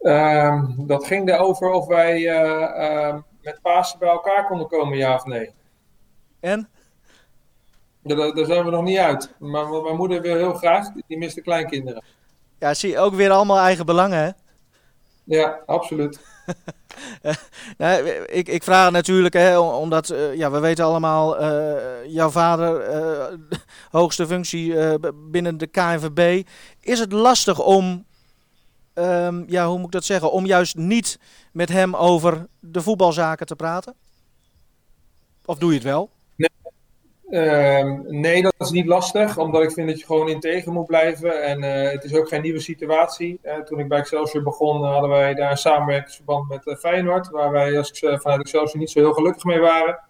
Uh, 0.00 0.64
dat 0.76 1.06
ging 1.06 1.28
erover 1.28 1.70
of 1.70 1.86
wij 1.86 2.18
uh, 2.18 2.30
uh, 2.60 3.16
met 3.42 3.58
Pasen 3.62 3.98
bij 3.98 4.08
elkaar 4.08 4.46
konden 4.46 4.68
komen, 4.68 4.98
ja 4.98 5.14
of 5.14 5.24
nee. 5.24 5.50
En? 6.40 6.68
Daar, 8.02 8.34
daar, 8.34 8.46
zijn 8.46 8.64
we 8.64 8.70
nog 8.70 8.82
niet 8.82 8.98
uit. 8.98 9.34
Maar 9.38 9.68
mijn 9.68 9.96
moeder 9.96 10.20
wil 10.20 10.36
heel 10.36 10.54
graag, 10.54 10.88
die 11.06 11.18
mist 11.18 11.34
de 11.34 11.42
kleinkinderen. 11.42 12.04
Ja, 12.58 12.74
zie 12.74 12.98
ook 12.98 13.14
weer 13.14 13.30
allemaal 13.30 13.58
eigen 13.58 13.86
belangen, 13.86 14.18
hè? 14.18 14.30
Ja, 15.24 15.60
absoluut. 15.66 16.20
nou, 17.78 18.08
ik, 18.08 18.48
ik 18.48 18.62
vraag 18.62 18.90
natuurlijk, 18.90 19.34
hè, 19.34 19.58
omdat 19.58 20.10
uh, 20.10 20.34
ja, 20.34 20.50
we 20.50 20.58
weten 20.58 20.84
allemaal, 20.84 21.42
uh, 21.42 22.06
jouw 22.06 22.30
vader, 22.30 22.94
uh, 22.94 23.58
hoogste 23.90 24.26
functie 24.26 24.74
binnen 25.30 25.58
de 25.58 25.66
KNVB. 25.66 26.46
Is 26.80 26.98
het 26.98 27.12
lastig 27.12 27.58
om, 27.58 28.04
um, 28.94 29.44
ja, 29.48 29.66
hoe 29.66 29.76
moet 29.76 29.86
ik 29.86 29.92
dat 29.92 30.04
zeggen, 30.04 30.32
om 30.32 30.46
juist 30.46 30.76
niet 30.76 31.18
met 31.52 31.68
hem 31.68 31.96
over 31.96 32.46
de 32.60 32.82
voetbalzaken 32.82 33.46
te 33.46 33.56
praten? 33.56 33.94
Of 35.44 35.58
doe 35.58 35.68
je 35.68 35.74
het 35.74 35.84
wel? 35.84 36.10
Nee. 37.32 37.82
Uh, 37.82 38.00
nee, 38.06 38.42
dat 38.42 38.54
is 38.58 38.70
niet 38.70 38.86
lastig, 38.86 39.38
omdat 39.38 39.62
ik 39.62 39.72
vind 39.72 39.88
dat 39.88 40.00
je 40.00 40.06
gewoon 40.06 40.28
integer 40.28 40.72
moet 40.72 40.86
blijven. 40.86 41.42
En 41.42 41.62
uh, 41.62 41.90
het 41.90 42.04
is 42.04 42.14
ook 42.14 42.28
geen 42.28 42.42
nieuwe 42.42 42.60
situatie. 42.60 43.38
Uh, 43.42 43.56
toen 43.56 43.78
ik 43.78 43.88
bij 43.88 43.98
Excelsior 43.98 44.42
begon, 44.42 44.84
hadden 44.84 45.10
wij 45.10 45.34
daar 45.34 45.50
een 45.50 45.56
samenwerkingsverband 45.56 46.48
met 46.48 46.78
Feyenoord, 46.78 47.28
waar 47.28 47.50
wij 47.50 47.78
als, 47.78 47.90
vanuit 47.98 48.40
Excelsior 48.40 48.78
niet 48.78 48.90
zo 48.90 49.00
heel 49.00 49.12
gelukkig 49.12 49.44
mee 49.44 49.60
waren. 49.60 50.00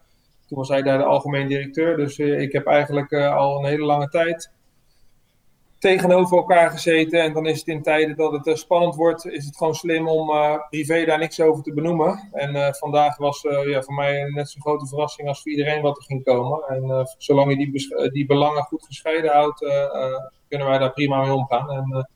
Toen 0.49 0.59
was 0.59 0.69
hij 0.69 0.83
daar 0.83 0.99
de 0.99 1.05
algemeen 1.05 1.49
directeur, 1.49 1.97
dus 1.97 2.19
ik 2.19 2.53
heb 2.53 2.67
eigenlijk 2.67 3.13
al 3.13 3.59
een 3.59 3.65
hele 3.65 3.85
lange 3.85 4.09
tijd 4.09 4.51
tegenover 5.83 6.37
elkaar 6.37 6.71
gezeten. 6.71 7.23
En 7.23 7.33
dan 7.33 7.47
is 7.47 7.59
het 7.59 7.69
in 7.69 7.83
tijden 7.83 8.17
dat 8.17 8.33
het 8.33 8.47
uh, 8.47 8.55
spannend 8.55 8.95
wordt, 8.95 9.27
is 9.27 9.45
het 9.45 9.57
gewoon 9.57 9.75
slim 9.75 10.09
om 10.09 10.31
uh, 10.31 10.57
privé 10.69 11.05
daar 11.05 11.19
niks 11.19 11.41
over 11.41 11.63
te 11.63 11.73
benoemen. 11.73 12.29
En 12.33 12.55
uh, 12.55 12.73
vandaag 12.73 13.17
was 13.17 13.47
ja, 13.67 13.83
voor 13.83 13.95
mij 13.95 14.25
net 14.25 14.51
zo'n 14.51 14.63
grote 14.63 14.87
verrassing 14.87 15.29
als 15.29 15.43
voor 15.43 15.51
iedereen 15.51 15.83
wat 15.83 15.97
er 15.97 16.03
ging 16.03 16.25
komen. 16.25 16.63
En 16.69 17.07
zolang 17.19 17.51
je 17.51 17.57
die, 17.57 18.11
die 18.13 18.27
belangen 18.27 18.63
goed 18.63 18.85
gescheiden 18.87 19.31
houdt, 19.31 19.59
kunnen 20.49 20.69
wij 20.69 20.79
daar 20.79 20.93
prima 20.93 21.21
mee 21.21 21.35
omgaan. 21.35 21.71
En 21.71 22.09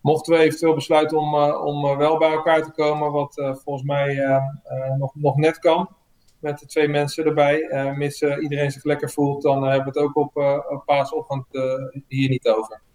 mochten 0.00 0.32
we 0.32 0.40
eventueel 0.40 0.74
besluiten 0.74 1.18
om, 1.18 1.34
om 1.52 1.96
wel 1.96 2.18
bij 2.18 2.32
elkaar 2.32 2.62
te 2.62 2.72
komen, 2.72 3.12
wat 3.12 3.34
volgens 3.34 3.86
mij 3.86 4.40
nog, 4.98 5.14
nog 5.14 5.36
net 5.36 5.58
kan. 5.58 5.88
Met 6.38 6.58
de 6.58 6.66
twee 6.66 6.88
mensen 6.88 7.24
erbij, 7.24 7.92
mits 7.96 8.22
iedereen 8.22 8.70
zich 8.70 8.84
lekker 8.84 9.10
voelt, 9.10 9.42
dan 9.42 9.62
hebben 9.62 9.92
we 9.92 10.00
het 10.00 10.08
ook 10.08 10.16
op, 10.16 10.36
op 10.68 10.82
paasochtend 10.86 11.46
hier 12.08 12.28
niet 12.28 12.48
over. 12.48 12.86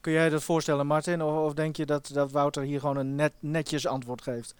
Kun 0.00 0.12
jij 0.12 0.28
dat 0.28 0.42
voorstellen, 0.42 0.86
Martin? 0.86 1.22
Of, 1.22 1.44
of, 1.46 1.54
denk 1.54 1.76
je 1.76 1.86
dat, 1.86 2.10
dat 2.12 2.32
Wouter 2.32 2.62
hier 2.62 2.80
gewoon 2.80 2.96
een 2.96 3.14
net, 3.14 3.32
netjes 3.40 3.86
antwoord 3.86 4.22
geeft? 4.22 4.54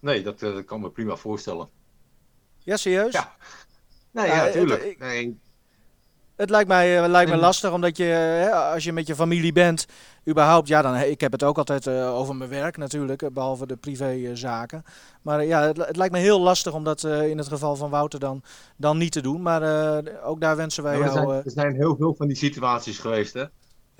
Nee, 0.00 0.22
dat, 0.22 0.38
dat 0.38 0.64
kan 0.64 0.80
me 0.80 0.90
prima 0.90 1.16
voorstellen. 1.16 1.68
Ja, 2.58 2.76
serieus? 2.76 3.12
Ja. 3.12 3.32
Nee, 4.10 4.26
Ja, 4.26 4.34
ja, 4.36 4.42
het- 4.44 4.52
tuurlijk. 4.52 4.82
ik- 4.82 4.98
Nee, 4.98 5.38
Het 6.36 6.50
lijkt 6.50 6.68
mij, 6.68 7.02
eh, 7.02 7.08
lijkt 7.08 7.30
En- 7.30 7.38
lastig, 7.38 7.72
omdat 7.72 7.96
je, 7.96 8.04
eh, 8.04 8.10
hè, 8.18 8.50
als 8.50 8.84
je 8.84 8.92
met 8.92 9.06
je 9.06 9.14
familie 9.14 9.52
bent, 9.52 9.86
überhaupt, 10.28 10.68
ja, 10.68 10.82
dan, 10.82 10.96
ik 10.96 11.20
heb 11.20 11.32
het 11.32 11.42
ook 11.42 11.58
altijd 11.58 11.86
eh, 11.86 12.14
over 12.14 12.36
mijn 12.36 12.50
werk 12.50 12.76
natuurlijk, 12.76 13.22
eh, 13.22 13.30
behalve 13.30 13.66
de 13.66 13.76
privézaken. 13.76 14.84
maar 15.22 15.38
eh, 15.40 15.48
ja, 15.48 15.62
het, 15.62 15.76
het 15.76 15.96
lijkt 15.96 16.12
me 16.12 16.18
heel 16.20 16.40
lastig 16.40 16.72
om 16.72 16.84
dat 16.84 17.04
eh, 17.04 17.28
in 17.28 17.38
het 17.38 17.48
geval 17.48 17.76
van 17.76 17.90
Wouter 17.90 18.20
dan, 18.20 18.42
dan 18.76 18.98
niet 18.98 19.12
te 19.12 19.20
doen. 19.20 19.42
Maar 19.42 19.62
eh, 19.62 20.28
ook 20.28 20.40
daar 20.40 20.56
wensen 20.56 20.82
wij 20.82 20.92
Ja, 20.92 20.98
maar 20.98 21.08
er, 21.08 21.14
jou... 21.14 21.26
zijn, 21.26 21.38
eh, 21.40 21.44
er 21.46 21.50
zijn 21.52 21.74
heel 21.74 21.96
veel 21.96 22.14
van 22.14 22.26
die 22.26 22.36
situaties 22.36 22.98
geweest. 22.98 23.32
Hè? 23.34 23.44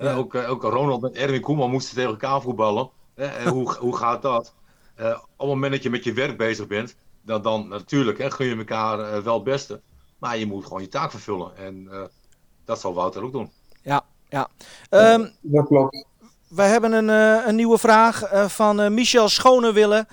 Ja. 0.03 0.13
ook, 0.13 0.35
eh, 0.35 0.49
ook 0.49 0.63
Ronald 0.63 1.03
en 1.03 1.15
Erwin 1.15 1.41
Koeman 1.41 1.69
moesten 1.69 1.95
tegen 1.95 2.09
elkaar 2.09 2.41
voetballen. 2.41 2.89
Hè? 3.15 3.25
En 3.25 3.47
hoe, 3.47 3.73
hoe 3.79 3.97
gaat 3.97 4.21
dat? 4.21 4.53
Eh, 4.95 5.09
op 5.11 5.37
het 5.37 5.47
moment 5.47 5.71
dat 5.71 5.83
je 5.83 5.89
met 5.89 6.03
je 6.03 6.13
werk 6.13 6.37
bezig 6.37 6.67
bent, 6.67 6.95
dan, 7.21 7.41
dan 7.41 7.67
natuurlijk 7.67 8.17
hè, 8.17 8.31
gun 8.31 8.47
je 8.47 8.55
elkaar 8.55 8.99
eh, 8.99 9.19
wel 9.19 9.33
het 9.33 9.43
beste. 9.43 9.81
Maar 10.19 10.37
je 10.37 10.45
moet 10.45 10.65
gewoon 10.65 10.81
je 10.81 10.87
taak 10.87 11.11
vervullen. 11.11 11.57
En 11.57 11.87
eh, 11.91 12.01
dat 12.65 12.79
zal 12.79 12.93
Wouter 12.93 13.23
ook 13.23 13.31
doen. 13.31 13.51
ehm, 14.89 15.27
Dat 15.41 15.67
klopt. 15.67 16.05
Wij 16.47 16.67
hebben 16.69 16.91
een, 16.93 17.09
eh, 17.09 17.47
een 17.47 17.55
nieuwe 17.55 17.77
vraag 17.77 18.23
eh, 18.23 18.45
van 18.47 18.79
eh, 18.81 18.89
Michel 18.89 19.29
Schonewille. 19.29 20.07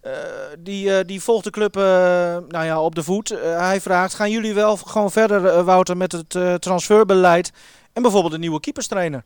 Eh, 0.00 0.12
die, 0.58 0.96
eh, 0.96 1.04
die 1.06 1.22
volgt 1.22 1.44
de 1.44 1.50
club 1.50 1.76
eh, 1.76 1.82
nou 2.48 2.64
ja, 2.64 2.80
op 2.82 2.94
de 2.94 3.02
voet. 3.02 3.28
Hij 3.42 3.80
vraagt, 3.80 4.14
gaan 4.14 4.30
jullie 4.30 4.54
wel 4.54 4.76
gewoon 4.76 5.10
verder, 5.10 5.64
Wouter, 5.64 5.96
met 5.96 6.12
het 6.12 6.34
eh, 6.34 6.54
transferbeleid 6.54 7.52
en 7.92 8.02
bijvoorbeeld 8.02 8.32
een 8.32 8.40
nieuwe 8.40 8.60
keeperstrainer? 8.60 9.24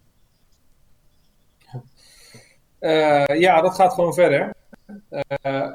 Eh, 2.78 3.40
ja, 3.40 3.60
dat 3.60 3.74
gaat 3.74 3.92
gewoon 3.92 4.14
verder. 4.14 4.54
Eh, 5.08 5.72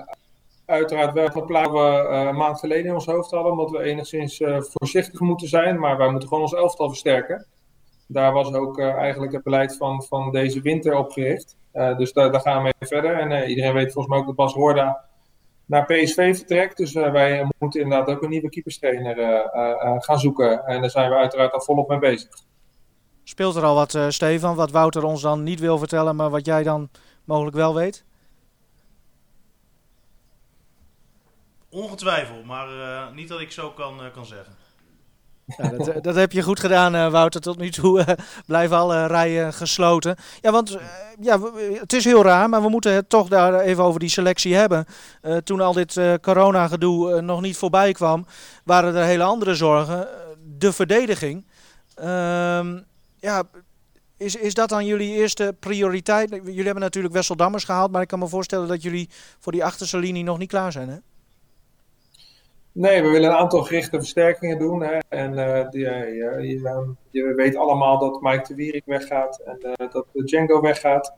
uiteraard 0.66 1.14
wel 1.14 1.30
een 1.36 1.72
we 1.72 2.08
eh, 2.10 2.22
een 2.28 2.36
maand 2.36 2.60
geleden 2.60 2.86
in 2.86 2.94
ons 2.94 3.06
hoofd 3.06 3.32
hadden, 3.32 3.52
omdat 3.52 3.72
we 3.72 3.84
enigszins 3.84 4.42
voorzichtig 4.60 5.20
moeten 5.20 5.48
zijn. 5.48 5.80
Maar 5.80 5.98
wij 5.98 6.10
moeten 6.10 6.28
gewoon 6.28 6.44
ons 6.44 6.54
elftal 6.54 6.88
versterken. 6.88 7.46
Daar 8.08 8.34
was 8.34 8.54
ook 8.54 8.80
eigenlijk 8.80 9.32
het 9.32 9.44
beleid 9.44 9.78
van, 9.78 10.04
van 10.04 10.32
deze 10.32 10.62
winter 10.62 10.96
op 10.96 11.12
gericht. 11.12 11.58
Dus 11.72 12.14
daar, 12.14 12.32
daar 12.32 12.42
gaan 12.42 12.58
we 12.58 12.64
mee 12.64 12.90
verder. 12.90 13.20
En 13.20 13.50
iedereen 13.50 13.74
weet 13.74 13.94
volgens 13.94 14.08
mij 14.08 14.18
ook 14.18 14.26
dat 14.26 14.36
Bas 14.36 14.54
Roorda 14.54 15.06
naar 15.66 15.86
PSV 15.86 16.36
vertrekt. 16.36 16.78
Dus 16.78 16.94
wij 16.94 17.48
moeten 17.60 17.82
inderdaad 17.82 18.08
ook 18.08 18.24
een 18.24 18.30
nieuwe 18.30 18.50
keeperstrainer 18.50 19.50
gaan 20.00 20.20
zoeken. 20.20 20.66
En 20.66 20.82
daar 20.82 20.90
zijn 20.90 21.10
we 21.10 21.16
uiteraard 21.16 21.54
al 21.54 21.62
volop 21.62 21.90
mee 21.90 22.00
bezig. 22.00 22.30
Speelt 23.32 23.56
er 23.56 23.64
al 23.64 23.76
wat, 23.76 23.96
eh, 23.96 24.06
Stefan, 24.10 24.56
wat 24.56 24.72
Wouter 24.72 25.04
ons 25.04 25.22
dan 25.22 25.44
niet 25.44 25.60
wil 25.60 25.78
vertellen, 25.78 26.16
maar 26.16 26.30
wat 26.30 26.46
jij 26.46 26.64
dan 26.64 26.90
mogelijk 27.24 27.56
wel 27.56 27.76
weet? 27.76 28.04
Ongetwijfeld, 31.70 32.46
maar 32.46 32.68
eh, 32.68 33.14
niet 33.16 33.28
dat 33.28 33.40
ik 33.40 33.52
zo 33.52 33.70
kan, 33.70 34.04
eh, 34.04 34.12
kan 34.14 34.26
zeggen. 34.26 34.54
Ja, 35.58 35.70
dat, 35.70 36.04
dat 36.04 36.16
heb 36.16 36.32
je 36.32 36.42
goed 36.42 36.60
gedaan, 36.60 37.12
Wouter. 37.12 37.42
Tot 37.42 37.58
nu 37.58 37.70
toe 37.70 38.18
blijven 38.46 38.78
alle 38.78 39.06
rijen 39.06 39.54
gesloten. 39.54 40.16
Ja, 40.42 40.52
want 40.52 40.78
ja, 41.20 41.40
het 41.80 41.94
is 41.94 42.06
heel 42.06 42.24
raar, 42.24 42.50
maar 42.50 42.62
we 42.62 42.70
moeten 42.70 42.94
het 42.94 43.10
toch 43.10 43.28
daar 43.28 43.60
even 43.60 43.84
over 43.84 44.00
die 44.00 44.10
selectie 44.10 44.56
hebben. 44.56 44.86
Toen 45.44 45.62
al 45.62 45.74
dit 45.74 46.00
corona-gedoe 46.22 47.22
nog 47.22 47.42
niet 47.42 47.58
voorbij 47.58 47.92
kwam, 47.92 48.26
waren 48.64 48.96
er 48.96 49.04
hele 49.04 49.24
andere 49.24 49.56
zorgen. 49.56 50.08
De 50.58 50.74
verdediging. 50.74 51.46
Ehm, 51.96 52.78
ja, 53.22 53.44
is, 54.18 54.36
is 54.36 54.54
dat 54.54 54.70
dan 54.70 54.86
jullie 54.86 55.14
eerste 55.14 55.56
prioriteit? 55.60 56.30
Jullie 56.30 56.64
hebben 56.64 56.84
natuurlijk 56.84 57.14
Wessel 57.14 57.36
Dammers 57.36 57.64
gehaald, 57.64 57.92
maar 57.92 58.02
ik 58.02 58.08
kan 58.08 58.20
me 58.20 58.28
voorstellen 58.28 58.68
dat 58.68 58.84
jullie 58.84 59.10
voor 59.40 59.52
die 59.52 59.64
achterste 59.64 59.98
linie 59.98 60.24
nog 60.24 60.38
niet 60.38 60.50
klaar 60.50 60.72
zijn, 60.72 60.90
hè? 60.90 60.98
Nee, 62.74 63.02
we 63.02 63.10
willen 63.10 63.30
een 63.30 63.38
aantal 63.38 63.64
gerichte 63.64 63.98
versterkingen 63.98 64.60
doen. 64.60 64.82
Hè. 64.84 64.98
En 65.10 65.38
eh, 65.38 65.70
die, 65.70 65.82
je, 67.12 67.34
weet 67.36 67.56
allemaal 67.56 68.00
dat 68.00 68.22
Mike 68.22 68.48
de 68.48 68.56
Wierik 68.56 68.86
weggaat 68.86 69.40
en 69.40 69.58
eh, 69.62 69.92
dat 69.92 70.06
Django 70.14 70.62
weggaat. 70.62 71.16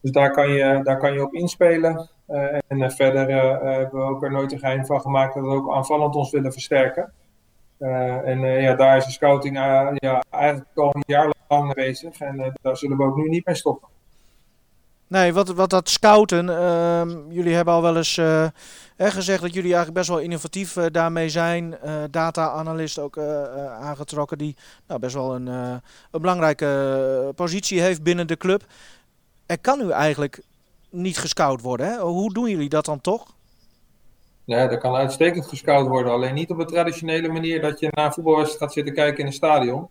Dus 0.00 0.10
daar 0.10 0.30
kan 0.30 0.50
je, 0.50 0.80
daar 0.82 0.98
kan 0.98 1.12
je 1.12 1.22
op 1.22 1.34
inspelen. 1.34 2.08
Eh, 2.26 2.58
en 2.68 2.90
verder 2.90 3.30
hebben 3.30 4.00
we 4.00 4.06
ook 4.06 4.22
er 4.22 4.30
nooit 4.30 4.52
een 4.52 4.58
geheim 4.58 4.86
van 4.86 5.00
gemaakt 5.00 5.34
dat 5.34 5.42
we 5.42 5.48
ook 5.48 5.74
aanvallend 5.74 6.14
ons 6.14 6.30
willen 6.30 6.52
versterken. 6.52 7.12
Eh, 7.82 8.28
en 8.28 8.44
eh, 8.44 8.62
ja, 8.62 8.74
daar 8.74 8.96
is 8.96 9.04
de 9.04 9.10
scouting 9.10 9.56
eh, 9.56 9.88
ja, 9.94 10.22
eigenlijk 10.30 10.70
al 10.74 10.90
een 10.92 11.02
jaar 11.06 11.32
lang 11.48 11.64
mee 11.64 11.86
bezig. 11.86 12.20
En 12.20 12.52
daar 12.62 12.76
zullen 12.76 12.96
we 12.96 13.04
ook 13.04 13.16
nu 13.16 13.28
niet 13.28 13.46
mee 13.46 13.54
stoppen. 13.54 13.88
Nee, 15.06 15.32
wat, 15.32 15.48
wat 15.48 15.70
dat 15.70 15.88
scouten. 15.88 16.48
ehm, 16.48 17.10
jullie 17.28 17.54
hebben 17.54 17.74
al 17.74 17.82
wel 17.82 17.96
eens 17.96 18.20
gezegd 18.96 19.40
dat 19.42 19.54
jullie 19.54 19.74
eigenlijk 19.74 19.94
best 19.94 20.08
wel 20.08 20.18
innovatief 20.18 20.72
daarmee 20.72 21.28
zijn. 21.28 21.78
Data-analyst 22.10 22.98
ook 22.98 23.18
aangetrokken, 23.80 24.38
die 24.38 24.56
nou, 24.86 25.00
best 25.00 25.14
wel 25.14 25.34
een, 25.34 25.46
een 25.46 25.80
belangrijke 26.10 27.32
positie 27.34 27.80
heeft 27.80 28.02
binnen 28.02 28.26
de 28.26 28.36
club. 28.36 28.64
Er 29.46 29.58
kan 29.58 29.78
nu 29.78 29.90
eigenlijk 29.90 30.42
niet 30.90 31.18
gescout 31.18 31.60
worden. 31.60 31.86
Hè? 31.86 31.98
Hoe 31.98 32.32
doen 32.32 32.50
jullie 32.50 32.68
dat 32.68 32.84
dan 32.84 33.00
toch? 33.00 33.34
Ja, 34.44 34.66
dat 34.66 34.78
kan 34.78 34.94
uitstekend 34.94 35.46
gescout 35.46 35.88
worden. 35.88 36.12
Alleen 36.12 36.34
niet 36.34 36.50
op 36.50 36.58
een 36.58 36.66
traditionele 36.66 37.28
manier 37.28 37.60
dat 37.60 37.80
je 37.80 37.88
naar 37.90 38.06
een 38.06 38.12
voetbalwedstrijd 38.12 38.62
gaat 38.62 38.72
zitten 38.72 38.94
kijken 38.94 39.18
in 39.18 39.26
een 39.26 39.32
stadion. 39.32 39.88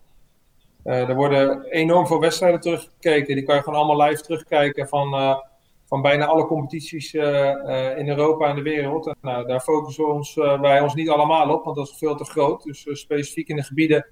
Eh, 0.83 1.09
er 1.09 1.15
worden 1.15 1.63
enorm 1.63 2.07
veel 2.07 2.19
wedstrijden 2.19 2.59
teruggekeken. 2.59 3.35
Die 3.35 3.43
kan 3.43 3.55
je 3.55 3.61
gewoon 3.61 3.79
allemaal 3.79 4.07
live 4.07 4.21
terugkijken 4.21 4.87
van, 4.87 5.13
eh, 5.13 5.37
van 5.85 6.01
bijna 6.01 6.25
alle 6.25 6.45
competities 6.45 7.13
eh, 7.13 7.97
in 7.97 8.09
Europa 8.09 8.47
en 8.47 8.55
de 8.55 8.61
wereld. 8.61 9.07
En, 9.07 9.45
daar 9.47 9.61
focussen 9.61 10.05
we 10.05 10.11
ons, 10.11 10.35
wij 10.35 10.81
ons 10.81 10.93
niet 10.93 11.09
allemaal 11.09 11.49
op, 11.49 11.63
want 11.63 11.75
dat 11.75 11.87
is 11.87 11.97
veel 11.97 12.15
te 12.15 12.25
groot. 12.25 12.63
Dus 12.63 12.85
specifiek 12.91 13.47
in 13.47 13.55
de 13.55 13.63
gebieden 13.63 14.05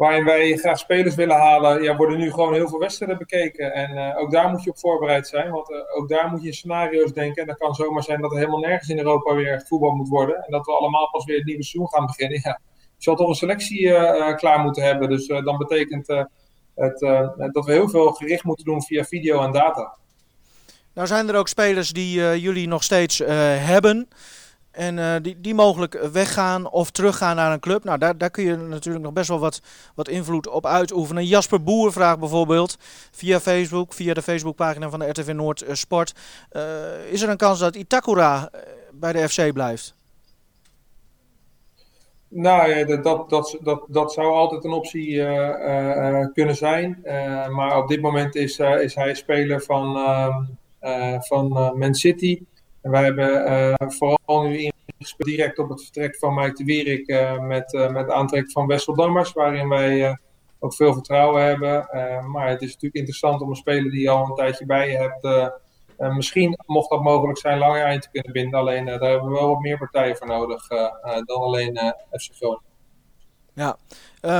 waarin 0.00 0.24
wij 0.24 0.56
graag 0.56 0.78
spelers 0.78 1.14
willen 1.14 1.36
halen, 1.36 1.82
ja, 1.82 1.96
worden 1.96 2.18
nu 2.18 2.30
gewoon 2.30 2.54
heel 2.54 2.68
veel 2.68 2.78
wedstrijden 2.78 3.18
bekeken. 3.18 3.74
En 3.74 3.96
eh, 3.96 4.18
ook 4.18 4.30
daar 4.30 4.50
moet 4.50 4.62
je 4.64 4.70
op 4.70 4.78
voorbereid 4.78 5.28
zijn, 5.28 5.50
want 5.50 5.70
eh, 5.70 5.78
ook 5.96 6.08
daar 6.08 6.30
moet 6.30 6.42
je 6.42 6.52
scenario's 6.52 7.12
denken. 7.12 7.42
En 7.42 7.48
dat 7.48 7.58
kan 7.58 7.74
zomaar 7.74 8.02
zijn 8.02 8.20
dat 8.20 8.30
er 8.30 8.36
helemaal 8.38 8.58
nergens 8.58 8.88
in 8.88 8.98
Europa 8.98 9.34
weer 9.34 9.64
voetbal 9.66 9.90
moet 9.90 10.08
worden. 10.08 10.36
En 10.36 10.50
dat 10.50 10.66
we 10.66 10.72
allemaal 10.72 11.10
pas 11.10 11.24
weer 11.24 11.36
het 11.36 11.46
nieuwe 11.46 11.64
seizoen 11.64 11.90
gaan 11.90 12.06
beginnen. 12.06 12.40
Ja, 12.50 12.60
je 12.96 13.02
zal 13.02 13.16
toch 13.16 13.28
een 13.28 13.34
selectie 13.34 13.94
eh, 13.94 14.36
klaar 14.36 14.58
moeten 14.60 14.82
hebben. 14.82 15.08
Dus 15.08 15.26
dan 15.26 15.58
betekent 15.58 16.06
het, 16.74 16.98
dat 17.52 17.64
we 17.64 17.72
heel 17.72 17.88
veel 17.88 18.12
gericht 18.12 18.44
moeten 18.44 18.64
doen 18.64 18.82
via 18.82 19.04
video 19.04 19.42
en 19.42 19.52
data. 19.52 19.96
Nou 20.94 21.06
zijn 21.06 21.28
er 21.28 21.36
ook 21.36 21.48
spelers 21.48 21.90
die 21.90 22.40
jullie 22.40 22.68
nog 22.68 22.82
steeds 22.82 23.18
hebben. 23.58 24.08
En 24.70 24.98
eh, 24.98 25.14
die, 25.22 25.40
die 25.40 25.54
mogelijk 25.54 26.08
weggaan 26.12 26.70
of 26.70 26.90
teruggaan 26.90 27.36
naar 27.36 27.52
een 27.52 27.60
club. 27.60 27.84
Nou, 27.84 27.98
daar, 27.98 28.18
daar 28.18 28.30
kun 28.30 28.44
je 28.44 28.56
natuurlijk 28.56 29.04
nog 29.04 29.12
best 29.12 29.28
wel 29.28 29.38
wat, 29.38 29.60
wat 29.94 30.08
invloed 30.08 30.48
op 30.48 30.66
uitoefenen. 30.66 31.26
Jasper 31.26 31.62
Boer 31.62 31.92
vraagt 31.92 32.18
bijvoorbeeld 32.18 32.76
via 33.10 33.40
Facebook, 33.40 33.92
via 33.92 34.14
de 34.14 34.22
Facebookpagina 34.22 34.90
van 34.90 34.98
de 34.98 35.08
RTV 35.08 35.32
Noord 35.32 35.62
eh, 35.62 35.74
Sport. 35.74 36.14
eh, 36.50 36.62
is 37.10 37.22
er 37.22 37.28
een 37.28 37.36
kans 37.36 37.58
dat 37.58 37.76
Itakura 37.76 38.50
bij 38.92 39.12
de 39.12 39.28
FC 39.28 39.52
blijft? 39.52 39.94
Nou 42.28 42.70
ja, 42.70 42.84
dat, 42.84 43.04
dat, 43.04 43.58
dat, 43.62 43.84
dat, 43.88 44.12
zou 44.12 44.32
altijd 44.32 44.64
een 44.64 44.72
optie 44.72 45.16
kunnen 46.32 46.56
zijn. 46.56 47.00
Maar 47.50 47.76
op 47.76 47.88
dit 47.88 48.00
moment 48.00 48.34
is, 48.34 48.58
is 48.58 48.94
hij 48.94 49.14
speler 49.14 49.62
van, 49.62 49.96
ehm, 49.96 50.42
eh, 50.80 51.20
van 51.20 51.48
Man 51.78 51.94
City. 51.94 52.40
Wij 52.80 53.04
hebben 53.04 53.44
eh, 53.46 53.88
vooral 53.88 54.42
nu 54.42 54.70
direct 55.16 55.58
op 55.58 55.68
het 55.68 55.82
vertrek 55.82 56.16
van 56.16 56.34
Mike 56.34 56.54
de 56.54 56.64
Wierik 56.64 57.06
eh, 57.06 57.38
met, 57.38 57.74
eh, 57.74 57.90
met 57.90 58.10
aantrek 58.10 58.50
van 58.50 58.66
Wessel 58.66 58.94
Dammers, 58.94 59.32
waarin 59.32 59.68
wij 59.68 60.18
ook 60.58 60.74
veel 60.74 60.92
vertrouwen 60.92 61.44
hebben. 61.44 61.88
Maar 62.30 62.48
het 62.48 62.62
is 62.62 62.66
natuurlijk 62.66 62.94
interessant 62.94 63.40
om 63.40 63.48
een 63.48 63.56
speler 63.56 63.90
die 63.90 64.00
je 64.00 64.10
al 64.10 64.26
een 64.26 64.34
tijdje 64.34 64.66
bij 64.66 64.90
je 64.90 64.96
hebt, 64.96 65.52
misschien, 66.14 66.58
mocht 66.66 66.90
dat 66.90 67.02
mogelijk 67.02 67.38
zijn, 67.38 67.58
langer 67.58 67.92
je 67.92 67.98
te 67.98 68.10
kunnen 68.10 68.32
binden. 68.32 68.58
Alleen 68.58 68.84
daar 68.84 69.00
hebben 69.00 69.28
we 69.28 69.34
wel 69.34 69.48
wat 69.48 69.60
meer 69.60 69.78
partijen 69.78 70.16
voor 70.16 70.26
nodig 70.26 70.68
dan 71.24 71.40
alleen 71.40 71.94
FC 72.10 72.30
Groningen. 72.34 72.68
Ja. 73.52 73.76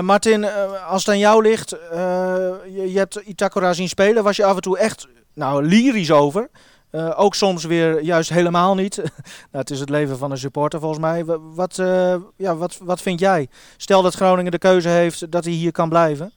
Martin, 0.00 0.44
als 0.88 1.05
het 1.05 1.14
aan 1.14 1.18
jou 1.18 1.42
ligt, 1.42 1.70
je, 1.70 2.88
je 2.92 2.98
hebt 2.98 3.16
Itakura 3.16 3.72
zien 3.72 3.88
spelen. 3.88 4.24
Was 4.24 4.37
je 4.37 4.44
af 4.44 4.57
en 4.57 4.62
toe 4.62 4.79
echt 4.79 5.09
nou, 5.35 5.64
lyrisch 5.64 6.12
over? 6.12 6.50
Eh, 6.90 7.12
ook 7.20 7.35
soms 7.35 7.64
weer 7.64 8.03
juist 8.03 8.31
helemaal 8.31 8.74
niet. 8.74 8.96
nou, 8.96 9.09
het 9.50 9.70
is 9.70 9.81
het 9.81 9.88
leven 9.90 10.18
van 10.18 10.31
een 10.31 10.38
supporter 10.38 10.81
volgens 10.81 11.00
mij. 11.00 11.24
Wa- 11.24 11.38
Wat, 11.38 11.79
eh, 11.79 12.14
ja, 12.37 12.57
wat, 12.57 12.79
wat 12.83 13.00
vind 13.03 13.20
jij? 13.20 13.48
Stel 13.76 14.03
dat 14.03 14.14
Groningen 14.14 14.50
de 14.53 14.59
keuze 14.59 14.88
heeft 14.88 15.31
dat 15.31 15.44
hij 15.44 15.53
hier 15.53 15.72
kan 15.72 15.88
blijven. 15.88 16.33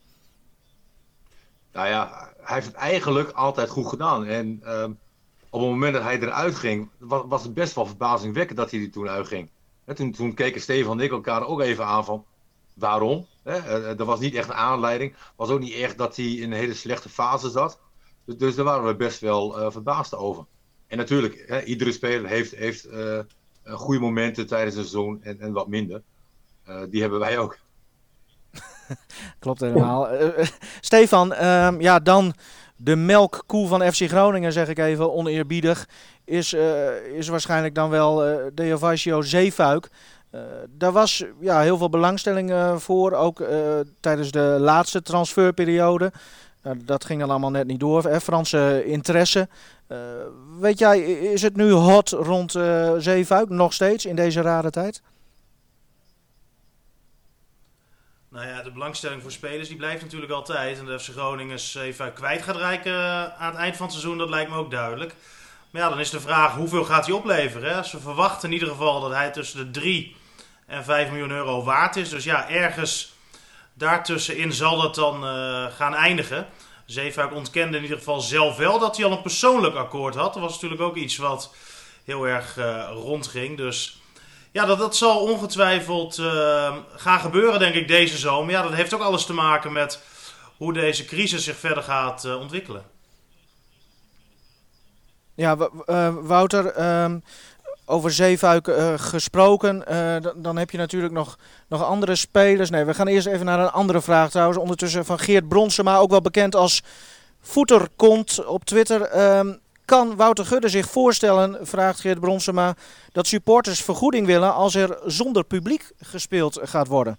Nou 1.71 1.87
ja, 1.87 2.29
hij 2.41 2.55
heeft 2.55 2.67
het 2.67 2.75
eigenlijk 2.75 3.31
altijd 3.31 3.69
goed 3.69 3.87
gedaan. 3.87 4.25
En 4.25 4.59
ehm, 4.63 4.91
op 5.49 5.59
het 5.61 5.69
moment 5.69 5.93
dat 5.93 6.03
hij 6.03 6.19
eruit 6.19 6.55
ging, 6.55 6.89
was, 6.97 7.23
was 7.27 7.43
het 7.43 7.53
best 7.53 7.75
wel 7.75 7.85
verbazingwekkend 7.85 8.57
dat 8.57 8.71
hij 8.71 8.79
er 8.81 8.91
toen 8.91 9.09
uitging. 9.09 9.49
Toen 10.15 10.33
keken 10.33 10.61
Stefan 10.61 10.97
en 10.99 11.03
ik 11.05 11.11
elkaar 11.11 11.47
ook 11.47 11.61
even 11.61 11.85
aan 11.85 12.05
van 12.05 12.25
waarom. 12.73 13.25
Hè? 13.43 13.55
Eh, 13.57 13.99
Er 13.99 14.05
was 14.05 14.19
niet 14.19 14.35
echt 14.35 14.49
een 14.49 14.55
aanleiding. 14.55 15.15
was 15.35 15.49
ook 15.49 15.59
niet 15.59 15.73
echt 15.73 15.97
dat 15.97 16.15
hij 16.15 16.25
in 16.25 16.51
een 16.51 16.57
hele 16.57 16.73
slechte 16.73 17.09
fase 17.09 17.49
zat. 17.49 17.79
Dus, 18.25 18.37
dus 18.37 18.55
daar 18.55 18.65
waren 18.65 18.85
we 18.85 18.95
best 18.95 19.19
wel 19.19 19.59
eh, 19.59 19.71
verbaasd 19.71 20.15
over. 20.15 20.45
En 20.87 20.97
natuurlijk, 20.97 21.43
hè, 21.47 21.63
iedere 21.63 21.91
speler 21.91 22.29
heeft, 22.29 22.55
heeft 22.55 22.85
eh, 22.85 23.19
goede 23.63 23.99
momenten 23.99 24.47
tijdens 24.47 24.75
het 24.75 24.87
seizoen 24.87 25.23
en, 25.23 25.39
en 25.39 25.51
wat 25.51 25.67
minder. 25.67 26.01
die 26.89 27.01
hebben 27.01 27.19
wij 27.19 27.37
ook. 27.37 27.57
Klopt 29.39 29.59
helemaal. 29.59 30.07
Stefan, 30.81 31.33
ehm, 31.33 31.81
ja, 31.81 31.99
dan 31.99 32.33
de 32.75 32.95
melkkoe 32.95 33.67
van 33.67 33.91
FC 33.91 34.07
Groningen, 34.07 34.53
zeg 34.53 34.67
ik 34.67 34.77
even 34.77 35.13
oneerbiedig, 35.13 35.87
is, 36.25 36.53
is 37.13 37.27
waarschijnlijk 37.27 37.75
dan 37.75 37.89
wel 37.89 38.29
uh, 38.29 38.35
Deovasio 38.53 39.21
Zeefuik. 39.21 39.89
Daar 40.69 40.91
was 40.91 41.25
ja, 41.39 41.61
heel 41.61 41.77
veel 41.77 41.89
belangstelling 41.89 42.53
voor, 42.77 43.11
ook 43.11 43.43
tijdens 43.99 44.31
de 44.31 44.57
laatste 44.59 45.01
transferperiode. 45.01 46.11
Dat 46.75 47.05
ging 47.05 47.19
dan 47.19 47.29
allemaal 47.29 47.51
net 47.51 47.67
niet 47.67 47.79
door, 47.79 48.03
hè? 48.03 48.21
Franse 48.21 48.83
interesse. 48.85 49.47
weet 50.59 50.79
jij, 50.79 50.99
is 51.03 51.41
het 51.41 51.55
nu 51.55 51.71
hot 51.71 52.09
rond 52.09 52.51
Zeefuik 52.97 53.49
nog 53.49 53.73
steeds 53.73 54.05
in 54.05 54.15
deze 54.15 54.41
rare 54.41 54.69
tijd? 54.69 55.01
Nou 58.33 58.47
ja, 58.47 58.61
de 58.61 58.71
belangstelling 58.71 59.21
voor 59.21 59.31
spelers 59.31 59.67
die 59.67 59.77
blijft 59.77 60.01
natuurlijk 60.01 60.31
altijd. 60.31 60.79
En 60.79 60.85
de 60.85 60.99
FC 60.99 61.09
Groningen 61.09 61.59
Zeefuik 61.59 62.15
kwijt 62.15 62.41
gaat 62.41 62.55
rijken 62.55 63.35
aan 63.37 63.51
het 63.51 63.59
eind 63.59 63.75
van 63.75 63.85
het 63.85 63.95
seizoen, 63.95 64.17
dat 64.17 64.29
lijkt 64.29 64.49
me 64.49 64.57
ook 64.57 64.71
duidelijk. 64.71 65.15
Maar 65.69 65.81
ja, 65.81 65.89
dan 65.89 65.99
is 65.99 66.09
de 66.09 66.19
vraag 66.19 66.55
hoeveel 66.55 66.83
gaat 66.83 67.05
hij 67.05 67.15
opleveren. 67.15 67.75
Hè? 67.75 67.83
Ze 67.83 67.99
verwachten 67.99 68.47
in 68.47 68.53
ieder 68.53 68.67
geval 68.67 69.01
dat 69.01 69.11
hij 69.11 69.31
tussen 69.31 69.57
de 69.57 69.79
3 69.79 70.15
en 70.65 70.83
5 70.83 71.09
miljoen 71.09 71.31
euro 71.31 71.63
waard 71.63 71.95
is. 71.95 72.09
Dus 72.09 72.23
ja, 72.23 72.49
ergens 72.49 73.12
daartussenin 73.73 74.53
zal 74.53 74.81
dat 74.81 74.95
dan 74.95 75.23
uh, 75.23 75.65
gaan 75.71 75.95
eindigen. 75.95 76.47
Zeefuik 76.85 77.33
ontkende 77.33 77.77
in 77.77 77.83
ieder 77.83 77.97
geval 77.97 78.21
zelf 78.21 78.57
wel 78.57 78.79
dat 78.79 78.97
hij 78.97 79.05
al 79.05 79.11
een 79.11 79.21
persoonlijk 79.21 79.75
akkoord 79.75 80.15
had. 80.15 80.33
Dat 80.33 80.43
was 80.43 80.53
natuurlijk 80.53 80.81
ook 80.81 80.95
iets 80.95 81.17
wat 81.17 81.55
heel 82.03 82.27
erg 82.27 82.57
uh, 82.57 82.89
rondging. 82.91 83.57
Dus 83.57 84.01
ja, 84.51 84.65
dat, 84.65 84.77
dat 84.77 84.95
zal 84.95 85.19
ongetwijfeld 85.19 86.17
uh, 86.17 86.75
gaan 86.95 87.19
gebeuren, 87.19 87.59
denk 87.59 87.75
ik, 87.75 87.87
deze 87.87 88.17
zomer. 88.17 88.51
Ja, 88.51 88.61
dat 88.61 88.73
heeft 88.73 88.93
ook 88.93 89.01
alles 89.01 89.25
te 89.25 89.33
maken 89.33 89.71
met 89.71 90.03
hoe 90.57 90.73
deze 90.73 91.05
crisis 91.05 91.43
zich 91.43 91.57
verder 91.57 91.83
gaat 91.83 92.35
ontwikkelen. 92.35 92.83
Ja, 95.35 95.69
Wouter, 96.21 96.65
ehm, 96.65 97.19
over 97.93 98.11
Zeefuik 98.11 98.67
uh, 98.67 98.93
gesproken. 98.95 99.83
Uh, 99.91 100.15
dan 100.35 100.57
heb 100.57 100.69
je 100.69 100.77
natuurlijk 100.77 101.13
nog, 101.13 101.37
nog 101.67 101.83
andere 101.83 102.15
spelers. 102.15 102.69
Nee, 102.69 102.85
we 102.85 102.93
gaan 102.93 103.07
eerst 103.07 103.27
even 103.27 103.45
naar 103.45 103.59
een 103.59 103.71
andere 103.71 104.01
vraag 104.01 104.29
trouwens. 104.29 104.59
Ondertussen 104.59 105.05
van 105.05 105.19
Geert 105.19 105.47
Bronsema, 105.47 105.97
ook 105.97 106.09
wel 106.09 106.21
bekend 106.21 106.55
als 106.55 106.83
voeterkont 107.41 108.45
op 108.45 108.63
Twitter. 108.63 109.19
Um, 109.37 109.59
kan 109.85 110.15
Wouter 110.15 110.45
Gudde 110.45 110.69
zich 110.69 110.89
voorstellen, 110.89 111.67
vraagt 111.67 111.99
Geert 111.99 112.19
Bronsema, 112.19 112.75
dat 113.11 113.27
supporters 113.27 113.81
vergoeding 113.81 114.25
willen 114.25 114.53
als 114.53 114.75
er 114.75 114.99
zonder 115.05 115.43
publiek 115.43 115.91
gespeeld 115.99 116.59
gaat 116.61 116.87
worden? 116.87 117.17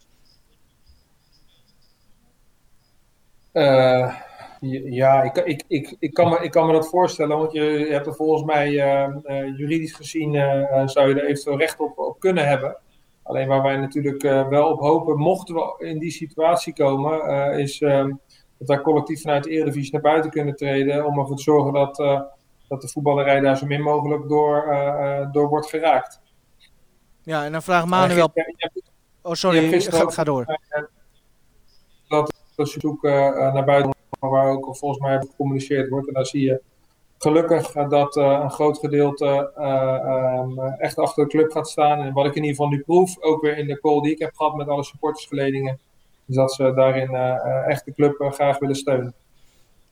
Uh, 3.52 4.14
ja, 4.70 5.22
ik, 5.22 5.36
ik, 5.36 5.64
ik, 5.68 5.96
ik, 5.98 6.14
kan 6.14 6.28
me, 6.28 6.38
ik 6.38 6.50
kan 6.50 6.66
me 6.66 6.72
dat 6.72 6.88
voorstellen, 6.88 7.38
want 7.38 7.52
je, 7.52 7.86
hebt 7.90 8.06
er 8.06 8.14
volgens 8.14 8.44
mij 8.44 8.70
uh, 8.70 9.56
juridisch 9.56 9.92
gezien 9.92 10.34
uh, 10.34 10.86
zou 10.86 11.08
je 11.08 11.14
er 11.14 11.26
eventueel 11.26 11.58
recht 11.58 11.80
op, 11.80 11.98
op 11.98 12.20
kunnen 12.20 12.46
hebben. 12.46 12.76
Alleen 13.22 13.48
waar 13.48 13.62
wij 13.62 13.76
natuurlijk 13.76 14.22
wel 14.22 14.70
op 14.70 14.80
hopen, 14.80 15.18
mochten 15.18 15.54
we 15.54 15.74
in 15.78 15.98
die 15.98 16.10
situatie 16.10 16.72
komen, 16.72 17.52
is 17.58 17.78
dat 17.78 18.68
wij 18.68 18.80
collectief 18.80 19.20
vanuit 19.20 19.44
de 19.44 19.50
Eredivisie 19.50 19.92
naar 19.92 20.00
buiten 20.00 20.30
kunnen 20.30 20.56
treden 20.56 21.06
om 21.06 21.18
ervoor 21.18 21.36
te 21.36 21.42
zorgen 21.42 21.72
dat, 21.72 21.96
dat 22.68 22.80
de 22.80 22.88
voetballerij 22.88 23.40
daar 23.40 23.56
zo 23.56 23.66
min 23.66 23.82
mogelijk 23.82 24.28
door, 24.28 24.76
door 25.32 25.48
wordt 25.48 25.68
geraakt. 25.68 26.20
Ja, 27.22 27.44
en 27.44 27.52
dan 27.52 27.62
vraagt 27.62 27.86
Manuel... 27.86 28.32
Oh, 29.22 29.32
sorry, 29.32 29.80
ga, 29.80 30.10
ga 30.10 30.24
door. 30.24 30.58
Dat 32.08 32.32
we 32.56 32.66
zoeken 32.66 33.34
naar 33.52 33.64
buiten 33.64 33.93
waar 34.30 34.50
ook 34.50 34.76
volgens 34.76 35.00
mij 35.00 35.18
gecommuniceerd 35.18 35.88
wordt. 35.88 36.08
En 36.08 36.14
daar 36.14 36.26
zie 36.26 36.42
je 36.42 36.60
gelukkig 37.18 37.72
dat 37.72 38.16
uh, 38.16 38.40
een 38.42 38.50
groot 38.50 38.78
gedeelte 38.78 39.52
uh, 39.58 40.38
um, 40.38 40.58
echt 40.78 40.98
achter 40.98 41.24
de 41.24 41.30
club 41.30 41.52
gaat 41.52 41.68
staan. 41.68 42.00
En 42.00 42.12
wat 42.12 42.26
ik 42.26 42.34
in 42.34 42.42
ieder 42.42 42.56
geval 42.56 42.68
nu 42.68 42.82
proef, 42.82 43.20
ook 43.20 43.42
weer 43.42 43.58
in 43.58 43.66
de 43.66 43.80
call 43.80 44.00
die 44.00 44.12
ik 44.12 44.18
heb 44.18 44.34
gehad 44.34 44.54
met 44.54 44.68
alle 44.68 44.84
supportersgeledingen, 44.84 45.78
is 46.26 46.34
dat 46.34 46.52
ze 46.52 46.72
daarin 46.74 47.10
uh, 47.10 47.68
echt 47.68 47.84
de 47.84 47.94
club 47.94 48.32
graag 48.32 48.58
willen 48.58 48.76
steunen. 48.76 49.14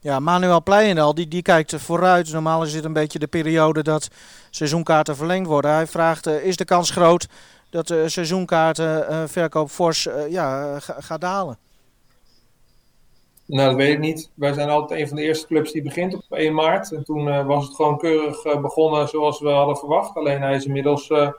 Ja, 0.01 0.21
Manuel 0.21 0.63
Pleijendal, 0.63 1.15
die, 1.15 1.29
die 1.29 1.43
kijkt 1.43 1.75
vooruit. 1.75 2.33
Normaal 2.33 2.63
is 2.63 2.73
dit 2.73 2.85
een 2.85 2.93
beetje 2.93 3.19
de 3.19 3.27
periode 3.27 3.83
dat 3.83 4.09
seizoenkaarten 4.51 5.17
verlengd 5.17 5.49
worden. 5.49 5.71
Hij 5.71 5.87
vraagt, 5.87 6.27
is 6.27 6.57
de 6.57 6.65
kans 6.65 6.91
groot 6.91 7.29
dat 7.71 7.87
de 7.87 8.09
seizoenkaartenverkoop 8.09 9.71
fors 9.71 10.09
ja, 10.29 10.79
gaat 10.79 11.21
dalen? 11.21 11.59
Nou, 13.47 13.69
dat 13.69 13.77
weet 13.77 13.93
ik 13.93 13.99
niet. 13.99 14.31
Wij 14.35 14.53
zijn 14.53 14.69
altijd 14.69 15.01
een 15.01 15.09
van 15.09 15.17
de 15.17 15.23
eerste 15.23 15.47
clubs 15.47 15.73
die 15.73 15.83
begint 15.83 16.15
op 16.15 16.25
1 16.29 16.55
maart. 16.55 16.93
En 16.93 17.05
toen 17.05 17.27
uh, 17.27 17.47
was 17.47 17.65
het 17.67 17.75
gewoon 17.75 17.99
keurig 17.99 18.45
uh, 18.45 18.61
begonnen 18.61 19.09
zoals 19.09 19.41
we 19.41 19.49
hadden 19.49 19.77
verwacht. 19.77 20.17
Alleen 20.17 20.43
hij 20.43 20.55
is 20.55 20.67
inmiddels. 20.67 21.11
Uh, 21.11 21.31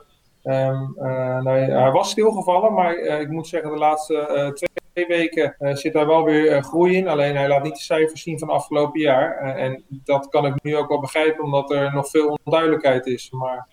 um, 0.42 0.94
nou, 1.42 1.58
hij 1.58 1.90
was 1.90 2.10
stilgevallen, 2.10 2.72
maar 2.72 2.96
ik 2.96 3.28
moet 3.28 3.46
zeggen, 3.46 3.70
de 3.70 3.76
laatste 3.76 4.52
twee 4.92 5.06
weken 5.06 5.56
zit 5.76 5.92
daar 5.92 6.06
wel 6.06 6.24
weer 6.24 6.62
groei 6.62 6.96
in. 6.96 7.08
Alleen 7.08 7.36
hij 7.36 7.48
laat 7.48 7.62
niet 7.62 7.74
de 7.74 7.82
cijfers 7.82 8.22
zien 8.22 8.38
van 8.38 8.48
afgelopen 8.48 9.00
jaar. 9.00 9.36
en 9.36 9.84
dat 9.88 10.28
kan 10.28 10.46
ik 10.46 10.62
nu 10.62 10.76
ook 10.76 10.88
wel 10.88 11.00
begrijpen, 11.00 11.44
omdat 11.44 11.70
er 11.70 11.94
nog 11.94 12.08
veel 12.08 12.38
onduidelijkheid 12.44 13.06
is. 13.06 13.30
Maar 13.30 13.68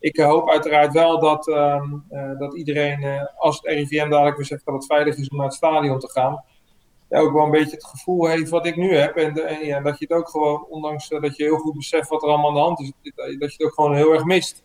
ik 0.00 0.16
hoop 0.16 0.50
uiteraard 0.50 0.92
wel 0.92 1.20
dat, 1.20 1.48
ehm, 1.48 1.90
dat 2.38 2.56
iedereen, 2.56 3.28
als 3.36 3.56
het 3.56 3.66
RIVM 3.66 4.10
dadelijk 4.10 4.36
weer 4.36 4.46
zegt 4.46 4.64
dat 4.64 4.74
het 4.74 4.86
veilig 4.86 5.16
is 5.16 5.28
om 5.28 5.36
naar 5.36 5.46
het 5.46 5.54
stadion 5.54 5.98
te 5.98 6.10
gaan 6.10 6.44
ja, 7.08 7.18
ook 7.18 7.32
wel 7.32 7.44
een 7.44 7.50
beetje 7.50 7.76
het 7.76 7.86
gevoel 7.86 8.26
heeft 8.26 8.50
wat 8.50 8.66
ik 8.66 8.76
nu 8.76 8.96
heb. 8.96 9.16
En, 9.16 9.46
en 9.46 9.66
ja, 9.66 9.80
dat 9.80 9.98
je 9.98 10.06
het 10.08 10.18
ook 10.18 10.28
gewoon, 10.28 10.66
ondanks 10.68 11.08
dat 11.08 11.36
je 11.36 11.44
heel 11.44 11.58
goed 11.58 11.76
beseft 11.76 12.08
wat 12.08 12.22
er 12.22 12.28
allemaal 12.28 12.48
aan 12.48 12.54
de 12.54 12.60
hand 12.60 12.80
is, 12.80 12.92
dat 13.14 13.26
je 13.26 13.44
het 13.56 13.62
ook 13.62 13.74
gewoon 13.74 13.94
heel 13.94 14.12
erg 14.12 14.24
mist. 14.24 14.64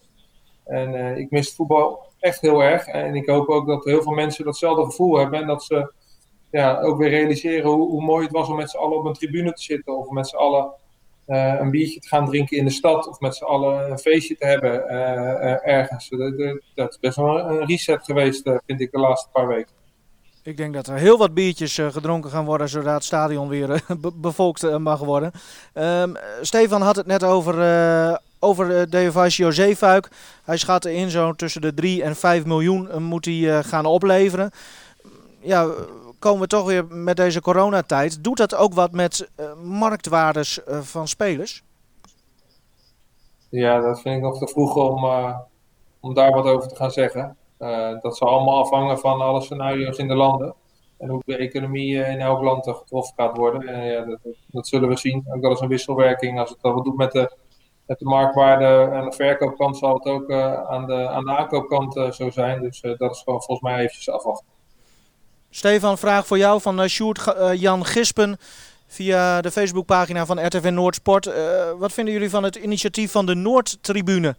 En 0.65 0.93
uh, 0.93 1.17
ik 1.17 1.31
mis 1.31 1.55
voetbal 1.55 2.05
echt 2.19 2.41
heel 2.41 2.63
erg. 2.63 2.85
En 2.85 3.15
ik 3.15 3.29
hoop 3.29 3.49
ook 3.49 3.67
dat 3.67 3.83
heel 3.83 4.01
veel 4.01 4.11
mensen 4.11 4.45
datzelfde 4.45 4.85
gevoel 4.85 5.17
hebben. 5.17 5.39
En 5.39 5.47
dat 5.47 5.63
ze 5.63 5.93
ja, 6.51 6.81
ook 6.81 6.97
weer 6.97 7.09
realiseren 7.09 7.69
hoe, 7.69 7.89
hoe 7.89 8.03
mooi 8.03 8.23
het 8.23 8.33
was 8.33 8.49
om 8.49 8.55
met 8.55 8.69
z'n 8.69 8.77
allen 8.77 8.97
op 8.97 9.05
een 9.05 9.13
tribune 9.13 9.53
te 9.53 9.63
zitten. 9.63 9.97
Of 9.97 10.09
met 10.09 10.27
z'n 10.27 10.35
allen 10.35 10.73
een 11.25 11.69
biertje 11.69 11.99
te 11.99 12.07
gaan 12.07 12.25
drinken 12.25 12.57
in 12.57 12.65
de 12.65 12.71
stad. 12.71 13.07
Of 13.07 13.19
met 13.19 13.35
z'n 13.35 13.43
allen 13.43 13.91
een 13.91 13.99
feestje 13.99 14.35
te 14.35 14.45
hebben 14.45 14.89
ergens. 15.63 16.09
Dat, 16.09 16.59
dat, 16.75 16.89
is 16.89 16.99
best 16.99 17.15
wel 17.15 17.39
een 17.39 17.65
reset 17.65 18.03
geweest, 18.03 18.49
vind 18.65 18.81
ik, 18.81 18.91
de 18.91 18.99
laatste 18.99 19.29
paar 19.31 19.47
weken. 19.47 19.82
Ik 20.43 20.57
denk 20.57 20.73
dat 20.73 20.87
er 20.87 20.95
heel 20.95 21.17
wat 21.17 21.33
biertjes 21.33 21.77
uh, 21.77 21.91
gedronken 21.91 22.29
gaan 22.29 22.45
worden 22.45 22.69
zodra 22.69 22.93
het 22.93 23.03
stadion 23.03 23.47
weer 23.47 23.69
uh, 23.69 23.77
bevolkt 24.13 24.63
uh, 24.63 24.77
mag 24.77 24.99
worden. 24.99 25.31
Um, 25.73 26.15
Stefan 26.41 26.81
had 26.81 26.95
het 26.95 27.05
net 27.05 27.23
over, 27.23 28.19
over 28.39 28.79
uh, 28.79 28.81
Deovasio 28.89 29.51
Zeefuik. 29.51 30.09
Hij 30.43 30.57
schat 30.57 30.85
in 30.85 31.09
zo'n 31.09 31.35
tussen 31.35 31.61
de 31.61 31.73
3 31.73 32.03
en 32.03 32.15
5 32.15 32.45
miljoen 32.45 33.03
moet 33.03 33.25
hij 33.25 33.63
gaan 33.63 33.85
opleveren. 33.85 34.51
Ja, 35.39 35.67
komen 36.19 36.41
we 36.41 36.47
toch 36.47 36.65
weer 36.65 36.85
met 36.85 37.17
deze 37.17 37.41
coronatijd. 37.41 38.23
Doet 38.23 38.37
dat 38.37 38.55
ook 38.55 38.73
wat 38.73 38.91
met 38.91 39.29
marktwaardes 39.63 40.59
van 40.67 41.07
spelers? 41.07 41.63
Ja, 43.49 43.79
dat 43.79 44.01
vind 44.01 44.15
ik 44.15 44.21
nog 44.21 44.37
te 44.37 44.47
vroeg 44.47 44.75
om, 44.75 45.05
om 45.99 46.13
daar 46.13 46.31
wat 46.31 46.45
over 46.45 46.69
te 46.69 46.75
gaan 46.75 46.91
zeggen. 46.91 47.37
Uh, 47.63 48.01
dat 48.01 48.17
zal 48.17 48.27
allemaal 48.27 48.59
afhangen 48.59 48.99
van 48.99 49.21
alle 49.21 49.41
scenario's 49.41 49.97
in 49.97 50.07
de 50.07 50.15
landen. 50.15 50.55
En 50.97 51.09
hoe 51.09 51.21
de 51.25 51.37
economie 51.37 51.93
uh, 51.93 52.11
in 52.11 52.19
elk 52.19 52.41
land 52.41 52.67
getroffen 52.67 53.13
gaat 53.15 53.37
worden. 53.37 53.67
En 53.67 53.85
ja, 53.85 54.05
dat, 54.05 54.19
dat, 54.47 54.67
zullen 54.67 54.89
we 54.89 54.97
zien. 54.97 55.25
Ook 55.27 55.41
dat 55.41 55.51
is 55.51 55.59
een 55.59 55.67
wisselwerking. 55.67 56.39
Als 56.39 56.49
het 56.49 56.61
wat 56.61 56.83
doet 56.83 56.97
met 56.97 57.11
de, 57.11 57.31
met 57.85 57.99
de 57.99 58.05
marktwaarde 58.05 58.91
aan 58.91 59.09
de 59.09 59.15
verkoopkant, 59.15 59.77
zal 59.77 59.93
het 59.93 60.05
ook 60.05 60.29
uh, 60.29 60.53
aan, 60.53 60.85
de, 60.85 61.07
aan 61.07 61.25
de 61.25 61.37
aankoopkant 61.37 62.15
zo 62.15 62.29
zijn. 62.29 62.61
Dus 62.61 62.81
dat 62.81 63.11
is 63.11 63.21
gewoon 63.21 63.41
volgens 63.41 63.61
mij 63.61 63.77
eventjes 63.77 64.09
afwachten. 64.09 64.45
Stefan, 65.49 65.97
vraag 65.97 66.27
voor 66.27 66.37
jou 66.37 66.61
van 66.61 66.87
Sjoerd 66.87 67.35
Jan 67.55 67.85
Gispen 67.85 68.37
via 68.87 69.41
de 69.41 69.51
Facebookpagina 69.51 70.25
van 70.25 70.45
RTV 70.45 70.69
Noordsport. 70.69 71.31
wat 71.77 71.93
vinden 71.93 72.13
jullie 72.13 72.29
van 72.29 72.43
het 72.43 72.55
initiatief 72.55 73.11
van 73.11 73.25
de 73.25 73.35
Noordtribune? 73.35 74.35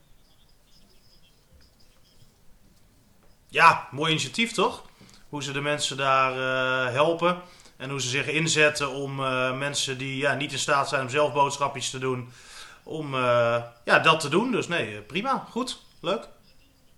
Ja, 3.55 3.89
mooi 3.91 4.11
initiatief 4.11 4.53
toch? 4.53 4.83
Hoe 5.29 5.43
ze 5.43 5.53
de 5.53 5.61
mensen 5.61 5.97
daar 5.97 6.33
uh, 6.37 6.93
helpen. 6.93 7.37
En 7.77 7.91
hoe 7.91 8.01
ze 8.01 8.09
zich 8.09 8.29
inzetten 8.29 8.91
om 8.91 9.21
uh, 9.21 9.59
mensen 9.59 9.99
die 9.99 10.17
ja, 10.17 10.35
niet 10.35 10.53
in 10.53 10.59
staat 10.59 10.89
zijn 10.89 11.03
om 11.03 11.09
zelf 11.09 11.33
boodschapjes 11.33 11.91
te 11.91 11.99
doen. 11.99 12.29
Om 12.83 13.15
uh, 13.15 13.57
ja, 13.85 13.99
dat 13.99 14.21
te 14.21 14.29
doen. 14.29 14.51
Dus 14.51 14.69
nee, 14.69 15.01
prima. 15.01 15.47
Goed. 15.51 15.83
Leuk. 16.01 16.29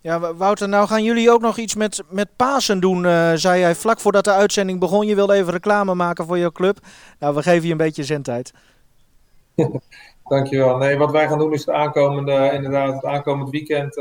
Ja, 0.01 0.35
Wouter, 0.35 0.69
nou 0.69 0.87
gaan 0.87 1.05
jullie 1.05 1.31
ook 1.31 1.41
nog 1.41 1.57
iets 1.57 1.75
met, 1.75 2.03
met 2.09 2.29
Pasen 2.37 2.81
doen, 2.81 3.03
zei 3.39 3.61
jij 3.61 3.75
vlak 3.75 4.01
voordat 4.01 4.25
de 4.25 4.33
uitzending 4.33 4.81
begon. 4.81 5.07
Je 5.07 5.15
wilde 5.15 5.35
even 5.35 5.53
reclame 5.53 5.95
maken 5.95 6.27
voor 6.27 6.39
jouw 6.39 6.53
club. 6.53 6.79
Nou, 7.19 7.35
we 7.35 7.43
geven 7.43 7.65
je 7.65 7.71
een 7.71 7.77
beetje 7.77 8.05
zendtijd. 8.05 8.53
Dankjewel. 10.29 10.77
Nee, 10.77 10.99
wat 10.99 11.11
wij 11.11 11.29
gaan 11.29 11.39
doen 11.39 11.53
is 11.53 11.67
het 11.67 11.75
aankomende, 11.75 12.51
inderdaad, 12.53 12.95
het 12.95 13.05
aankomend 13.05 13.51
weekend 13.51 13.97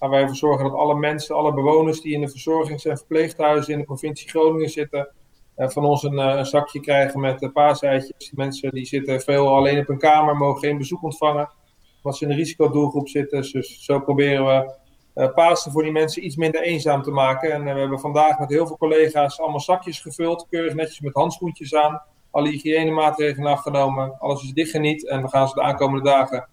gaan 0.00 0.10
wij 0.10 0.20
ervoor 0.20 0.36
zorgen 0.36 0.64
dat 0.64 0.74
alle 0.74 0.94
mensen, 0.94 1.36
alle 1.36 1.54
bewoners 1.54 2.00
die 2.00 2.14
in 2.14 2.20
de 2.20 2.28
verzorgings- 2.28 2.84
en 2.84 2.96
verpleeghuizen 2.96 3.72
in 3.72 3.78
de 3.78 3.84
provincie 3.84 4.28
Groningen 4.28 4.70
zitten, 4.70 5.08
van 5.56 5.84
ons 5.84 6.02
een, 6.02 6.18
een, 6.18 6.46
zakje 6.46 6.80
krijgen 6.80 7.20
met 7.20 7.52
paaseitjes. 7.52 8.32
Mensen 8.34 8.70
die 8.70 8.86
zitten 8.86 9.20
veel 9.20 9.54
alleen 9.54 9.78
op 9.78 9.88
een 9.88 9.98
kamer, 9.98 10.36
mogen 10.36 10.60
geen 10.60 10.78
bezoek 10.78 11.02
ontvangen, 11.02 11.50
omdat 11.96 12.18
ze 12.18 12.24
in 12.24 12.30
een 12.30 12.36
risicodoelgroep 12.36 13.08
zitten. 13.08 13.52
Dus 13.52 13.84
zo 13.84 14.00
proberen 14.00 14.46
we 14.46 14.78
uh, 15.14 15.34
Pasen 15.34 15.72
voor 15.72 15.82
die 15.82 15.92
mensen 15.92 16.24
iets 16.24 16.36
minder 16.36 16.62
eenzaam 16.62 17.02
te 17.02 17.10
maken. 17.10 17.52
En 17.52 17.64
we 17.64 17.80
hebben 17.80 18.00
vandaag 18.00 18.38
met 18.38 18.48
heel 18.48 18.66
veel 18.66 18.76
collega's 18.76 19.40
allemaal 19.40 19.60
zakjes 19.60 20.00
gevuld, 20.00 20.46
keurig 20.50 20.74
netjes 20.74 21.00
met 21.00 21.14
handschoentjes 21.14 21.74
aan 21.74 22.02
alle 22.30 22.48
hygiënemaatregelen 22.48 23.52
afgenomen. 23.52 24.18
Alles 24.18 24.42
is 24.42 24.52
dichtgeniet 24.52 25.08
en 25.08 25.22
we 25.22 25.28
gaan 25.28 25.48
ze 25.48 25.54
de 25.54 25.62
aankomende 25.62 26.04
dagen 26.04 26.48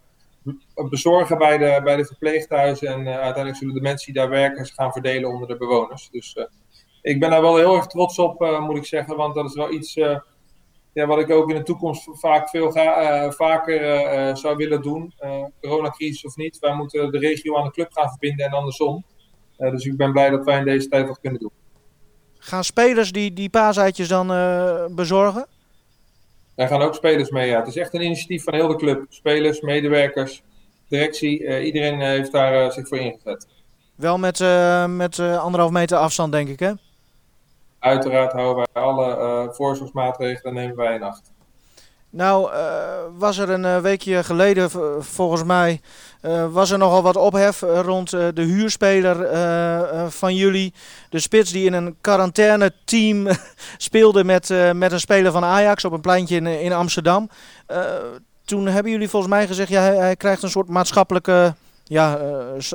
bezorgen 0.89 1.37
bij 1.37 1.57
de, 1.57 1.81
bij 1.83 1.95
de 1.95 2.05
verpleeghuizen. 2.05 2.87
En 2.87 3.01
uh, 3.01 3.07
uiteindelijk 3.07 3.55
zullen 3.55 3.73
de 3.73 3.81
mensen 3.81 4.13
die 4.13 4.21
daar 4.21 4.29
werken 4.29 4.65
ze 4.65 4.73
gaan 4.73 4.91
verdelen 4.91 5.29
onder 5.29 5.47
de 5.47 5.57
bewoners. 5.57 6.09
Dus 6.09 6.35
uh, 6.35 6.43
ik 7.01 7.19
ben 7.19 7.29
daar 7.29 7.41
wel 7.41 7.57
heel 7.57 7.75
erg 7.75 7.87
trots 7.87 8.19
op, 8.19 8.41
uh, 8.41 8.65
moet 8.65 8.77
ik 8.77 8.85
zeggen. 8.85 9.15
Want 9.15 9.35
dat 9.35 9.45
is 9.45 9.53
wel 9.53 9.71
iets 9.71 9.93
ja, 10.93 11.05
wat 11.05 11.19
ik 11.19 11.31
ook 11.31 11.49
in 11.49 11.55
de 11.55 11.63
toekomst 11.63 12.09
vaak 12.11 12.49
veel 12.49 12.71
ga, 12.71 13.31
vaker 13.31 14.37
zou 14.37 14.55
willen 14.55 14.81
doen. 14.81 15.13
coronacrisis 15.61 16.25
of 16.25 16.35
niet. 16.35 16.59
Wij 16.59 16.73
moeten 16.73 17.11
de 17.11 17.19
regio 17.19 17.57
aan 17.57 17.63
de 17.63 17.71
club 17.71 17.91
gaan 17.91 18.09
verbinden 18.09 18.45
en 18.45 18.51
andersom. 18.51 19.05
dus 19.57 19.85
ik 19.85 19.97
ben 19.97 20.11
blij 20.11 20.29
dat 20.29 20.45
wij 20.45 20.57
in 20.57 20.65
deze 20.65 20.87
tijd 20.87 21.07
wat 21.07 21.19
kunnen 21.19 21.39
doen. 21.39 21.51
Gaan 22.37 22.63
spelers 22.63 23.11
die, 23.11 23.33
die 23.33 23.49
paaseitjes 23.49 24.07
dan 24.07 24.27
bezorgen? 24.95 25.47
Daar 26.58 26.68
gaan 26.68 26.82
ook 26.82 26.95
spelers 26.95 27.30
mee. 27.30 27.49
Ja. 27.49 27.60
Het 27.60 27.68
is 27.68 27.76
echt 27.76 27.93
een 27.93 28.01
initiatief 28.01 28.43
van 28.43 28.53
heel 28.53 28.68
de 28.68 28.76
club. 28.76 29.05
Spelers, 29.10 29.62
medewerkers, 29.62 30.43
directie. 30.88 31.41
Uh, 31.41 31.66
iedereen 31.66 31.99
heeft 31.99 32.32
daar 32.32 32.66
uh, 32.66 32.72
zich 32.72 32.88
voor 32.88 32.97
ingezet. 32.97 33.47
Wel 33.95 34.18
met, 34.18 34.39
met 34.88 35.20
anderhalf 35.20 35.72
meter 35.72 35.97
afstand, 35.97 36.32
denk 36.32 36.49
ik, 36.49 36.60
hè? 36.60 36.72
Uiteraard 37.80 38.32
houden 38.32 38.68
wij 38.74 38.84
alle 38.84 39.49
voorzorgsmaatregelen 39.53 40.53
nemen 40.53 40.76
wij 40.76 40.95
in 40.95 41.03
acht. 41.03 41.32
Nou, 42.18 42.49
was 43.18 43.38
er 43.38 43.49
een 43.49 43.82
weekje 43.82 44.24
geleden, 44.24 44.72
volgens 44.99 45.43
mij, 45.43 45.82
was 46.51 46.72
er 46.72 46.78
nogal 46.78 47.01
wat 47.01 47.15
ophef 47.15 47.61
rond 47.61 48.09
de 48.09 48.32
huurspeler 48.41 49.18
van 50.11 50.36
jullie. 50.36 50.74
De 51.09 51.20
spits 51.20 51.51
die 51.51 51.65
in 51.65 51.74
een 51.74 51.95
quarantaine-team 52.01 53.28
speelde 53.78 54.24
met, 54.24 54.53
met 54.74 54.91
een 54.91 54.99
speler 54.99 55.32
van 55.32 55.43
Ajax 55.43 55.86
op 55.86 55.91
een 55.91 56.01
pleintje 56.01 56.36
in, 56.36 56.45
in 56.47 56.74
Amsterdam. 56.74 57.30
toen 58.45 58.65
hebben 58.65 58.91
jullie 58.91 59.09
volgens 59.09 59.32
mij 59.32 59.47
gezegd, 59.47 59.70
ja, 59.70 59.82
hij, 59.82 59.95
hij 59.95 60.15
krijgt 60.15 60.43
een 60.43 60.49
soort 60.49 60.70
maatschappelijke 60.70 61.55
ja, 61.84 62.20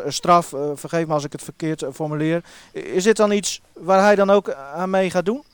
straf. 0.07 0.55
vergeef 0.75 1.07
me 1.07 1.13
als 1.13 1.25
ik 1.25 1.33
het 1.33 1.43
verkeerd 1.43 1.85
formuleer. 1.93 2.45
Is 2.73 3.05
dit 3.05 3.17
dan 3.17 3.33
iets 3.33 3.61
waar 3.73 4.01
hij 4.01 4.15
dan 4.15 4.31
ook 4.31 4.53
aan 4.53 4.91
mee 4.91 5.11
gaat 5.11 5.25
doen? 5.25 5.45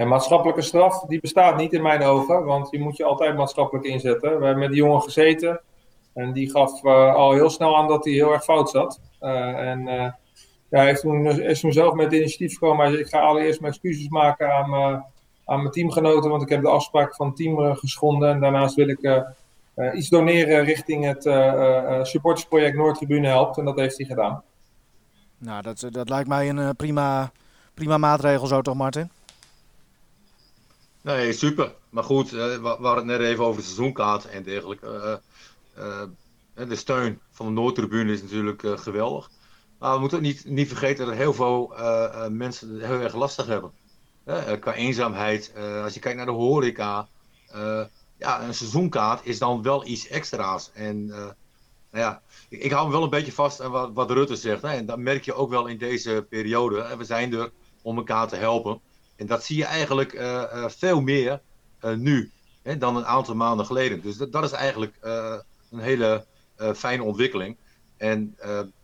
En 0.00 0.08
maatschappelijke 0.08 0.62
straf, 0.62 1.00
die 1.00 1.20
bestaat 1.20 1.56
niet 1.56 1.72
in 1.72 1.82
mijn 1.82 2.02
ogen, 2.02 2.44
want 2.44 2.70
je 2.70 2.80
moet 2.80 2.96
je 2.96 3.04
altijd 3.04 3.36
maatschappelijk 3.36 3.86
inzetten. 3.86 4.38
We 4.38 4.44
hebben 4.44 4.58
met 4.58 4.68
die 4.68 4.78
jongen 4.78 5.02
gezeten 5.02 5.60
en 6.14 6.32
die 6.32 6.50
gaf 6.50 6.84
uh, 6.84 7.14
al 7.14 7.32
heel 7.32 7.50
snel 7.50 7.76
aan 7.76 7.88
dat 7.88 8.04
hij 8.04 8.12
heel 8.12 8.32
erg 8.32 8.44
fout 8.44 8.70
zat. 8.70 9.00
Uh, 9.20 9.68
en 9.70 9.80
uh, 9.80 9.94
ja, 9.94 10.14
hij 10.68 10.86
heeft 10.86 11.00
toen, 11.00 11.26
is 11.26 11.60
toen 11.60 11.72
zelf 11.72 11.94
met 11.94 12.04
het 12.04 12.14
initiatief 12.14 12.52
gekomen. 12.52 12.78
Hij 12.78 12.90
zei, 12.90 13.02
ik 13.02 13.08
ga 13.08 13.20
allereerst 13.20 13.60
mijn 13.60 13.72
excuses 13.72 14.08
maken 14.08 14.52
aan, 14.52 14.74
aan 15.44 15.58
mijn 15.58 15.70
teamgenoten, 15.70 16.30
want 16.30 16.42
ik 16.42 16.48
heb 16.48 16.62
de 16.62 16.68
afspraak 16.68 17.14
van 17.14 17.26
het 17.26 17.36
team 17.36 17.74
geschonden. 17.74 18.30
En 18.30 18.40
daarnaast 18.40 18.74
wil 18.74 18.88
ik 18.88 19.24
iets 19.94 20.08
doneren 20.08 20.64
richting 20.64 21.04
het 21.04 21.22
supportersproject 22.06 22.76
Noordtribune 22.76 23.26
Helpt. 23.26 23.58
En 23.58 23.64
dat 23.64 23.76
heeft 23.76 23.96
hij 23.96 24.06
gedaan. 24.06 24.42
Nou, 25.38 25.62
dat, 25.62 25.88
dat 25.90 26.08
lijkt 26.08 26.28
mij 26.28 26.48
een 26.48 26.76
prima, 26.76 27.30
prima 27.74 27.98
maatregel 27.98 28.46
zo 28.46 28.60
toch, 28.60 28.74
Martin? 28.74 29.10
Nee, 31.02 31.32
super. 31.32 31.74
Maar 31.90 32.04
goed, 32.04 32.32
uh, 32.32 32.56
we 32.56 32.68
hadden 32.68 32.96
het 32.96 33.04
net 33.04 33.20
even 33.20 33.44
over 33.44 33.60
de 33.60 33.66
seizoenkaart 33.66 34.24
en 34.24 34.42
dergelijke. 34.42 35.20
Uh, 35.78 35.84
uh, 35.84 36.68
de 36.68 36.76
steun 36.76 37.20
van 37.30 37.46
de 37.46 37.52
Noordtribune 37.52 38.12
is 38.12 38.22
natuurlijk 38.22 38.62
geweldig. 38.64 39.30
Maar 39.78 39.92
we 39.94 40.00
moeten 40.00 40.18
ook 40.18 40.24
niet, 40.24 40.44
niet 40.44 40.68
vergeten 40.68 41.06
dat 41.06 41.14
heel 41.14 41.34
veel 41.34 41.74
mensen 42.30 42.74
het 42.74 42.84
heel 42.84 43.00
erg 43.00 43.14
lastig 43.14 43.46
hebben. 43.46 43.72
qua 44.60 44.74
eenzaamheid, 44.74 45.52
als 45.82 45.94
je 45.94 46.00
kijkt 46.00 46.16
naar 46.16 46.26
de 46.26 46.32
horeca. 46.32 47.08
ja, 48.18 48.42
een 48.42 48.54
seizoenkaart 48.54 49.26
is 49.26 49.38
dan 49.38 49.62
wel 49.62 49.86
iets 49.86 50.08
extra's. 50.08 50.70
En 50.74 51.06
nou 51.06 52.04
ja, 52.04 52.22
ik, 52.48 52.72
hou 52.72 52.86
me 52.86 52.92
wel 52.92 53.02
een 53.02 53.10
beetje 53.10 53.32
vast 53.32 53.60
aan 53.60 53.70
wat, 53.70 53.90
wat 53.92 54.10
Rutte 54.10 54.36
zegt. 54.36 54.62
Hè? 54.62 54.68
En 54.68 54.86
dat 54.86 54.98
merk 54.98 55.24
je 55.24 55.34
ook 55.34 55.50
wel 55.50 55.66
in 55.66 55.78
deze 55.78 56.26
periode. 56.28 56.96
We 56.96 57.04
zijn 57.04 57.34
er 57.34 57.50
om 57.82 57.96
elkaar 57.96 58.28
te 58.28 58.36
helpen. 58.36 58.80
En 59.20 59.26
dat 59.26 59.44
zie 59.44 59.56
je 59.56 59.64
eigenlijk 59.64 60.12
uh, 60.12 60.20
uh, 60.22 60.68
veel 60.68 61.00
meer 61.00 61.40
uh, 61.84 61.94
nu 61.94 62.32
hè, 62.62 62.78
dan 62.78 62.96
een 62.96 63.06
aantal 63.06 63.34
maanden 63.34 63.66
geleden. 63.66 64.00
Dus 64.00 64.16
dat, 64.16 64.44
is 64.44 64.52
eigenlijk 64.52 64.96
een 65.70 65.78
hele 65.78 66.26
fijne 66.74 67.02
ontwikkeling. 67.02 67.56
En 67.96 68.36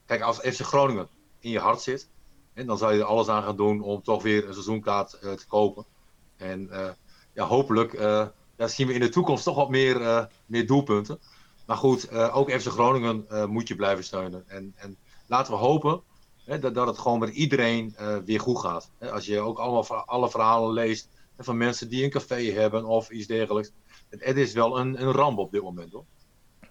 kijk, 0.07 0.23
als 0.23 0.39
FC 0.39 0.61
Groningen 0.61 1.09
in 1.41 1.51
je 1.51 1.59
hart 1.59 1.81
zit, 1.81 2.09
en 2.55 2.67
dan 2.67 2.79
zou 2.79 2.93
je 2.93 3.01
er 3.01 3.05
alles 3.05 3.29
aan 3.29 3.43
gaan 3.43 3.57
doen 3.57 3.83
om 3.83 4.03
toch 4.03 4.23
weer 4.23 4.47
een 4.47 4.53
seizoenkaart 4.53 5.11
te 5.11 5.45
kopen. 5.49 5.85
En 6.37 6.71
ja, 7.33 7.45
hopelijk 7.45 7.91
zien 8.57 8.87
we 8.87 8.93
in 8.93 9.01
de 9.01 9.09
toekomst 9.09 9.45
toch 9.45 9.57
wat 9.57 9.71
meer, 9.71 10.29
meer 10.47 10.67
doelpunten. 10.67 11.19
Maar 11.67 11.77
goed, 11.77 12.11
ook 12.13 12.51
FC 12.51 12.67
Groningen 12.67 13.27
moet 13.49 13.69
je 13.69 13.77
blijven 13.77 14.05
steunen. 14.05 14.45
En, 14.49 14.75
en 14.77 14.97
laten 15.27 15.53
we 15.53 15.59
hopen 15.59 16.03
dat, 16.47 16.75
dat 16.75 16.87
het 16.87 16.99
gewoon 16.99 17.19
met 17.19 17.35
iedereen 17.35 17.95
uh, 18.01 18.17
weer 18.25 18.41
goed 18.41 18.59
gaat. 18.59 18.91
als 19.13 19.27
je 19.27 19.41
ook 19.41 19.59
allemaal 19.59 19.85
alle 20.05 20.31
verhalen 20.31 20.73
leest 20.73 21.09
van 21.39 21.57
mensen 21.57 21.89
die 21.89 22.05
een 22.05 22.11
café 22.11 22.53
hebben 22.53 22.85
of 22.85 23.11
iets 23.11 23.27
dergelijks. 23.27 23.73
Het, 24.09 24.25
het 24.25 24.37
is 24.37 24.53
wel 24.53 24.79
een, 24.79 25.03
een 25.03 25.13
ramp 25.13 25.39
op 25.39 25.51
dit 25.51 25.63
moment 25.63 25.93
hoor. 25.93 26.05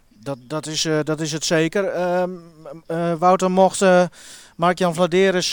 Dat, 0.10 0.38
dat, 0.42 0.68
is, 0.68 0.86
uh, 0.86 1.00
dat 1.04 1.22
is 1.22 1.32
het 1.32 1.46
zeker. 1.46 1.96
Uh, 1.96 3.14
Wouter, 3.14 3.52
mocht 3.52 3.80
Mark-Jan 4.56 4.94
Vladeres 4.94 5.50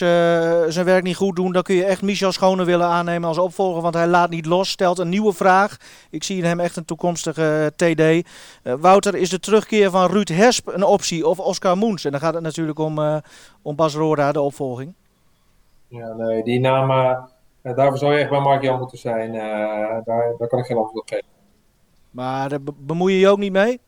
zijn 0.68 0.84
werk 0.84 1.02
niet 1.02 1.16
goed 1.16 1.36
doen, 1.36 1.52
dan 1.52 1.62
kun 1.62 1.74
je 1.74 1.84
echt 1.84 2.02
Michel 2.02 2.32
Schone 2.32 2.64
willen 2.64 2.86
aannemen 2.86 3.28
als 3.28 3.38
opvolger, 3.38 3.82
want 3.82 3.94
hij 3.94 4.06
laat 4.06 4.30
niet 4.30 4.46
los, 4.46 4.70
stelt 4.70 4.98
een 4.98 5.08
nieuwe 5.08 5.32
vraag. 5.32 5.76
Ik 6.10 6.24
zie 6.24 6.36
in 6.36 6.44
hem 6.44 6.60
echt 6.60 6.76
een 6.76 6.84
toekomstige 6.84 7.72
TD. 7.76 8.28
Wouter, 8.80 9.14
is 9.14 9.30
de 9.30 9.40
terugkeer 9.40 9.90
van 9.90 10.10
Ruud 10.10 10.28
Hesp 10.28 10.68
een 10.68 10.84
optie 10.84 11.26
of 11.26 11.38
Oscar 11.38 11.76
Moens? 11.76 12.04
En 12.04 12.10
dan 12.10 12.20
gaat 12.20 12.34
het 12.34 12.42
natuurlijk 12.42 12.78
om, 12.78 13.20
om 13.62 13.76
Bas 13.76 13.94
Roda, 13.94 14.32
de 14.32 14.40
opvolging. 14.40 14.94
Ja, 15.88 16.12
nee, 16.12 16.42
die 16.42 16.60
namen, 16.60 17.28
daarvoor 17.62 17.98
zou 17.98 18.12
je 18.12 18.18
echt 18.18 18.30
bij 18.30 18.40
Mark-Jan 18.40 18.78
moeten 18.78 18.98
zijn. 18.98 19.32
daar, 20.04 20.34
daar 20.38 20.48
kan 20.48 20.58
ik 20.58 20.64
geen 20.64 20.76
antwoord 20.76 21.02
op 21.02 21.08
geven. 21.08 21.26
Maar 22.10 22.48
daar 22.48 22.60
bemoei 22.76 23.14
je 23.14 23.20
je 23.20 23.28
ook 23.28 23.38
niet 23.38 23.52
mee? 23.52 23.80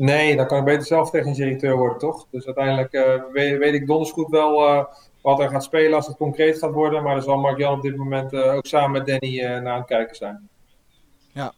Nee, 0.00 0.36
dan 0.36 0.46
kan 0.46 0.58
ik 0.58 0.64
beter 0.64 0.86
zelf 0.86 1.10
technisch 1.10 1.36
directeur 1.36 1.76
worden, 1.76 1.98
toch? 1.98 2.26
Dus 2.30 2.46
uiteindelijk 2.46 2.92
uh, 2.92 3.58
weet, 3.58 3.74
ik 3.74 3.86
donders 3.86 4.10
goed 4.10 4.28
wel 4.28 4.68
uh, 4.68 4.84
wat 5.22 5.40
er 5.40 5.48
gaat 5.48 5.64
spelen 5.64 5.94
als 5.94 6.06
het 6.06 6.16
concreet 6.16 6.58
gaat 6.58 6.72
worden. 6.72 7.02
Maar 7.02 7.14
dan 7.14 7.22
zal 7.22 7.36
Mark-Jan 7.36 7.74
op 7.74 7.82
dit 7.82 7.96
moment 7.96 8.32
uh, 8.32 8.54
ook 8.54 8.66
samen 8.66 8.90
met 8.90 9.06
Danny 9.06 9.40
naar 9.42 9.72
aan 9.72 9.78
het 9.78 9.86
kijken 9.86 10.16
zijn. 10.16 10.48
Ja, 11.32 11.52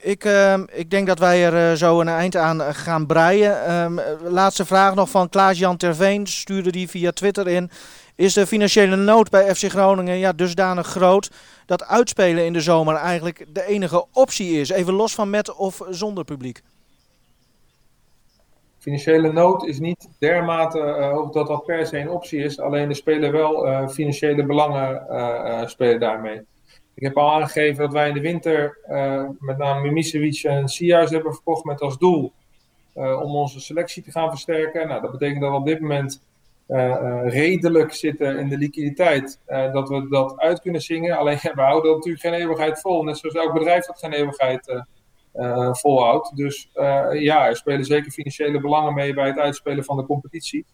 ik, 0.00 0.24
ik 0.72 0.90
denk 0.90 1.06
dat 1.06 1.18
wij 1.18 1.52
er 1.52 1.76
zo 1.76 2.00
een 2.00 2.08
eind 2.08 2.36
aan 2.36 2.60
gaan 2.60 3.06
breien. 3.06 3.72
Um, 3.72 4.00
laatste 4.22 4.64
vraag 4.64 4.94
nog 4.94 5.10
van 5.10 5.28
Klaas-Jan 5.28 5.76
Terveen, 5.76 6.26
stuurde 6.26 6.70
die 6.70 6.88
via 6.88 7.12
Twitter 7.12 7.48
in. 7.48 7.70
Is 8.14 8.32
de 8.32 8.46
financiële 8.46 8.96
nood 8.96 9.30
bij 9.30 9.54
FC 9.54 9.64
Groningen 9.70 10.18
ja, 10.18 10.32
dusdanig 10.32 10.86
groot 10.86 11.30
dat 11.66 11.84
uitspelen 11.84 12.44
in 12.44 12.52
de 12.52 12.60
zomer 12.60 12.94
eigenlijk 12.94 13.44
de 13.48 13.66
enige 13.66 14.06
optie 14.12 14.60
is? 14.60 14.68
Even 14.68 14.94
los 14.94 15.14
van 15.14 15.30
met 15.30 15.54
of 15.54 15.80
zonder 15.90 16.24
publiek 16.24 16.62
financiële 18.84 19.32
nood 19.32 19.66
is 19.66 19.78
niet 19.78 20.08
dermate 20.18 20.78
uh, 20.78 21.30
dat 21.32 21.46
dat 21.46 21.64
per 21.64 21.86
se 21.86 21.98
een 21.98 22.10
optie 22.10 22.42
is. 22.42 22.60
Alleen 22.60 22.88
er 22.88 22.96
spelen 22.96 23.32
wel 23.32 23.66
uh, 23.66 23.88
financiële 23.88 24.46
belangen 24.46 25.06
uh, 25.10 25.66
spelen 25.66 26.00
daarmee. 26.00 26.40
Ik 26.94 27.02
heb 27.02 27.16
al 27.16 27.32
aangegeven 27.32 27.82
dat 27.84 27.92
wij 27.92 28.08
in 28.08 28.14
de 28.14 28.20
winter 28.20 28.78
met 29.38 29.58
name 29.58 29.80
Mimicevic 29.80 30.42
en 30.42 30.68
Sierhuis 30.68 31.10
hebben 31.10 31.34
verkocht 31.34 31.64
met 31.64 31.80
als 31.80 31.98
doel 31.98 32.32
om 32.94 33.36
onze 33.36 33.60
selectie 33.60 34.02
te 34.02 34.10
gaan 34.10 34.30
versterken. 34.30 34.88
Nou, 34.88 35.00
dat 35.00 35.10
betekent 35.10 35.40
dat 35.40 35.50
we 35.50 35.56
op 35.56 35.66
dit 35.66 35.80
moment 35.80 36.22
redelijk 37.24 37.92
zitten 37.92 38.38
in 38.38 38.48
de 38.48 38.58
liquiditeit. 38.58 39.40
dat 39.46 39.88
we 39.88 40.08
dat 40.08 40.38
uit 40.38 40.60
kunnen 40.60 40.80
zingen. 40.80 41.16
Alleen 41.16 41.38
we 41.54 41.62
houden 41.62 41.90
dat 41.90 41.94
natuurlijk 41.94 42.24
geen 42.24 42.34
eeuwigheid 42.34 42.80
vol. 42.80 43.02
Net 43.02 43.18
zoals 43.18 43.34
elk 43.34 43.52
bedrijf 43.52 43.86
dat 43.86 43.98
geen 43.98 44.12
eeuwigheid 44.12 44.84
uh. 45.34 46.20
Dus 46.34 46.70
uh, 46.74 47.06
ja, 47.12 47.46
er 47.46 47.56
spelen 47.56 47.84
zeker 47.84 48.10
financiële 48.10 48.60
belangen 48.60 48.94
mee 48.94 49.14
bij 49.14 49.26
het 49.26 49.38
uitspelen 49.38 49.84
van 49.84 49.96
de 49.96 50.06
competitie. 50.06 50.64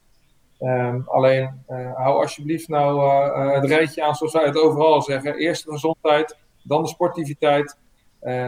Um, 0.61 1.05
alleen 1.07 1.63
uh, 1.69 1.95
hou 1.95 2.23
alsjeblieft 2.23 2.69
nou 2.69 3.13
het 3.55 3.65
rijtje 3.65 4.05
aan 4.05 4.15
zoals 4.15 4.33
wij 4.33 4.45
het 4.45 4.57
overal 4.59 5.03
zeggen. 5.03 5.35
Eerst 5.35 5.65
de 5.65 5.71
gezondheid, 5.71 6.37
dan 6.63 6.83
de 6.83 6.89
sportiviteit, 6.89 7.77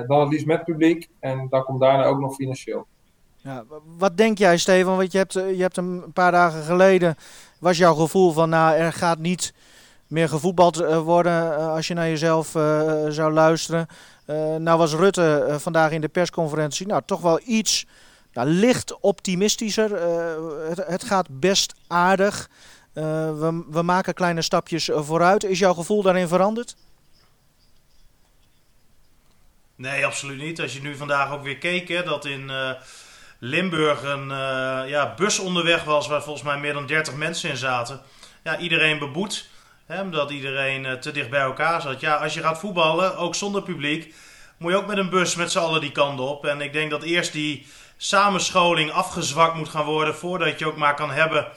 dan 0.06 0.20
het 0.20 0.28
liefst 0.28 0.46
met 0.46 0.64
publiek 0.64 1.08
en 1.20 1.46
dan 1.50 1.64
komt 1.64 1.80
daarna 1.80 2.04
ook 2.04 2.20
nog 2.20 2.34
financieel. 2.34 2.86
Ja, 3.36 3.64
wat 3.98 4.16
denk 4.16 4.38
jij, 4.38 4.56
Stefan? 4.56 4.96
Want 4.96 5.12
je 5.12 5.18
hebt, 5.18 5.32
je 5.32 5.62
hebt 5.62 5.76
een 5.76 6.12
paar 6.12 6.32
dagen 6.32 6.62
geleden. 6.62 7.16
was 7.60 7.78
jouw 7.78 7.94
gevoel 7.94 8.32
van. 8.32 8.48
Nou, 8.48 8.76
er 8.76 8.92
gaat 8.92 9.18
niet 9.18 9.54
meer 10.06 10.28
gevoetbald 10.28 10.76
worden. 11.04 11.56
als 11.56 11.86
je 11.86 11.94
naar 11.94 12.08
jezelf 12.08 12.48
zou 13.08 13.32
luisteren. 13.32 13.86
Nou, 14.58 14.78
was 14.78 14.94
Rutte 14.94 15.56
vandaag 15.58 15.90
in 15.90 16.00
de 16.00 16.08
persconferentie. 16.08 16.86
Nou, 16.86 17.02
toch 17.06 17.20
wel 17.20 17.40
iets. 17.44 17.86
Nou, 18.32 18.48
licht 18.48 19.00
optimistischer. 19.00 19.90
Het, 20.68 20.86
het, 20.86 21.04
gaat 21.04 21.40
best 21.40 21.74
aardig. 21.86 22.50
we, 22.92 23.64
we 23.70 23.82
maken 23.82 24.14
kleine 24.14 24.42
stapjes 24.42 24.90
vooruit. 24.92 25.44
Is 25.44 25.58
jouw 25.58 25.74
gevoel 25.74 26.02
daarin 26.02 26.28
veranderd? 26.28 26.76
Nee, 29.76 30.06
absoluut 30.06 30.40
niet. 30.40 30.60
Als 30.60 30.74
je 30.74 30.82
nu 30.82 30.96
vandaag 30.96 31.32
ook 31.32 31.42
weer 31.42 31.58
keek, 31.58 31.88
hè, 31.88 32.02
dat 32.02 32.24
in 32.24 32.50
Limburg 33.38 34.02
een 34.02 34.28
ja, 34.88 35.14
bus 35.16 35.38
onderweg 35.38 35.84
was 35.84 36.08
waar 36.08 36.22
volgens 36.22 36.44
mij 36.44 36.58
meer 36.58 36.72
dan 36.72 36.86
30 36.86 37.14
mensen 37.14 37.50
in 37.50 37.56
zaten. 37.56 38.00
Ja, 38.42 38.58
iedereen 38.58 38.98
beboet, 38.98 39.48
hè, 39.92 40.00
omdat 40.02 40.30
iedereen 40.30 40.84
uh, 40.84 40.92
te 40.92 41.10
dicht 41.10 41.30
bij 41.30 41.40
elkaar 41.40 41.80
zat. 41.80 42.00
Ja, 42.00 42.14
als 42.14 42.34
je 42.34 42.40
gaat 42.40 42.58
voetballen, 42.58 43.16
ook 43.16 43.34
zonder 43.34 43.62
publiek, 43.62 44.14
moet 44.56 44.72
je 44.72 44.78
ook 44.78 44.86
met 44.86 44.98
een 44.98 45.10
bus 45.10 45.34
met 45.34 45.52
z'n 45.52 45.58
allen 45.58 45.80
die 45.80 45.92
kant 45.92 46.20
op. 46.20 46.46
En 46.46 46.60
ik 46.60 46.72
denk 46.72 46.90
dat 46.90 47.02
eerst 47.02 47.32
die 47.32 47.66
samenscholing 47.96 48.90
afgezwakt 48.90 49.54
moet 49.54 49.68
gaan 49.68 49.84
worden 49.84 50.14
voordat 50.14 50.58
je 50.58 50.66
ook 50.66 50.76
maar 50.76 50.94
kan 50.94 51.10
hebben 51.10 51.48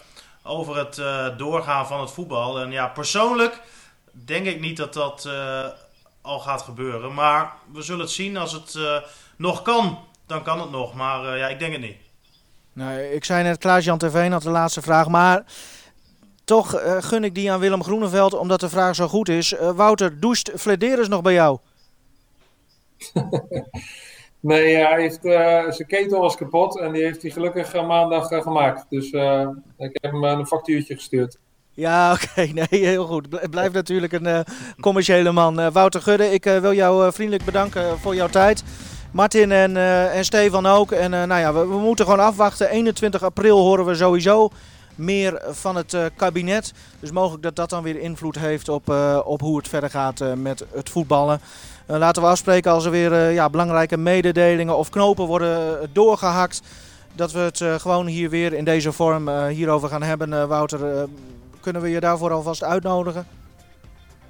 over 0.43 0.77
het 0.77 1.01
doorgaan 1.37 1.87
van 1.87 1.99
het 1.99 2.11
voetbal. 2.11 2.59
En 2.59 2.71
ja, 2.71 2.87
persoonlijk 2.87 3.61
denk 4.11 4.45
ik 4.45 4.59
niet 4.59 4.77
dat 4.77 4.93
dat 4.93 5.29
al 6.21 6.39
gaat 6.39 6.61
gebeuren. 6.61 7.13
Maar 7.13 7.53
we 7.73 7.81
zullen 7.81 8.01
het 8.01 8.11
zien. 8.11 8.37
Als 8.37 8.51
het 8.51 8.79
nog 9.35 9.61
kan, 9.61 9.99
dan 10.27 10.43
kan 10.43 10.59
het 10.59 10.71
nog. 10.71 10.93
Maar 10.93 11.37
ja, 11.37 11.47
ik 11.47 11.59
denk 11.59 11.71
het 11.71 11.81
niet. 11.81 11.97
Nee, 12.73 13.13
ik 13.13 13.25
zei 13.25 13.43
net, 13.43 13.57
Klaas-Jan 13.57 13.97
TV 13.97 14.29
had 14.29 14.41
de 14.41 14.49
laatste 14.49 14.81
vraag. 14.81 15.07
Maar 15.07 15.43
toch 16.45 16.75
uh, 16.75 16.97
gun 16.99 17.23
ik 17.23 17.35
die 17.35 17.51
aan 17.51 17.59
Willem 17.59 17.83
Groeneveld, 17.83 18.33
omdat 18.33 18.59
de 18.59 18.69
vraag 18.69 18.95
zo 18.95 19.07
goed 19.07 19.29
is. 19.29 19.55
Wouter, 19.75 20.19
doucht 20.19 20.51
Flederis 20.55 21.07
nog 21.07 21.21
bij 21.21 21.33
jou? 21.33 21.57
nee, 24.39 24.75
hij 24.75 25.01
heeft, 25.01 25.19
zijn 25.75 25.87
ketel 25.87 26.19
was 26.19 26.35
kapot 26.35 26.79
en 26.79 26.91
die 26.91 27.03
heeft 27.03 27.21
hij 27.21 27.31
gelukkig 27.31 27.73
maandag 27.73 28.27
gemaakt. 28.27 28.85
Dus 28.89 29.05
ik 29.77 29.97
heb 30.01 30.11
hem 30.11 30.23
een 30.23 30.47
factuurtje 30.47 30.95
gestuurd. 30.95 31.37
Ja, 31.75 32.11
oké. 32.13 32.41
Nee, 32.53 32.85
heel 32.85 33.05
goed. 33.05 33.27
Het 33.31 33.49
blijft 33.49 33.73
natuurlijk 33.73 34.13
een 34.13 34.27
uh, 34.27 34.39
commerciële 34.79 35.31
man. 35.31 35.59
Uh, 35.59 35.67
Wouter 35.71 36.01
Gudde, 36.01 36.33
ik 36.33 36.45
uh, 36.45 36.57
wil 36.57 36.73
jou 36.73 37.13
vriendelijk 37.13 37.45
bedanken 37.45 37.99
voor 37.99 38.15
jouw 38.15 38.27
tijd. 38.27 38.63
Martin 39.11 39.51
en, 39.51 39.77
en 40.11 40.25
Stefan 40.25 40.65
ook. 40.65 40.91
En 40.91 41.09
nou 41.11 41.39
ja, 41.39 41.53
we, 41.53 41.59
we, 41.59 41.77
moeten 41.77 42.05
gewoon 42.05 42.19
afwachten. 42.25 42.69
21 42.69 43.23
april 43.23 43.57
horen 43.57 43.85
we 43.85 43.95
sowieso 43.95 44.49
meer 44.95 45.41
van 45.49 45.75
het 45.75 45.97
kabinet. 46.15 46.73
Dus 46.99 47.11
mogelijk 47.11 47.43
dat 47.43 47.55
dat 47.55 47.69
dan 47.69 47.83
weer 47.83 47.99
invloed 47.99 48.39
heeft 48.39 48.69
op, 48.69 48.93
op 49.23 49.41
hoe 49.41 49.57
het 49.57 49.67
verder 49.67 49.89
gaat 49.89 50.23
met 50.35 50.65
het 50.73 50.89
voetballen. 50.89 51.39
laten 51.85 52.21
we 52.21 52.27
afspreken 52.27 52.71
als 52.71 52.85
er 52.85 52.91
weer 52.91 53.31
ja, 53.31 53.49
belangrijke 53.49 53.97
mededelingen 53.97 54.77
of 54.77 54.89
knopen 54.89 55.25
worden 55.25 55.89
doorgehakt. 55.93 56.61
Dat 57.13 57.31
we 57.31 57.39
het 57.39 57.63
gewoon 57.81 58.05
hier 58.05 58.29
weer 58.29 58.53
in 58.53 58.65
deze 58.65 58.91
vorm 58.91 59.29
hierover 59.47 59.89
gaan 59.89 60.03
hebben. 60.03 60.47
Wouter, 60.47 61.07
kunnen 61.59 61.81
we 61.81 61.89
je 61.89 61.99
daarvoor 61.99 62.31
alvast 62.31 62.63
uitnodigen? 62.63 63.27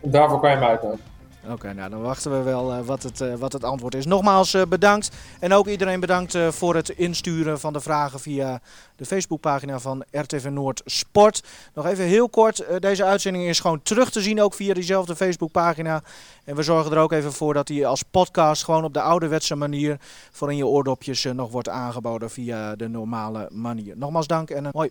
Daarvoor 0.01 0.39
kan 0.39 0.51
je 0.51 0.57
me 0.57 0.65
uitnodigen. 0.65 1.14
Oké, 1.49 1.73
nou 1.73 1.89
dan 1.89 2.01
wachten 2.01 2.31
we 2.31 2.41
wel 2.41 2.77
uh, 2.77 2.85
wat, 2.85 3.03
het, 3.03 3.21
uh, 3.21 3.33
wat 3.33 3.53
het 3.53 3.63
antwoord 3.63 3.95
is. 3.95 4.05
Nogmaals 4.05 4.53
uh, 4.53 4.61
bedankt. 4.69 5.11
En 5.39 5.53
ook 5.53 5.67
iedereen 5.67 5.99
bedankt 5.99 6.37
voor 6.49 6.75
het 6.75 6.89
insturen 6.89 7.59
van 7.59 7.73
de 7.73 7.79
vragen 7.79 8.19
via 8.19 8.61
de 8.95 9.05
Facebookpagina 9.05 9.79
van 9.79 10.03
RTV 10.11 10.47
Noord 10.51 10.81
Sport. 10.85 11.43
Nog 11.73 11.85
even 11.85 12.05
heel 12.05 12.29
kort. 12.29 12.65
deze 12.79 13.03
uitzending 13.03 13.47
is 13.47 13.59
gewoon 13.59 13.81
terug 13.83 14.11
te 14.11 14.21
zien 14.21 14.41
ook 14.41 14.53
via 14.53 14.73
diezelfde 14.73 15.15
Facebookpagina. 15.15 16.03
En 16.43 16.55
we 16.55 16.63
zorgen 16.63 16.91
er 16.91 16.97
ook 16.97 17.11
even 17.11 17.33
voor 17.33 17.53
dat 17.53 17.67
die 17.67 17.87
als 17.87 18.03
podcast 18.03 18.63
gewoon 18.63 18.83
op 18.83 18.93
de 18.93 19.01
ouderwetse 19.01 19.55
manier 19.55 19.97
voor 20.31 20.51
in 20.51 20.57
je 20.57 20.65
oordopjes 20.65 21.23
nog 21.23 21.51
wordt 21.51 21.69
aangeboden 21.69 22.29
via 22.29 22.75
de 22.75 22.87
normale 22.87 23.47
manier. 23.51 23.97
Nogmaals 23.97 24.27
dank 24.27 24.49
en 24.49 24.63
hoi. 24.63 24.83